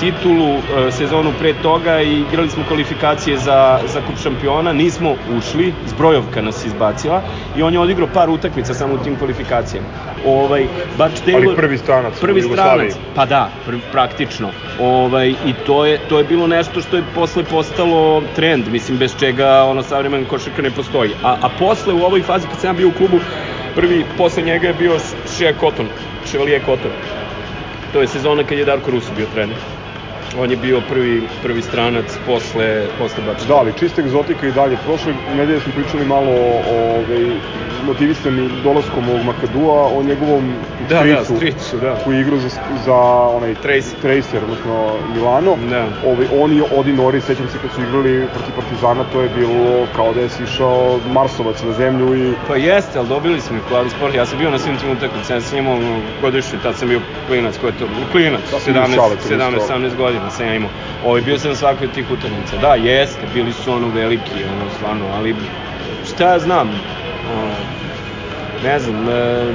titulu 0.00 0.48
e, 0.48 0.90
sezonu 0.90 1.32
pre 1.38 1.54
toga 1.62 2.00
i 2.02 2.20
igrali 2.20 2.50
smo 2.50 2.64
kvalifikacije 2.68 3.36
za, 3.38 3.80
za 3.92 4.00
kup 4.00 4.16
šampiona, 4.22 4.72
nismo 4.72 5.14
ušli, 5.38 5.72
zbrojovka 5.86 6.42
nas 6.42 6.64
izbacila 6.64 7.22
i 7.56 7.62
on 7.62 7.72
je 7.72 7.80
odigrao 7.80 8.08
par 8.14 8.30
utakmica 8.30 8.74
samo 8.74 8.94
u 8.94 8.98
tim 8.98 9.16
kvalifikacijama. 9.16 9.86
Ovaj, 10.26 10.66
Butch 10.98 11.22
Taylor, 11.26 11.46
Ali 11.46 11.56
prvi 11.56 11.78
stranac 11.78 12.18
u 12.18 12.20
prvi 12.20 12.40
Jugoslaviji. 12.40 12.90
stranac, 12.90 13.08
pa 13.14 13.26
da, 13.26 13.50
pr 13.66 13.74
praktično. 13.92 14.50
Ovaj, 14.80 15.28
I 15.28 15.54
to 15.66 15.84
je, 15.86 15.98
to 16.08 16.18
je 16.18 16.24
bilo 16.24 16.46
nešto 16.46 16.80
što 16.80 16.96
je 16.96 17.04
posle 17.14 17.44
postalo 17.44 18.22
trend, 18.36 18.64
mislim, 18.72 18.98
bez 18.98 19.16
čega 19.18 19.64
ono 19.64 19.82
savremen 19.82 20.24
košarka 20.24 20.62
ne 20.62 20.70
postoji. 20.70 21.10
A, 21.22 21.36
a 21.42 21.48
posle 21.58 21.94
u 21.94 22.04
ovoj 22.04 22.22
fazi 22.22 22.46
kad 22.46 22.60
sam 22.60 22.70
ja 22.70 22.72
bio 22.72 22.88
u 22.88 22.92
klubu, 22.92 23.20
prvi 23.74 24.04
posle 24.16 24.42
njega 24.42 24.66
je 24.66 24.74
bio 24.74 24.98
Shea 25.24 25.52
Cotton, 25.60 25.86
Chevalier 26.26 26.60
Cotton. 26.66 26.90
To 27.92 28.00
je 28.00 28.06
sezona 28.06 28.44
kad 28.44 28.58
je 28.58 28.64
Darko 28.64 28.90
Rusu 28.90 29.12
bio 29.16 29.26
trener. 29.34 29.56
On 30.40 30.50
je 30.50 30.56
bio 30.56 30.80
prvi, 30.88 31.22
prvi 31.42 31.62
stranac 31.62 32.04
posle, 32.26 32.86
posle 32.98 33.24
Bača. 33.26 33.44
Da, 33.48 33.54
ali 33.54 33.72
čista 33.78 34.00
egzotika 34.00 34.46
i 34.46 34.52
dalje. 34.52 34.76
Prošle 34.86 35.14
nedelje 35.36 35.60
smo 35.60 35.72
pričali 35.72 36.04
malo 36.04 36.30
o, 36.30 36.62
o 36.70 36.94
ovaj, 36.94 37.24
motivisani 37.86 38.50
dolaskom 38.64 39.08
ovog 39.08 39.24
Makadua, 39.24 39.82
o 39.96 40.02
njegovom 40.02 40.54
Da, 40.88 41.02
da, 41.04 41.24
stricu, 41.24 41.36
stricu, 41.36 41.76
da. 41.76 41.96
koji 42.04 42.16
je 42.16 42.20
igrao 42.20 42.38
za, 42.38 42.48
za 42.84 42.94
onaj 43.36 43.54
Tracer. 43.54 43.98
Tracer, 44.02 44.40
odnosno 44.44 44.92
Milano. 45.14 45.56
Da. 45.70 45.86
Ovaj, 46.06 46.26
on 46.40 46.52
i 46.52 46.62
Odi 46.76 46.92
Nori, 46.92 47.20
sećam 47.20 47.48
se 47.48 47.58
kad 47.62 47.70
su 47.74 47.80
igrali 47.80 48.26
protiv 48.34 48.54
Partizana, 48.54 49.04
to 49.12 49.20
je 49.20 49.28
bilo 49.28 49.86
kao 49.96 50.14
da 50.14 50.20
je 50.20 50.28
sišao 50.28 50.98
Marsovac 51.12 51.62
na 51.62 51.72
zemlju 51.72 52.14
i 52.16 52.32
Pa 52.48 52.56
jeste, 52.56 52.98
ali 52.98 53.08
dobili 53.08 53.40
smo 53.40 53.56
ih 53.56 53.62
u 53.72 53.74
Ali 53.74 53.90
Sport. 53.90 54.14
Ja 54.14 54.26
sam 54.26 54.38
bio 54.38 54.50
na 54.50 54.58
svim 54.58 54.76
tim 54.76 54.90
utakmicama, 54.90 55.36
ja 55.36 55.40
sam 55.40 55.58
imao 55.58 55.78
godišnje, 56.22 56.58
tad 56.62 56.76
sam 56.76 56.88
bio 56.88 57.00
klinac, 57.28 57.58
ko 57.58 57.66
je 57.66 57.72
to? 57.78 57.86
Klinac, 58.12 58.40
Da, 58.50 58.60
si 58.60 58.72
bio 58.72 58.82
17, 58.82 58.94
šale, 58.94 59.16
to 59.16 59.34
je 59.34 59.38
17, 59.38 59.56
isto. 59.56 59.74
18 59.74 59.96
godina 59.96 60.23
sam 60.30 60.46
ja 60.46 60.54
imao. 60.54 60.70
Ovaj, 61.04 61.20
bio 61.20 61.38
sam 61.38 61.50
na 61.50 61.56
svakoj 61.56 61.86
od 61.86 61.92
tih 61.92 62.10
utakmica. 62.10 62.56
Da, 62.56 62.74
jeste, 62.74 63.26
bili 63.34 63.52
su 63.52 63.72
ono 63.72 63.88
veliki, 63.88 64.34
ono, 64.44 64.70
stvarno, 64.70 65.04
ali 65.08 65.34
šta 66.06 66.32
ja 66.32 66.38
znam, 66.38 66.68
ono, 67.32 67.54
ne 68.64 68.78
znam, 68.78 69.08
e, 69.08 69.52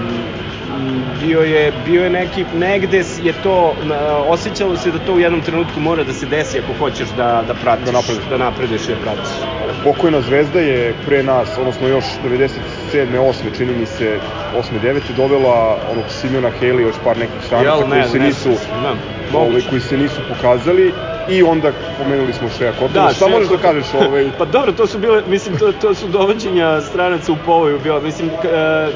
bio 1.21 1.41
je, 1.41 1.73
bio 1.85 2.03
je 2.03 2.09
neki, 2.09 2.45
negde 2.53 2.97
je 3.21 3.33
to, 3.33 3.75
e, 3.83 3.93
osjećalo 4.27 4.77
se 4.77 4.91
da 4.91 4.99
to 4.99 5.13
u 5.13 5.19
jednom 5.19 5.41
trenutku 5.41 5.79
mora 5.79 6.03
da 6.03 6.13
se 6.13 6.25
desi 6.25 6.59
ako 6.59 6.73
hoćeš 6.73 7.07
da, 7.09 7.43
da 7.47 7.53
pratiš, 7.53 7.85
Da 7.85 7.91
napreduješ. 7.91 8.29
da 8.29 8.37
napreduješ 8.37 8.81
i 8.83 8.87
da 8.87 8.95
pratiš. 8.95 9.31
pokojna 9.83 10.21
zvezda 10.21 10.59
je 10.59 10.93
pre 11.05 11.23
nas, 11.23 11.57
odnosno 11.57 11.87
još 11.87 12.05
97. 12.25 12.59
8. 12.93 13.57
čini 13.57 13.73
mi 13.73 13.85
se 13.85 14.19
8. 14.55 14.63
9. 14.83 14.99
dovela 15.17 15.77
onog 15.91 16.03
Simona 16.09 16.49
Haley 16.61 16.79
još 16.79 16.95
par 17.03 17.17
nekih 17.17 17.35
stranaca 17.41 17.69
Jel, 17.69 17.79
koji 17.79 17.89
ne, 17.91 18.07
se 18.07 18.19
ne, 18.19 18.25
nisu 18.25 18.49
da, 18.83 18.95
moguće. 19.33 19.69
koji 19.69 19.81
se 19.81 19.97
nisu 19.97 20.21
pokazali 20.29 20.93
i 21.29 21.43
onda 21.43 21.71
pomenuli 22.03 22.33
smo 22.33 22.49
Šeja 22.57 22.71
Kotona. 22.71 23.07
Da, 23.07 23.13
Šta 23.13 23.27
možeš 23.27 23.49
da 23.49 23.57
kažeš 23.57 23.85
ovaj 23.93 24.29
Pa 24.39 24.45
dobro, 24.45 24.71
to 24.71 24.87
su 24.87 24.99
bile, 24.99 25.23
mislim, 25.27 25.57
to, 25.57 25.71
to 25.71 25.93
su 25.93 26.07
dovođenja 26.07 26.81
stranaca 26.81 27.31
u 27.31 27.35
povoju 27.45 27.79
bila. 27.79 27.99
Mislim, 27.99 28.29
e, 28.29 28.31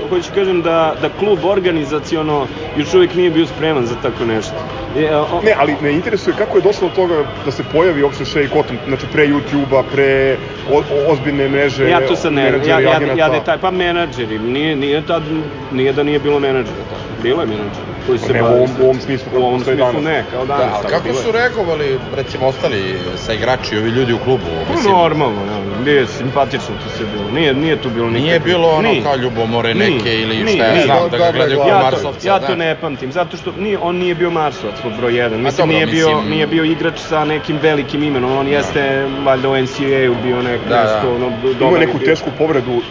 hoću 0.09 0.31
kažem 0.35 0.61
da, 0.61 0.95
da 1.01 1.09
klub 1.09 1.45
organizaciono 1.45 2.47
još 2.77 2.93
uvijek 2.93 3.15
nije 3.15 3.31
bio 3.31 3.45
spreman 3.45 3.85
za 3.85 3.95
tako 4.01 4.25
nešto. 4.25 4.55
Je, 4.97 5.17
o, 5.17 5.41
Ne, 5.43 5.55
ali 5.57 5.75
me 5.81 5.91
interesuje 5.91 6.35
kako 6.37 6.57
je 6.57 6.61
došlo 6.61 6.89
do 6.89 6.95
toga 6.95 7.23
da 7.45 7.51
se 7.51 7.63
pojavi 7.71 8.03
uopšte 8.03 8.25
Shea 8.25 8.47
Cotton, 8.47 8.77
znači 8.87 9.05
pre 9.13 9.27
YouTube-a, 9.27 9.83
pre 9.93 10.37
o, 10.71 10.77
o, 10.77 11.11
ozbiljne 11.11 11.49
mreže, 11.49 11.89
ja 11.89 12.07
to 12.07 12.15
sad 12.15 12.33
ne, 12.33 12.43
ja, 12.67 12.79
ja, 12.79 13.01
ja, 13.01 13.13
ja 13.17 13.29
detalj, 13.29 13.59
pa 13.61 13.71
menadžeri, 13.71 14.39
nije, 14.39 14.75
nije 14.75 15.01
tad, 15.01 15.23
nije 15.71 15.93
da 15.93 16.03
nije 16.03 16.19
bilo 16.19 16.39
menadžera 16.39 16.83
tad, 16.89 17.23
bilo 17.23 17.41
je 17.41 17.47
menadžera 17.47 17.92
koji 18.05 18.19
se 18.19 18.33
ne, 18.33 18.43
u 18.43 18.47
ovom- 18.47 18.75
u 18.77 18.83
ovom 18.83 18.99
smislu 18.99 19.31
u 19.33 19.37
ovom 19.37 19.59
smislu 19.59 19.75
danas. 19.77 20.03
ne, 20.03 20.25
kao 20.25 20.41
Da, 20.41 20.53
danas, 20.53 20.65
ali 20.67 20.77
ali 20.77 20.87
kako 20.87 21.03
bilo 21.03 21.17
je. 21.17 21.23
su 21.23 21.31
reagovali, 21.31 21.99
recimo, 22.11 22.45
ostali 22.45 22.79
sa 23.15 23.33
igrači, 23.33 23.77
ovi 23.77 23.89
ljudi 23.89 24.13
u 24.13 24.19
klubu? 24.19 24.45
Pa 24.67 24.81
normalno, 24.81 25.45
ja, 25.45 25.59
nije 25.77 26.07
simpatično 26.07 26.75
to 26.75 26.89
sve 26.89 27.05
bilo. 27.07 27.29
Nije, 27.29 27.53
nije 27.55 27.75
tu 27.77 27.89
bilo 27.89 28.07
nikakve. 28.07 28.21
Nije 28.21 28.39
bilo 28.41 28.69
ono 28.69 28.89
Nije. 28.89 29.03
kao 29.03 29.15
ljubomore 29.15 29.73
Nije, 29.73 29.91
neke 29.91 30.11
ili 30.15 30.35
nije, 30.35 30.55
šta 30.55 30.65
ja 30.65 30.85
znam, 30.85 31.09
da 31.11 31.17
ga 31.17 31.31
gledaju 31.31 31.57
kao 31.57 31.67
Ja 31.67 31.77
to, 31.79 31.83
Marsovca. 31.83 32.27
ja 32.27 32.39
da. 32.39 32.47
to 32.47 32.55
ne 32.55 32.75
pamtim, 32.75 33.11
zato 33.11 33.37
što 33.37 33.51
nije, 33.53 33.77
on 33.79 33.95
nije 33.95 34.15
bio 34.15 34.29
Marsovac 34.31 34.75
pod 34.77 34.93
broj 34.93 35.11
1. 35.13 35.37
Mislim, 35.37 35.51
dobro, 35.57 35.65
nije, 35.67 35.85
bio, 35.87 36.07
mislim- 36.07 36.29
nije 36.29 36.47
bio 36.47 36.63
igrač 36.65 36.99
sa 36.99 37.25
nekim 37.25 37.57
velikim 37.57 38.03
imenom, 38.03 38.31
on 38.31 38.47
jeste 38.47 38.81
valjda 39.17 39.49
u 39.49 39.55
NCAA-u 39.55 40.15
bio 40.15 40.41
nek, 40.41 40.61
Da, 40.61 40.69
da. 40.69 40.83
nešto, 40.83 41.15
ono, 41.15 41.27
Imao 41.59 41.77
neku 41.77 41.99
tešku 41.99 42.31
povredu 42.31 42.83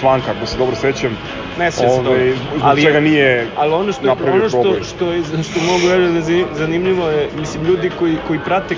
članka, 0.00 0.30
ako 0.36 0.46
se 0.46 0.58
dobro 0.58 0.76
sećam. 0.76 1.16
Ne 1.58 1.70
se 1.70 1.86
Ovaj, 1.86 2.02
dobro. 2.02 2.20
zbog 2.58 2.80
čega 2.82 3.00
nije 3.00 3.46
ali 3.56 3.72
ono 3.72 3.92
što, 3.92 4.10
ono 4.10 4.48
što, 4.48 4.62
proboj. 4.62 4.82
što, 4.82 5.12
je, 5.12 5.22
što 5.22 5.60
mogu 5.60 5.88
reći 5.88 6.44
da 6.48 6.56
zanimljivo 6.58 7.08
je, 7.08 7.28
mislim, 7.38 7.64
ljudi 7.64 7.90
koji, 7.98 8.16
koji 8.26 8.38
prate 8.38 8.76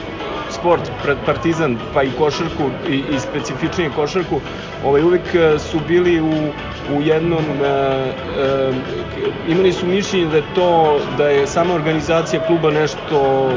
sport, 0.50 0.90
partizan, 1.27 1.79
pa 1.94 2.03
i 2.03 2.11
košarku 2.18 2.70
i, 2.88 3.03
i 3.14 3.20
specifičnije 3.20 3.90
košarku, 3.90 4.40
ovaj, 4.85 5.03
uvek 5.03 5.35
e, 5.35 5.59
su 5.59 5.81
bili 5.88 6.20
u, 6.20 6.33
u 6.96 7.03
jednom, 7.03 7.44
e, 7.62 7.66
e, 7.66 8.72
imali 9.48 9.72
su 9.72 9.87
mišljenje 9.87 10.27
da 10.27 10.37
je 10.37 10.42
to, 10.55 11.00
da 11.18 11.29
je 11.29 11.46
sama 11.46 11.74
organizacija 11.74 12.46
kluba 12.46 12.70
nešto 12.70 13.50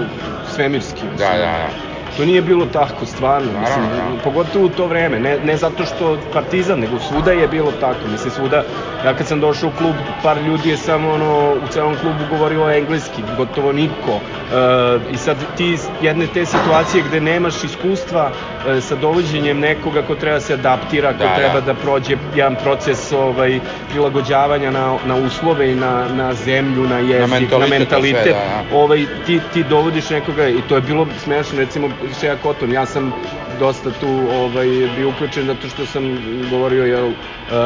svemirski. 0.56 1.02
Da, 1.18 1.30
da, 1.30 1.38
da. 1.38 1.97
To 2.18 2.26
nije 2.26 2.42
bilo 2.42 2.66
tako, 2.66 3.06
stvarno, 3.06 3.60
mislim, 3.60 3.84
naravno. 3.84 4.18
pogotovo 4.24 4.66
u 4.66 4.70
to 4.70 4.88
vreme, 4.88 5.20
ne, 5.20 5.38
ne 5.44 5.58
zato 5.58 5.86
što 5.86 6.18
Partizan, 6.34 6.80
nego 6.80 7.00
svuda 7.00 7.32
je 7.32 7.48
bilo 7.48 7.72
tako, 7.80 8.08
mislim, 8.12 8.32
svuda, 8.32 8.64
ja 9.06 9.14
kad 9.14 9.28
sam 9.28 9.40
došao 9.40 9.70
u 9.70 9.78
klub, 9.78 9.96
par 10.24 10.38
ljudi 10.42 10.70
je 10.70 10.78
samo, 10.78 11.10
ono, 11.12 11.54
u 11.54 11.68
celom 11.70 11.96
klubu 11.96 12.24
govorilo 12.30 12.72
engleski, 12.72 13.22
gotovo 13.38 13.72
niko, 13.72 14.12
e, 14.12 15.14
i 15.14 15.18
sad 15.18 15.38
ti 15.58 15.78
jedne 16.02 16.28
te 16.28 16.46
situacije 16.46 17.04
gde 17.08 17.22
nemaš 17.22 17.64
iskustva 17.64 18.32
e, 18.68 18.82
sa 18.82 18.96
dovođenjem 18.96 19.60
nekoga 19.60 20.02
ko 20.02 20.16
treba 20.16 20.40
se 20.40 20.54
adaptira, 20.54 21.14
ko 21.14 21.18
Da, 21.24 21.36
treba 21.36 21.60
da. 21.60 21.74
da 21.74 21.74
prođe 21.74 22.18
jedan 22.36 22.56
proces 22.64 23.12
ovaj, 23.12 23.60
prilagođavanja 23.90 24.72
na, 24.72 24.98
na 25.06 25.16
uslove 25.16 25.72
i 25.72 25.76
na, 25.76 26.08
na 26.16 26.34
zemlju, 26.34 26.84
na 26.84 27.00
jezik, 27.00 27.20
na 27.20 27.28
mentalitet, 27.28 27.80
mentalitet, 27.80 28.24
to 28.24 28.24
sve, 28.24 28.32
da, 28.32 28.64
da. 28.70 28.78
ovaj, 28.78 29.06
ti, 29.26 29.40
ti 29.54 29.64
dovodiš 29.64 30.10
nekoga 30.10 30.48
i 30.48 30.62
to 30.70 30.76
je 30.76 30.82
bilo 30.82 31.08
smešno, 31.24 31.60
recimo 31.60 31.90
Shea 32.14 32.38
Cotton, 32.44 32.72
ja 32.72 32.86
sam 32.86 33.14
dosta 33.60 33.92
tu 34.00 34.08
ovaj, 34.32 34.68
bio 34.96 35.10
uključen 35.10 35.46
zato 35.46 35.70
što 35.70 35.86
sam 35.86 36.20
govorio 36.50 36.86
jel, 36.86 37.08
uh, 37.08 37.14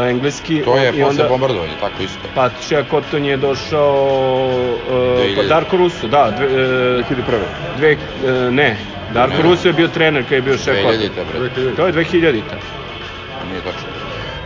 engleski. 0.10 0.62
To 0.62 0.77
je 0.77 0.89
i 0.89 0.91
posle 0.91 1.06
onda, 1.06 1.27
bombardovanja, 1.27 1.73
tako 1.80 2.04
isto. 2.04 2.19
Pa 2.36 2.49
Shea 2.62 2.84
Cotton 2.89 3.25
je 3.25 3.38
došao, 3.38 4.75
uh, 4.88 5.36
pa 5.36 5.43
2000. 5.43 5.47
Darko 5.47 5.77
Russo, 5.77 6.08
da, 6.08 6.34
dve, 6.38 6.45
uh, 6.45 7.06
2001. 7.10 7.39
dve, 7.77 7.93
uh, 7.93 8.54
ne, 8.54 8.77
Darko 9.13 9.38
Ne, 9.38 9.43
ne. 9.43 9.49
Russo 9.49 9.67
je 9.67 9.73
bio 9.73 9.88
trener 9.88 10.23
kad 10.23 10.32
je 10.32 10.41
bio 10.41 10.58
Shea 10.58 10.73
2000 10.73 11.10
Cotton. 11.15 11.39
bre, 11.39 11.75
To 11.75 11.88
je 11.88 11.93
2000-ta. 11.93 12.56
nije 13.49 13.62
tačno. 13.62 13.88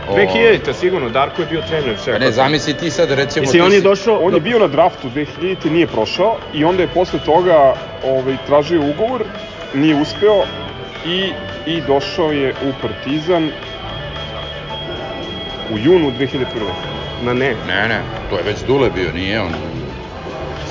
O, 0.08 0.16
2000-ta 0.16 0.72
sigurno, 0.72 1.08
Darko 1.08 1.42
je 1.42 1.46
bio 1.46 1.62
trener 1.68 1.96
Pa 2.04 2.18
ne, 2.18 2.32
zamisli 2.32 2.74
ti 2.74 2.90
sad 2.90 3.10
recimo... 3.10 3.40
Mislim, 3.40 3.62
ti 3.62 3.66
on 3.66 3.72
je 3.72 3.80
došao... 3.80 4.18
On 4.18 4.34
je 4.34 4.40
bio 4.40 4.58
na 4.58 4.66
draftu 4.66 5.08
2000. 5.14 5.70
nije 5.70 5.86
prošao 5.86 6.36
i 6.54 6.64
onda 6.64 6.82
je 6.82 6.88
posle 6.88 7.18
toga 7.24 7.74
ovaj, 8.04 8.36
tražio 8.46 8.80
ugovor, 8.80 9.24
nije 9.76 9.94
uspeo 9.94 10.44
i, 11.06 11.32
i 11.66 11.80
došao 11.80 12.32
je 12.32 12.54
u 12.62 12.72
Partizan 12.82 13.50
u 15.72 15.78
junu 15.78 16.12
2001. 16.20 16.44
Ma 17.22 17.32
ne, 17.32 17.54
Ne, 17.68 17.88
ne, 17.88 18.00
to 18.30 18.36
je 18.36 18.42
već 18.42 18.58
Dule 18.66 18.90
bio, 18.90 19.12
nije 19.12 19.40
on. 19.40 19.50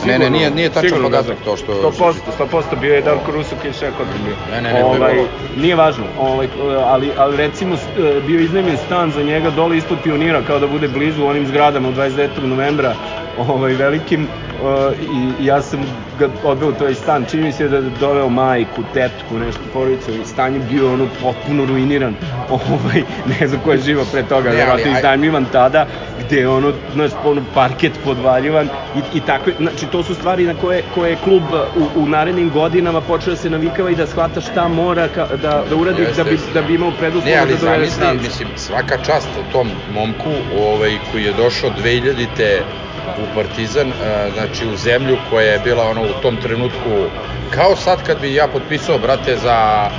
Ne, 0.06 0.14
Sigurno, 0.14 0.24
ne, 0.24 0.30
nije, 0.30 0.52
nije 0.52 0.70
tačan 0.70 0.90
sigurno 0.90 1.08
podatak 1.08 1.38
da. 1.38 1.44
to 1.44 1.58
što... 1.58 1.74
100%, 1.74 2.14
100% 2.40 2.80
bio 2.82 2.94
je 2.96 3.02
Darko 3.02 3.32
je 3.64 3.74
Shea 3.74 3.92
Cotton 3.92 4.24
bio. 4.26 4.36
Ne, 4.52 4.62
ne, 4.62 4.74
ne, 4.74 4.84
ovaj, 4.84 5.14
bilo- 5.14 5.28
nije 5.58 5.76
važno, 5.76 6.04
ovaj, 6.20 6.48
ali, 6.86 7.12
ali 7.18 7.38
recimo 7.38 7.76
e, 7.76 8.22
bio 8.28 8.40
je 8.40 8.46
iznajmljen 8.46 8.78
stan 8.78 9.12
za 9.12 9.24
njega 9.24 9.50
dole 9.50 9.78
ispod 9.78 9.98
pionira 10.04 10.42
kao 10.42 10.60
da 10.60 10.68
bude 10.68 10.88
blizu 10.88 11.26
onim 11.26 11.46
zgradama 11.48 11.90
u 11.90 11.94
29. 11.94 12.44
novembra 12.44 12.96
ovaj, 13.38 13.74
velikim 13.74 14.24
e, 14.24 14.28
i, 15.40 15.46
ja 15.46 15.62
sam 15.62 15.80
ga 16.20 16.30
odveo 16.44 16.70
u 16.70 16.74
taj 16.74 16.96
stan, 16.96 17.26
čini 17.26 17.44
mi 17.44 17.52
se 17.52 17.68
da 17.68 17.76
je 17.76 17.82
doveo 18.00 18.30
majku, 18.30 18.84
tetku, 18.94 19.36
nešto 19.36 19.60
porodicu 19.74 20.12
i 20.12 20.26
stan 20.26 20.54
je 20.54 20.60
bio 20.62 20.94
ono 20.94 21.08
potpuno 21.22 21.66
ruiniran, 21.66 22.16
ovaj, 22.50 23.04
ne 23.40 23.48
znam 23.48 23.62
ko 23.62 23.72
je 23.72 23.78
živo 23.78 24.06
pre 24.12 24.24
toga, 24.24 24.44
Ne, 24.44 24.50
ali 24.50 24.58
verovatno 24.58 24.92
aj- 24.92 24.98
iznajmljivan 24.98 25.46
tada, 25.46 25.86
gde 26.20 26.38
je 26.38 26.48
ono, 26.50 26.74
znaš, 26.94 27.12
ono 27.24 27.44
parket 27.54 27.92
podvaljivan 28.04 28.70
i, 28.96 29.18
i 29.18 29.22
takve, 29.22 29.54
znači 29.60 29.88
to 29.88 30.04
su 30.04 30.16
stvari 30.16 30.44
na 30.44 30.54
koje, 30.54 30.84
koje 30.94 31.10
je 31.10 31.16
klub 31.16 31.44
u, 31.76 32.04
u 32.04 32.08
narednim 32.08 32.50
godinama 32.50 33.02
počeo 33.02 33.32
da 33.32 33.38
se 33.38 33.50
navikava 33.50 33.92
i 33.92 33.96
da 33.96 34.08
shvata 34.08 34.42
šta 34.42 34.68
mora 34.68 35.08
ka, 35.08 35.28
da, 35.32 35.64
da 35.70 35.76
uradi 35.76 36.02
Jeste, 36.02 36.16
da 36.16 36.24
bi, 36.24 36.32
jeste. 36.32 36.52
da 36.54 36.62
bi 36.62 36.74
imao 36.74 36.92
ali 37.42 37.54
da 37.54 37.58
dovede 37.58 37.90
strance. 37.90 38.24
mislim, 38.24 38.48
svaka 38.56 38.98
čast 38.98 39.28
tom 39.52 39.70
momku 39.90 40.30
ovaj, 40.54 40.98
koji 41.12 41.24
je 41.24 41.34
došao 41.34 41.70
2000-te 41.72 42.64
u 43.26 43.36
Partizan, 43.36 43.94
znači 44.34 44.68
u 44.68 44.76
zemlju 44.76 45.18
koja 45.30 45.46
je 45.46 45.60
bila 45.60 45.86
ono 45.86 46.02
u 46.02 46.22
tom 46.22 46.38
trenutku, 46.38 47.06
kao 47.50 47.76
sad 47.76 48.04
kad 48.04 48.20
bi 48.20 48.34
ja 48.34 48.48
potpisao, 48.48 48.98
brate, 48.98 49.38
za 49.38 49.90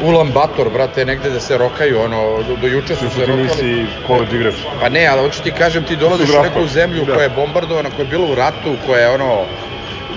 Ulan 0.00 0.30
Bator, 0.30 0.70
brate, 0.70 1.04
negde 1.04 1.30
da 1.30 1.40
se 1.40 1.58
rokaju, 1.58 2.00
ono, 2.00 2.42
do, 2.42 2.56
do 2.56 2.66
juče 2.66 2.96
su 2.96 3.10
se 3.10 3.20
rokali. 3.20 3.42
nisi 3.42 3.86
college 4.06 4.36
igrač. 4.36 4.54
Pa 4.80 4.88
ne, 4.88 5.06
ali 5.06 5.20
hoću 5.20 5.42
ti 5.42 5.50
kažem, 5.52 5.84
ti 5.84 5.96
dolaziš 5.96 6.30
u 6.30 6.42
neku 6.42 6.66
zemlju 6.66 7.04
Da. 7.04 7.14
koja 7.14 7.22
je 7.22 7.30
bombardovana, 7.30 7.90
koja 7.90 8.02
je 8.02 8.08
bila 8.08 8.26
u 8.26 8.34
ratu, 8.34 8.76
koja 8.86 9.00
je 9.00 9.10
ono 9.10 9.44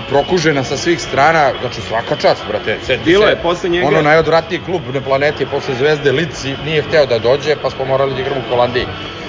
prokužena 0.08 0.64
sa 0.64 0.76
svih 0.76 1.00
strana, 1.00 1.52
znači 1.60 1.80
svaka 1.80 2.16
čast, 2.16 2.42
brate. 2.48 2.78
Seti 2.82 3.04
Bilo 3.04 3.24
se, 3.24 3.30
je, 3.30 3.36
posle 3.36 3.68
njega- 3.68 3.86
Ono 3.86 4.02
najodvratniji 4.02 4.60
klub 4.60 4.82
na 4.94 5.00
planeti, 5.00 5.46
posle 5.46 5.74
Zvezde 5.74 6.12
Lici, 6.12 6.56
nije 6.64 6.82
hteo 6.82 7.06
da 7.06 7.18
dođe, 7.18 7.56
pa 7.56 7.70
smo 7.70 7.84
morali 7.84 8.14
da 8.14 8.20
igramo 8.20 8.40
u 8.40 8.48
Holandiji. 8.48 8.86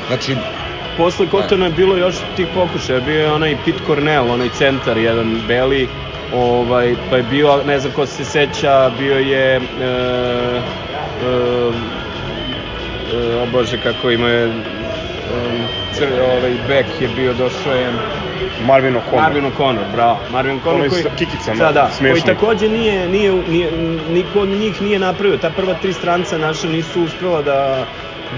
Znači, 0.07 0.35
Posle 0.97 1.27
Kotona 1.27 1.65
je 1.65 1.71
bilo 1.71 1.97
još 1.97 2.15
tih 2.35 2.47
pokušaja, 2.53 2.99
bio 2.99 3.21
je 3.21 3.31
onaj 3.31 3.57
Pete 3.65 3.79
Cornell, 3.85 4.31
onaj 4.31 4.49
centar, 4.49 4.97
jedan 4.97 5.41
beli, 5.47 5.89
ovaj, 6.33 6.95
pa 7.09 7.17
je 7.17 7.23
bio, 7.23 7.63
ne 7.63 7.79
znam 7.79 7.93
ko 7.93 8.05
se 8.05 8.25
seća, 8.25 8.91
bio 8.97 9.19
je, 9.19 9.55
e, 9.55 9.59
e, 9.59 9.61
e, 13.13 13.35
o 13.35 13.45
bože 13.45 13.77
kako 13.77 14.11
ima 14.11 14.29
je, 14.29 14.45
e, 14.45 14.51
cr, 15.93 16.21
ovaj, 16.21 16.53
bek 16.67 16.85
je 17.01 17.07
bio, 17.15 17.33
došao 17.33 17.73
je, 17.73 17.91
Marvin 18.65 18.95
O'Connor. 18.95 19.21
Marvin 19.21 19.45
O'Connor, 19.45 19.91
bravo. 19.91 20.19
Marvin 20.31 20.59
O'Connor 20.59 20.89
koji... 20.89 21.03
sa 21.03 21.09
kikicama, 21.09 21.57
da, 21.57 21.71
da, 21.71 21.89
koji 21.99 22.21
takođe 22.21 22.69
nije, 22.69 23.09
nije, 23.09 23.33
nije, 23.47 23.71
niko 24.09 24.39
od 24.39 24.49
njih 24.49 24.81
nije 24.81 24.99
napravio. 24.99 25.37
Ta 25.37 25.49
prva 25.49 25.73
tri 25.73 25.93
stranca 25.93 26.37
naša 26.37 26.67
nisu 26.67 27.03
uspela 27.03 27.41
da, 27.41 27.85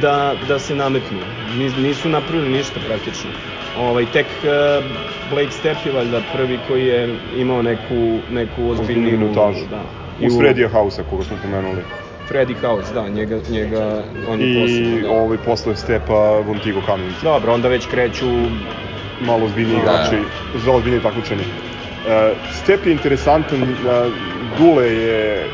da, 0.02 0.36
da 0.48 0.60
se 0.60 0.76
nametnu. 0.76 1.20
Nis- 1.48 1.78
Nisu 1.78 2.10
napravili 2.10 2.50
ništa 2.50 2.80
praktično. 2.80 3.30
Ovaj, 3.76 4.06
tek 4.06 4.28
uh, 4.44 4.86
Blake 5.30 5.52
Stepp 5.52 5.86
je 5.86 5.92
valjda 5.92 6.22
prvi 6.22 6.60
koji 6.68 6.86
je 6.86 7.10
imao 7.36 7.62
neku, 7.62 7.94
neku 8.30 8.70
Ozbiljnu 8.70 9.12
minutažu. 9.12 9.66
Da. 9.70 9.82
Uz 10.28 10.38
Fredija 10.40 10.70
Hausa, 10.70 11.04
koga 11.04 11.24
smo 11.24 11.38
pomenuli. 11.42 11.82
Freddy 12.30 12.56
House, 12.62 12.94
da, 12.94 13.10
njega, 13.10 13.40
njega 13.50 14.04
on 14.28 14.42
je 14.42 14.52
I 14.52 14.62
posebno. 14.62 15.08
Da. 15.08 15.14
ovaj, 15.14 15.38
posle 15.38 15.76
Stepa 15.76 16.14
Vontigo 16.40 16.82
Cummings. 16.82 17.24
Dobro, 17.24 17.54
onda 17.54 17.68
već 17.68 17.86
kreću 17.86 18.26
malo 19.22 19.46
ozbiljniji 19.46 19.76
Da. 19.76 19.82
igrači 19.82 20.24
za 20.56 20.72
ozbiljnije 20.72 21.02
takmičenje. 21.04 21.44
Uh, 21.44 22.10
Step 22.64 22.86
je 22.86 22.92
interesantan, 22.92 23.62
uh, 23.62 23.68
Dule 24.58 24.88
je 24.88 25.48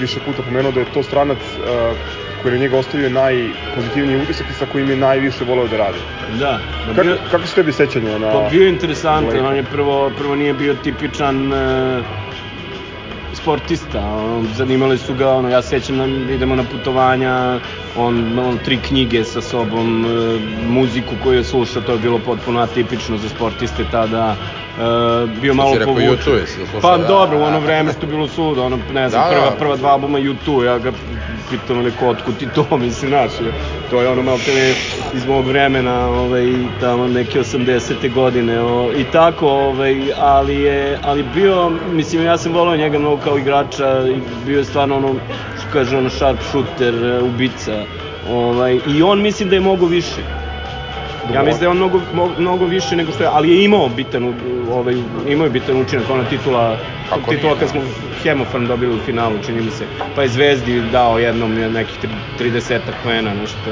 više 0.00 0.20
puta 0.20 0.42
pomenuo 0.42 0.72
da 0.72 0.80
je 0.80 0.86
to 0.94 1.02
stranac 1.02 1.38
uh, 1.38 1.96
koji 2.42 2.52
je 2.52 2.58
na 2.58 2.62
njega 2.62 2.78
ostavio 2.78 3.10
najpozitivniji 3.10 4.16
utisak 4.16 4.46
i 4.50 4.54
sa 4.54 4.66
kojim 4.66 4.90
je 4.90 4.96
najviše 4.96 5.44
voleo 5.44 5.66
da 5.68 5.76
radi. 5.76 5.98
Da, 6.38 6.58
da 6.86 6.94
Kako, 6.94 7.02
bio- 7.02 7.18
kako 7.30 7.46
su 7.46 7.54
tebi 7.54 7.72
sećanja 7.72 8.18
na... 8.18 8.32
Pa 8.32 8.48
bio 8.50 8.62
je 8.62 8.68
interesantan, 8.68 9.46
on 9.46 9.56
je 9.56 9.62
prvo, 9.62 10.10
prvo 10.10 10.36
nije 10.36 10.54
bio 10.54 10.74
tipičan 10.74 11.52
e, 11.52 12.02
sportista, 13.34 14.02
zanimali 14.54 14.98
su 14.98 15.14
ga, 15.14 15.28
ono, 15.30 15.48
ja 15.48 15.62
sećam 15.62 15.98
da 16.26 16.32
idemo 16.32 16.56
na 16.56 16.64
putovanja, 16.64 17.60
on, 17.94 18.14
on 18.38 18.58
tri 18.58 18.78
knjige 18.78 19.24
sa 19.24 19.40
sobom, 19.42 20.04
e, 20.04 20.08
muziku 20.62 21.16
koju 21.16 21.36
je 21.36 21.44
slušao, 21.44 21.82
to 21.82 21.92
je 21.92 21.98
bilo 21.98 22.18
potpuno 22.18 22.60
atipično 22.60 23.18
za 23.18 23.28
sportiste 23.28 23.84
tada, 23.84 24.36
e, 24.70 24.80
bio 25.28 25.54
malo 25.54 25.74
povučen. 25.84 26.08
U2 26.26 26.30
jesi 26.30 26.54
slušao, 26.56 26.80
Pa 26.82 26.98
da, 26.98 27.04
dobro, 27.04 27.38
u 27.38 27.42
ono 27.42 27.50
da. 27.52 27.58
vreme 27.58 27.92
što 27.92 28.02
je 28.02 28.08
bilo 28.08 28.28
sud, 28.28 28.58
ono, 28.58 28.78
ne 28.88 29.08
znam, 29.08 29.22
Da, 29.22 29.30
prva, 29.30 29.44
da. 29.44 29.56
prva 29.56 29.76
dva 29.76 29.90
albuma 29.90 30.18
U2, 30.20 30.62
ja 30.62 30.78
ga 30.78 30.92
pitam, 31.50 31.78
ali 31.78 31.92
otkud 32.02 32.36
ti 32.36 32.48
to, 32.48 32.76
mislim, 32.78 33.08
znaš, 33.08 33.40
je- 33.40 33.52
to 33.90 34.00
je 34.00 34.08
ono 34.08 34.22
malo 34.22 34.38
te 34.38 34.74
iz 35.12 35.26
mog 35.26 35.46
vremena, 35.46 36.06
ovaj, 36.06 36.44
tamo 36.80 37.08
neke 37.08 37.40
80. 37.40 37.72
godine, 38.08 38.60
o, 38.60 38.92
i 38.92 39.04
tako, 39.04 39.48
ovaj, 39.48 39.94
ali 40.16 40.56
je, 40.56 40.98
ali 41.02 41.22
bio, 41.24 41.70
mislim, 41.86 42.24
ja 42.24 42.38
sam 42.38 42.52
volao 42.52 42.76
njega 42.76 42.98
mnogo 42.98 43.16
kao 43.18 43.38
igrača, 43.38 44.02
bio 44.44 44.58
je 44.58 44.64
stvarno 44.64 44.96
ono, 44.96 45.14
kaže, 45.72 45.96
ono, 45.96 46.10
sharp 46.10 46.38
shooter, 46.50 46.94
e, 47.04 47.20
ubica, 47.20 47.84
ovaj, 48.28 48.80
i 48.86 49.02
on 49.02 49.22
mislim 49.22 49.48
da 49.48 49.56
je 49.56 49.60
mogo 49.60 49.86
više. 49.86 50.22
Ja 51.34 51.42
mislim 51.42 51.58
da 51.60 51.64
je 51.64 51.68
on 51.68 51.76
mnogo, 51.76 52.00
mnogo 52.38 52.66
više 52.66 52.96
nego 52.96 53.12
što 53.12 53.22
je, 53.22 53.28
ali 53.32 53.50
je 53.50 53.64
imao 53.64 53.88
bitan, 53.88 54.34
ovaj, 54.72 54.94
imao 55.26 55.44
je 55.44 55.50
bitan 55.50 55.80
učinak, 55.80 56.10
ona 56.10 56.24
titula, 56.24 56.78
Kako 57.08 57.30
titula 57.30 57.52
nije, 57.52 57.60
kad 57.60 57.68
smo 57.70 57.82
Hemofarm 58.22 58.66
dobili 58.66 58.94
u 58.94 58.98
finalu, 58.98 59.38
čini 59.46 59.62
mi 59.62 59.70
se, 59.70 59.86
pa 60.14 60.22
je 60.22 60.28
Zvezdi 60.28 60.80
dao 60.80 61.18
jednom 61.18 61.54
nekih 61.54 61.98
tri- 62.38 62.50
30 62.50 62.80
poena, 63.02 63.34
nešto. 63.34 63.70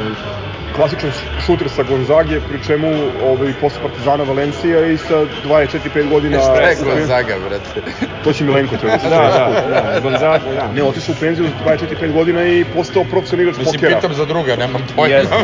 Klasičan 0.81 1.11
šuter 1.47 1.69
sa 1.69 1.83
Gonzage, 1.83 2.41
pri 2.49 2.59
čemu 2.67 2.89
ovaj, 3.23 3.53
posle 3.61 3.83
Partizana 3.83 4.25
Valencija 4.25 4.87
i 4.87 4.97
sa 4.97 5.25
24-5 5.45 6.09
godina... 6.09 6.41
Šta 6.41 6.61
je 6.61 6.77
Gonzaga, 6.85 7.35
brate? 7.49 7.81
To 8.25 8.33
će 8.33 8.45
Milenko 8.45 8.77
treba 8.77 8.97
da 8.97 9.03
se 9.03 9.09
Da, 9.09 9.17
da, 9.17 9.93
da, 9.93 10.01
Gonzaga, 10.01 10.53
da. 10.55 10.73
Ne, 10.73 10.83
otišao 10.83 11.13
u 11.13 11.21
penziju 11.21 11.49
za 11.49 11.71
24-5 11.71 12.13
godina 12.13 12.45
i 12.45 12.65
postao 12.75 13.05
profesionalni 13.05 13.43
igrač 13.43 13.59
Mislim, 13.59 13.81
pokera. 13.81 13.97
pitam 13.97 14.15
za 14.15 14.25
druga, 14.25 14.57
nemam 14.57 14.87
pojma. 14.97 15.15
Jeste, 15.17 15.35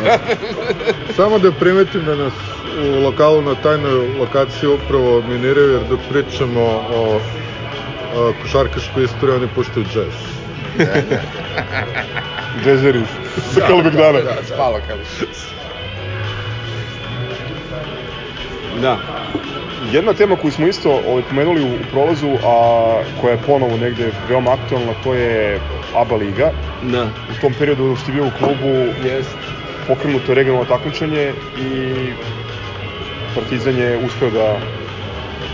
Samo 1.16 1.38
da 1.38 1.52
primetim 1.52 2.04
da 2.04 2.14
nas 2.14 2.32
u 2.98 3.04
lokalu 3.04 3.42
na 3.42 3.54
tajnoj 3.54 4.18
lokaciji 4.18 4.68
upravo 4.68 5.22
miniraju, 5.28 5.72
jer 5.72 5.82
dok 5.90 6.00
pričamo 6.08 6.60
o, 6.94 7.20
o 8.16 8.32
košarkaškoj 8.42 9.04
istoriji, 9.04 9.36
oni 9.36 9.48
puštaju 9.54 9.86
džez. 9.92 10.14
Džezeri 12.64 13.02
sa 13.60 13.66
Kalbegdana. 13.66 14.20
Da, 14.20 14.44
spalo 14.44 14.80
kad. 14.88 14.98
da. 18.82 18.98
Jedna 19.92 20.12
tema 20.12 20.36
koju 20.36 20.52
smo 20.52 20.66
isto 20.66 21.00
ovaj, 21.08 21.22
pomenuli 21.22 21.62
u, 21.62 21.66
u 21.66 21.78
prolazu, 21.90 22.36
a 22.44 22.56
koja 23.20 23.32
je 23.32 23.38
ponovo 23.46 23.76
negde 23.76 24.10
veoma 24.28 24.52
aktualna, 24.52 24.92
to 25.04 25.14
je 25.14 25.60
ABA 25.94 26.16
liga. 26.16 26.50
Da. 26.82 27.04
U 27.04 27.40
tom 27.40 27.54
periodu 27.58 27.88
dok 27.88 27.98
ste 27.98 28.12
bio 28.12 28.26
u 28.26 28.30
klubu 28.38 28.92
Jest. 29.04 29.36
pokrenuto 29.86 30.32
je 30.32 30.34
regionalno 30.34 30.64
takmičenje 30.64 31.32
i 31.58 31.94
Partizan 33.34 33.78
je 33.78 33.98
uspeo 34.06 34.30
da 34.30 34.56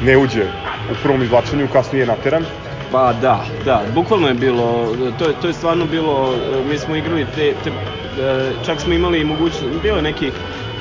ne 0.03 0.17
uđe 0.17 0.45
u 0.91 0.95
prvom 1.03 1.23
izvlačenju, 1.23 1.69
kasnije 1.73 2.03
je 2.03 2.07
nateran. 2.07 2.45
Pa 2.93 3.13
da, 3.13 3.45
da, 3.65 3.83
bukvalno 3.95 4.29
je 4.29 4.35
bilo, 4.35 4.95
to 5.19 5.25
je, 5.25 5.35
to 5.41 5.47
je 5.47 5.53
stvarno 5.53 5.85
bilo, 5.87 6.35
mi 6.71 6.79
smo 6.79 6.97
igrali 6.97 7.27
te, 7.35 7.55
te 7.65 7.71
e, 7.71 8.51
čak 8.67 8.81
smo 8.81 8.93
imali 8.93 9.21
i 9.21 9.25
mogućnost, 9.25 9.83
bilo 9.83 9.97
je 9.97 10.03
nekih, 10.03 10.33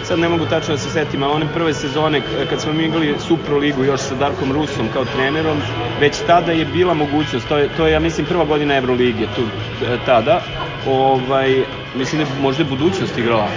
sad 0.03 0.19
ne 0.19 0.29
mogu 0.29 0.45
tačno 0.45 0.73
da 0.73 0.77
se 0.77 0.89
setim, 0.89 1.23
ali 1.23 1.33
one 1.33 1.45
prve 1.53 1.73
sezone 1.73 2.21
kad 2.49 2.61
smo 2.61 2.73
mi 2.73 2.83
igrali 2.83 3.15
Supro 3.19 3.57
ligu 3.57 3.83
još 3.83 3.99
sa 3.99 4.15
Darkom 4.15 4.51
Rusom 4.51 4.87
kao 4.93 5.05
trenerom, 5.05 5.57
već 5.99 6.17
tada 6.27 6.51
je 6.51 6.65
bila 6.65 6.93
mogućnost, 6.93 7.47
to 7.47 7.57
je, 7.57 7.69
to 7.77 7.87
je 7.87 7.93
ja 7.93 7.99
mislim 7.99 8.25
prva 8.25 8.45
godina 8.45 8.75
Evrolige 8.75 9.25
tu 9.35 9.41
e, 9.41 9.97
tada, 10.05 10.41
ovaj, 10.87 11.63
mislim 11.95 12.21
da 12.21 12.27
je 12.27 12.41
možda 12.41 12.63
je 12.63 12.69
budućnost 12.69 13.17
igrala. 13.17 13.47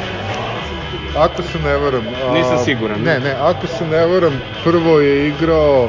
Ako 1.16 1.42
se 1.42 1.58
ne 1.58 1.76
varam... 1.76 2.04
a, 2.28 2.32
Nisam 2.32 2.58
siguran. 2.64 3.00
Ne, 3.00 3.20
ne, 3.20 3.30
ako 3.40 3.66
se 3.66 3.86
ne 3.86 4.06
varam, 4.06 4.40
prvo 4.64 5.00
je 5.00 5.28
igrao 5.28 5.88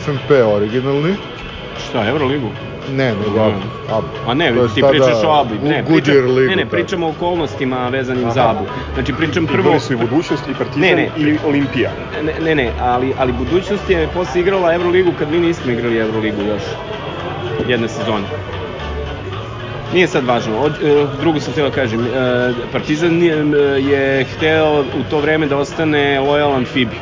FNP 0.00 0.30
originalni. 0.46 1.14
Šta, 1.88 2.08
Evroligu? 2.08 2.50
Ne, 2.90 3.14
nego 3.14 3.30
Ne. 3.36 3.42
Abu. 3.42 3.60
Abu. 3.90 4.06
A 4.26 4.34
ne, 4.34 4.54
To 4.54 4.68
ti 4.68 4.82
pričaš 4.90 5.24
o 5.24 5.30
Abu. 5.30 5.54
Ne, 5.62 5.82
u 5.82 5.90
Goodyear 5.90 6.02
pričam, 6.02 6.36
ligu. 6.36 6.50
ne, 6.50 6.56
ne, 6.56 6.66
pričamo 6.66 7.06
o 7.06 7.10
okolnostima 7.10 7.88
vezanim 7.88 8.24
Aha. 8.24 8.32
za 8.34 8.50
Abu. 8.50 8.64
Znači, 8.94 9.12
pričam 9.12 9.46
prvo... 9.46 9.60
Igrali 9.60 9.80
su 9.80 9.92
i 9.92 9.96
budućnost, 9.96 10.48
i 10.48 10.54
Partizan, 10.54 10.80
Ne, 10.80 10.94
ne. 10.94 11.10
i 11.16 11.38
Olimpija. 11.46 11.90
Ne, 12.22 12.32
ne, 12.40 12.54
ne, 12.54 12.72
ali, 12.80 13.14
ali 13.18 13.32
budućnost 13.32 13.90
je 13.90 14.08
posle 14.14 14.40
igrala 14.40 14.74
Euroligu 14.74 15.12
kad 15.18 15.30
mi 15.30 15.38
nismo 15.38 15.72
igrali 15.72 15.98
Euroligu 15.98 16.42
još. 16.42 16.62
Jedne 17.68 17.88
sezone. 17.88 18.24
Nije 19.94 20.06
sad 20.06 20.24
važno. 20.24 20.58
Od, 20.58 20.72
e, 20.82 21.06
drugo 21.20 21.40
sam 21.40 21.52
htio 21.52 21.64
da 21.64 21.74
kažem. 21.74 22.00
E, 22.00 22.06
Partizan 22.72 23.22
je, 23.22 23.36
je 23.80 24.24
hteo 24.24 24.80
u 24.80 25.10
to 25.10 25.20
vreme 25.20 25.46
da 25.46 25.56
ostane 25.56 26.20
lojalan 26.20 26.64
Fibi. 26.64 26.96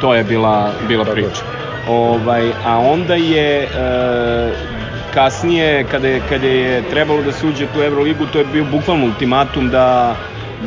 To 0.00 0.14
je 0.14 0.24
bila, 0.24 0.70
bila 0.88 1.04
priča. 1.04 1.42
Ovaj, 1.88 2.52
a 2.64 2.78
onda 2.78 3.14
je 3.14 3.62
e, 3.62 3.68
kasnije, 5.14 5.84
kada 5.90 6.08
je, 6.08 6.20
kada 6.28 6.46
je 6.46 6.82
trebalo 6.90 7.22
da 7.22 7.32
se 7.32 7.46
uđe 7.46 7.66
tu 7.66 7.82
Euroligu, 7.82 8.26
to 8.26 8.38
je 8.38 8.44
bio 8.44 8.64
bukvalno 8.64 9.06
ultimatum 9.06 9.70
da, 9.70 10.16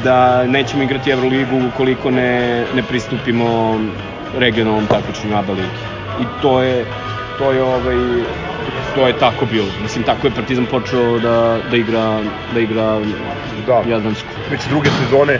da 0.03 0.43
nećemo 0.43 0.83
igrati 0.83 1.11
Euroligu 1.11 1.67
ukoliko 1.67 2.11
ne, 2.11 2.63
ne 2.75 2.83
pristupimo 2.83 3.79
regionalnom 4.37 4.87
takmičenju 4.87 5.35
ABA 5.37 5.53
ligi. 5.53 5.67
I 6.21 6.25
to 6.41 6.61
je, 6.61 6.85
to 7.37 7.51
je 7.51 7.63
ovaj, 7.63 7.97
to 8.95 9.07
je 9.07 9.13
tako 9.19 9.45
bilo. 9.45 9.67
Mislim, 9.81 10.03
tako 10.03 10.27
je 10.27 10.31
Partizan 10.31 10.65
počeo 10.65 11.19
da, 11.19 11.57
da 11.71 11.77
igra, 11.77 12.19
da 12.53 12.59
igra 12.59 12.99
Da. 13.67 13.83
Jadransku. 13.89 14.27
Već 14.51 14.61
druge 14.69 14.89
sezone, 14.89 15.39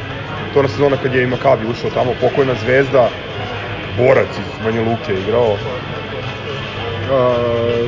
to 0.53 0.59
ona 0.59 0.67
sezona 0.67 0.97
kad 0.97 1.13
je 1.15 1.23
i 1.23 1.27
Makabi 1.27 1.67
ušao 1.67 1.89
tamo, 1.89 2.13
pokojna 2.21 2.53
zvezda, 2.55 3.09
borac 3.97 4.27
iz 4.39 4.63
Banja 4.63 4.81
Luke 4.81 5.13
je 5.13 5.19
igrao, 5.19 5.57
A, 7.11 7.35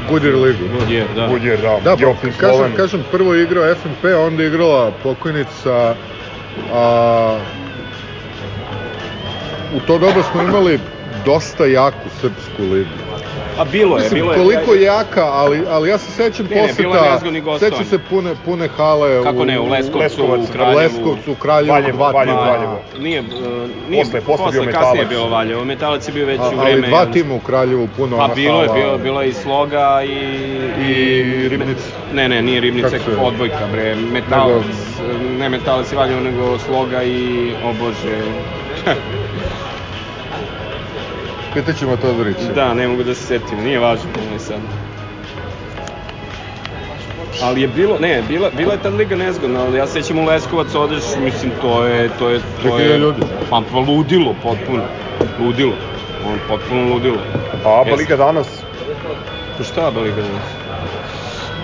Goodyear 0.10 0.36
ligu. 0.36 0.64
Goodyear, 0.80 1.08
da. 1.16 1.28
Goodyear, 1.28 1.62
da, 1.62 1.80
Da, 1.84 1.98
pa, 1.98 2.30
kažem, 2.38 2.76
kažem, 2.76 3.04
prvo 3.12 3.34
je 3.34 3.44
igrao 3.44 3.76
FNP, 3.76 4.06
onda 4.28 4.44
je 4.44 4.50
igrala 4.50 4.92
pokojnica, 5.04 5.96
a, 6.74 7.40
u 9.76 9.80
to 9.88 9.98
doba 9.98 10.24
smo 10.32 10.42
imali 10.42 10.80
dosta 11.26 11.66
jaku 11.66 12.10
srpsku 12.22 12.64
ligu. 12.64 13.09
A 13.58 13.64
bilo 13.66 13.98
je, 13.98 14.04
Mislim, 14.04 14.22
bilo 14.22 14.32
je. 14.34 14.38
koliko 14.38 14.74
je 14.74 14.82
jaka, 14.82 15.24
ali, 15.24 15.62
ali 15.70 15.90
ja 15.90 15.98
se 15.98 16.12
sećam 16.12 16.46
Ne, 16.46 16.56
ne, 16.56 16.62
poseta, 16.62 16.84
gostovanja. 16.84 17.60
sećam 17.60 17.86
se 17.86 18.00
pune, 18.00 18.32
pune 18.46 18.68
hale 18.68 19.24
Kako 19.24 19.46
ne, 19.46 19.60
u 19.60 19.66
Leskovcu, 19.66 20.00
Leskovac, 20.00 20.50
u 20.50 20.52
Kraljevu. 20.52 20.78
Leskovcu, 20.78 21.32
u 21.32 21.36
Kraljevu, 21.36 21.72
Valjevo, 21.72 22.12
tima. 22.12 22.34
Valjevo. 22.34 22.80
Nije, 23.00 23.20
uh, 23.20 23.28
nije 23.90 24.04
Posle- 24.04 24.22
posle 24.22 24.52
bio 24.52 24.62
kasnije 24.62 24.62
je 24.62 24.66
Metalac. 24.66 25.08
bio 25.10 25.28
Valjevo. 25.28 25.66
Metalac 25.66 26.08
je 26.08 26.14
bio 26.14 26.26
već 26.26 26.40
A, 26.40 26.44
u 26.44 26.60
ali 26.60 26.72
vreme... 26.72 26.88
dva 26.88 27.06
tima 27.06 27.36
u 27.36 27.40
Kraljevu, 27.40 27.88
puno 27.98 28.18
Pa 28.18 28.24
ona 28.24 28.34
bilo 28.34 28.64
je, 28.64 28.70
bilo, 28.74 28.98
bilo 28.98 29.22
je 29.22 29.30
i 29.30 29.34
Sloga 29.34 30.02
i... 30.04 30.16
I 30.82 31.24
Ribnica. 31.50 31.84
Ne, 32.14 32.30
ne, 32.30 32.42
nije 32.42 32.62
Ribnica, 32.62 32.90
odbojka, 33.22 33.68
bre, 33.72 33.96
Metalac, 33.96 34.64
ne 35.40 35.50
Metalac 35.50 35.92
i 35.92 35.96
Valjevo, 35.96 36.22
nego 36.22 36.58
Sloga 36.60 37.04
i, 37.04 37.18
o 37.64 37.74
bože, 37.74 38.18
Pitaćemo 41.54 41.98
Todorića. 41.98 42.54
da, 42.56 42.74
ne 42.74 42.88
mogu 42.88 43.04
da 43.04 43.16
se 43.16 43.24
setim, 43.24 43.64
nije 43.64 43.80
važno, 43.80 44.10
ne 44.34 44.40
sad. 44.40 44.60
Ali 47.44 47.62
je 47.62 47.68
bilo, 47.68 48.00
ne, 48.00 48.24
bila, 48.28 48.50
bila 48.50 48.74
je 48.74 48.82
ta 48.82 48.90
liga 48.90 49.16
nezgodna, 49.16 49.62
ali 49.62 49.78
ja 49.78 49.88
se 49.88 49.94
sećam 49.94 50.20
u 50.20 50.26
Leskovac 50.26 50.76
odeš, 50.76 51.04
mislim, 51.20 51.52
to 51.62 51.84
je, 51.86 52.10
to 52.20 52.30
je, 52.30 52.40
to 52.40 52.68
2000 52.70 52.80
je, 52.80 52.98
ljudi. 52.98 53.22
pa, 53.50 53.62
pa 53.72 53.78
ludilo, 53.78 54.36
potpuno, 54.44 54.84
ludilo, 55.40 55.74
on 56.26 56.40
potpuno 56.48 56.94
ludilo. 56.94 57.18
A 57.66 57.82
ABA. 57.82 57.96
Liga 57.96 58.16
danas, 58.18 58.48
Pa 59.58 59.64
šta 59.64 59.88
ABA 59.88 60.00
Liga 60.02 60.22
danas? 60.22 60.44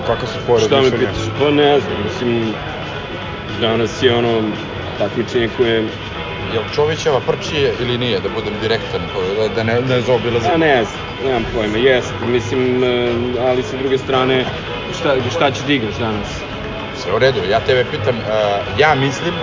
kakve 0.08 0.28
su 0.28 0.34
tvoje 0.46 0.60
Šta 0.62 0.76
me 0.76 0.82
razmišljenja? 0.82 1.12
pitaš? 1.14 1.30
Pa 1.40 1.52
ne 1.52 1.80
znam, 1.80 1.98
mislim, 2.04 2.54
danas 3.62 4.04
je 4.04 4.16
ono 4.16 4.42
takmičenje 5.00 5.50
koje, 5.58 5.88
Jel 6.48 6.64
Čovićeva 6.66 7.20
prčije 7.20 7.76
ili 7.80 7.98
nije, 7.98 8.20
da 8.20 8.30
budem 8.30 8.60
direktan, 8.60 9.02
da- 9.36 9.50
da 9.50 9.64
ne, 9.64 9.82
ne 9.82 10.02
zaobilazim? 10.02 10.52
ja 10.52 10.58
ne 10.58 10.84
znam, 10.84 11.02
nemam 11.24 11.46
pojma, 11.54 11.78
jest, 11.78 12.14
mislim, 12.20 12.84
e, 12.84 12.88
ali 13.40 13.64
sa 13.64 13.78
druge 13.78 13.98
strane, 13.98 14.46
šta, 14.92 15.30
šta 15.30 15.52
ćeš 15.52 15.66
da 15.66 15.74
igraš 15.74 15.96
danas? 15.96 16.28
Sve 16.94 17.14
u 17.14 17.20
redu, 17.20 17.46
ja 17.46 17.60
tebe 17.60 17.86
pitam, 17.86 18.18
uh, 18.18 18.24
ja 18.78 18.96
mislim, 18.96 19.36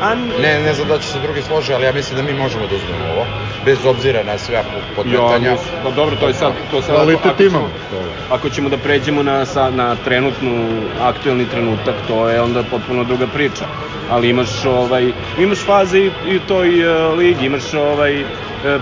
A, 0.00 0.14
ne, 0.14 0.60
ne 0.60 0.74
znam 0.74 0.88
da 0.88 0.98
će 0.98 1.08
se 1.08 1.18
drugi 1.18 1.42
slože, 1.42 1.74
ali 1.74 1.84
ja 1.84 1.92
mislim 1.92 2.16
da 2.16 2.22
mi 2.22 2.34
možemo 2.34 2.66
da 2.66 2.74
uzmemo 2.74 3.04
ovo, 3.06 3.26
bez 3.64 3.84
obzira 3.84 4.22
na 4.22 4.38
sve 4.38 4.54
Ja, 4.54 4.62
podmetanja. 4.94 5.52
mislim, 5.52 5.74
pa 5.82 5.90
dobro, 5.90 6.16
to 6.16 6.28
je 6.28 6.34
sad, 6.34 6.52
to 6.70 6.76
je 6.76 6.82
sad 6.82 6.94
Kvalitet 6.94 7.26
ako 7.26 7.42
imamo. 7.42 7.70
ćemo- 7.90 8.02
Ako 8.28 8.50
ćemo 8.50 8.68
da 8.68 8.78
pređemo 8.78 9.22
na, 9.22 9.46
sa, 9.46 9.70
na 9.70 9.96
trenutnu, 9.96 10.68
aktuelni 11.00 11.46
trenutak, 11.46 11.96
to 12.02 12.28
je 12.28 12.40
onda 12.40 12.62
potpuno 12.62 13.04
druga 13.04 13.26
priča. 13.26 13.66
Ali 14.08 14.28
imaš, 14.28 14.64
ovaj, 14.64 15.12
imaš 15.36 15.64
faze 15.64 15.98
i, 15.98 16.10
i 16.24 16.36
u 16.36 16.40
toj 16.40 16.68
uh, 16.82 17.18
ligi, 17.18 17.46
imaš 17.46 17.74
ovaj, 17.74 18.20
e, 18.20 18.24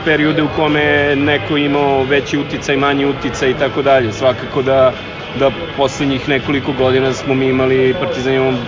periode 0.04 0.42
u 0.42 0.48
kome 0.48 0.82
neko 1.16 1.56
imao 1.56 2.04
veći 2.04 2.38
uticaj, 2.38 2.76
manji 2.76 3.06
uticaj 3.06 3.50
i 3.50 3.54
tako 3.54 3.82
dalje. 3.82 4.12
Svakako 4.12 4.62
da, 4.62 4.92
da 5.34 5.50
poslednjih 5.76 6.28
nekoliko 6.28 6.72
godina 6.72 7.12
smo 7.12 7.34
mi 7.34 7.46
imali 7.46 7.94
Partizan 7.94 8.32
imamo 8.34 8.58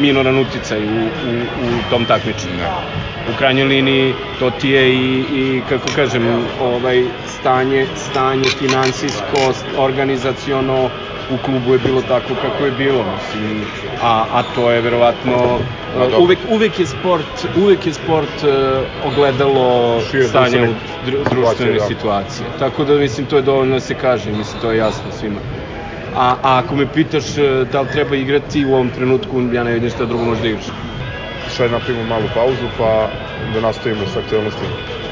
minoran 0.00 0.38
uticaj 0.38 0.84
u, 0.84 0.88
u, 0.88 1.32
u 1.42 1.90
tom 1.90 2.04
takmičenju. 2.04 2.64
U 3.34 3.38
krajnjoj 3.38 3.64
liniji 3.64 4.14
to 4.38 4.50
ti 4.50 4.70
je 4.70 4.94
i, 4.94 5.24
i 5.32 5.62
kako 5.68 5.88
kažem, 5.94 6.46
ovaj 6.60 7.04
stanje, 7.26 7.86
stanje 7.96 8.44
finansijsko, 8.58 9.54
organizaciono 9.78 10.90
u 11.30 11.36
klubu 11.44 11.72
je 11.72 11.78
bilo 11.78 12.02
tako 12.02 12.34
kako 12.42 12.64
je 12.64 12.70
bilo, 12.70 13.04
mislim, 13.04 13.60
a, 14.02 14.24
a 14.32 14.42
to 14.54 14.70
je 14.70 14.80
verovatno 14.80 15.58
dobro. 15.98 16.18
uvek, 16.18 16.38
uvek 16.48 16.78
je 16.78 16.86
sport, 16.86 17.46
uvek 17.56 17.86
je 17.86 17.92
sport 17.92 18.42
uh, 18.42 19.10
ogledalo 19.12 20.00
Šire 20.10 20.28
stanja 20.28 20.62
u 20.62 20.74
dru, 21.06 21.18
društvene 21.30 21.80
situacije, 21.80 22.46
da. 22.52 22.58
Tako 22.58 22.84
da 22.84 22.94
mislim 22.94 23.26
to 23.26 23.36
je 23.36 23.42
dovoljno 23.42 23.74
da 23.74 23.80
se 23.80 23.94
kaže, 23.94 24.32
mislim 24.32 24.60
to 24.60 24.70
je 24.70 24.78
jasno 24.78 25.10
svima. 25.20 25.40
A, 26.14 26.36
a 26.42 26.58
ako 26.58 26.76
me 26.76 26.86
pitaš 26.86 27.38
e, 27.38 27.64
da 27.72 27.80
li 27.80 27.88
treba 27.92 28.16
igrati 28.16 28.64
u 28.64 28.74
ovom 28.74 28.90
trenutku, 28.90 29.42
ja 29.52 29.64
ne 29.64 29.72
vidim 29.72 29.90
šta 29.90 30.06
drugo 30.06 30.24
može 30.24 30.40
da 30.40 30.48
igraš. 30.48 30.66
Sad 31.48 31.70
napravimo 31.70 32.04
malu 32.04 32.28
pauzu 32.34 32.68
pa 32.78 33.10
da 33.54 33.60
nastavimo 33.60 34.06
sa 34.06 34.18
aktualnostima. 34.18 35.03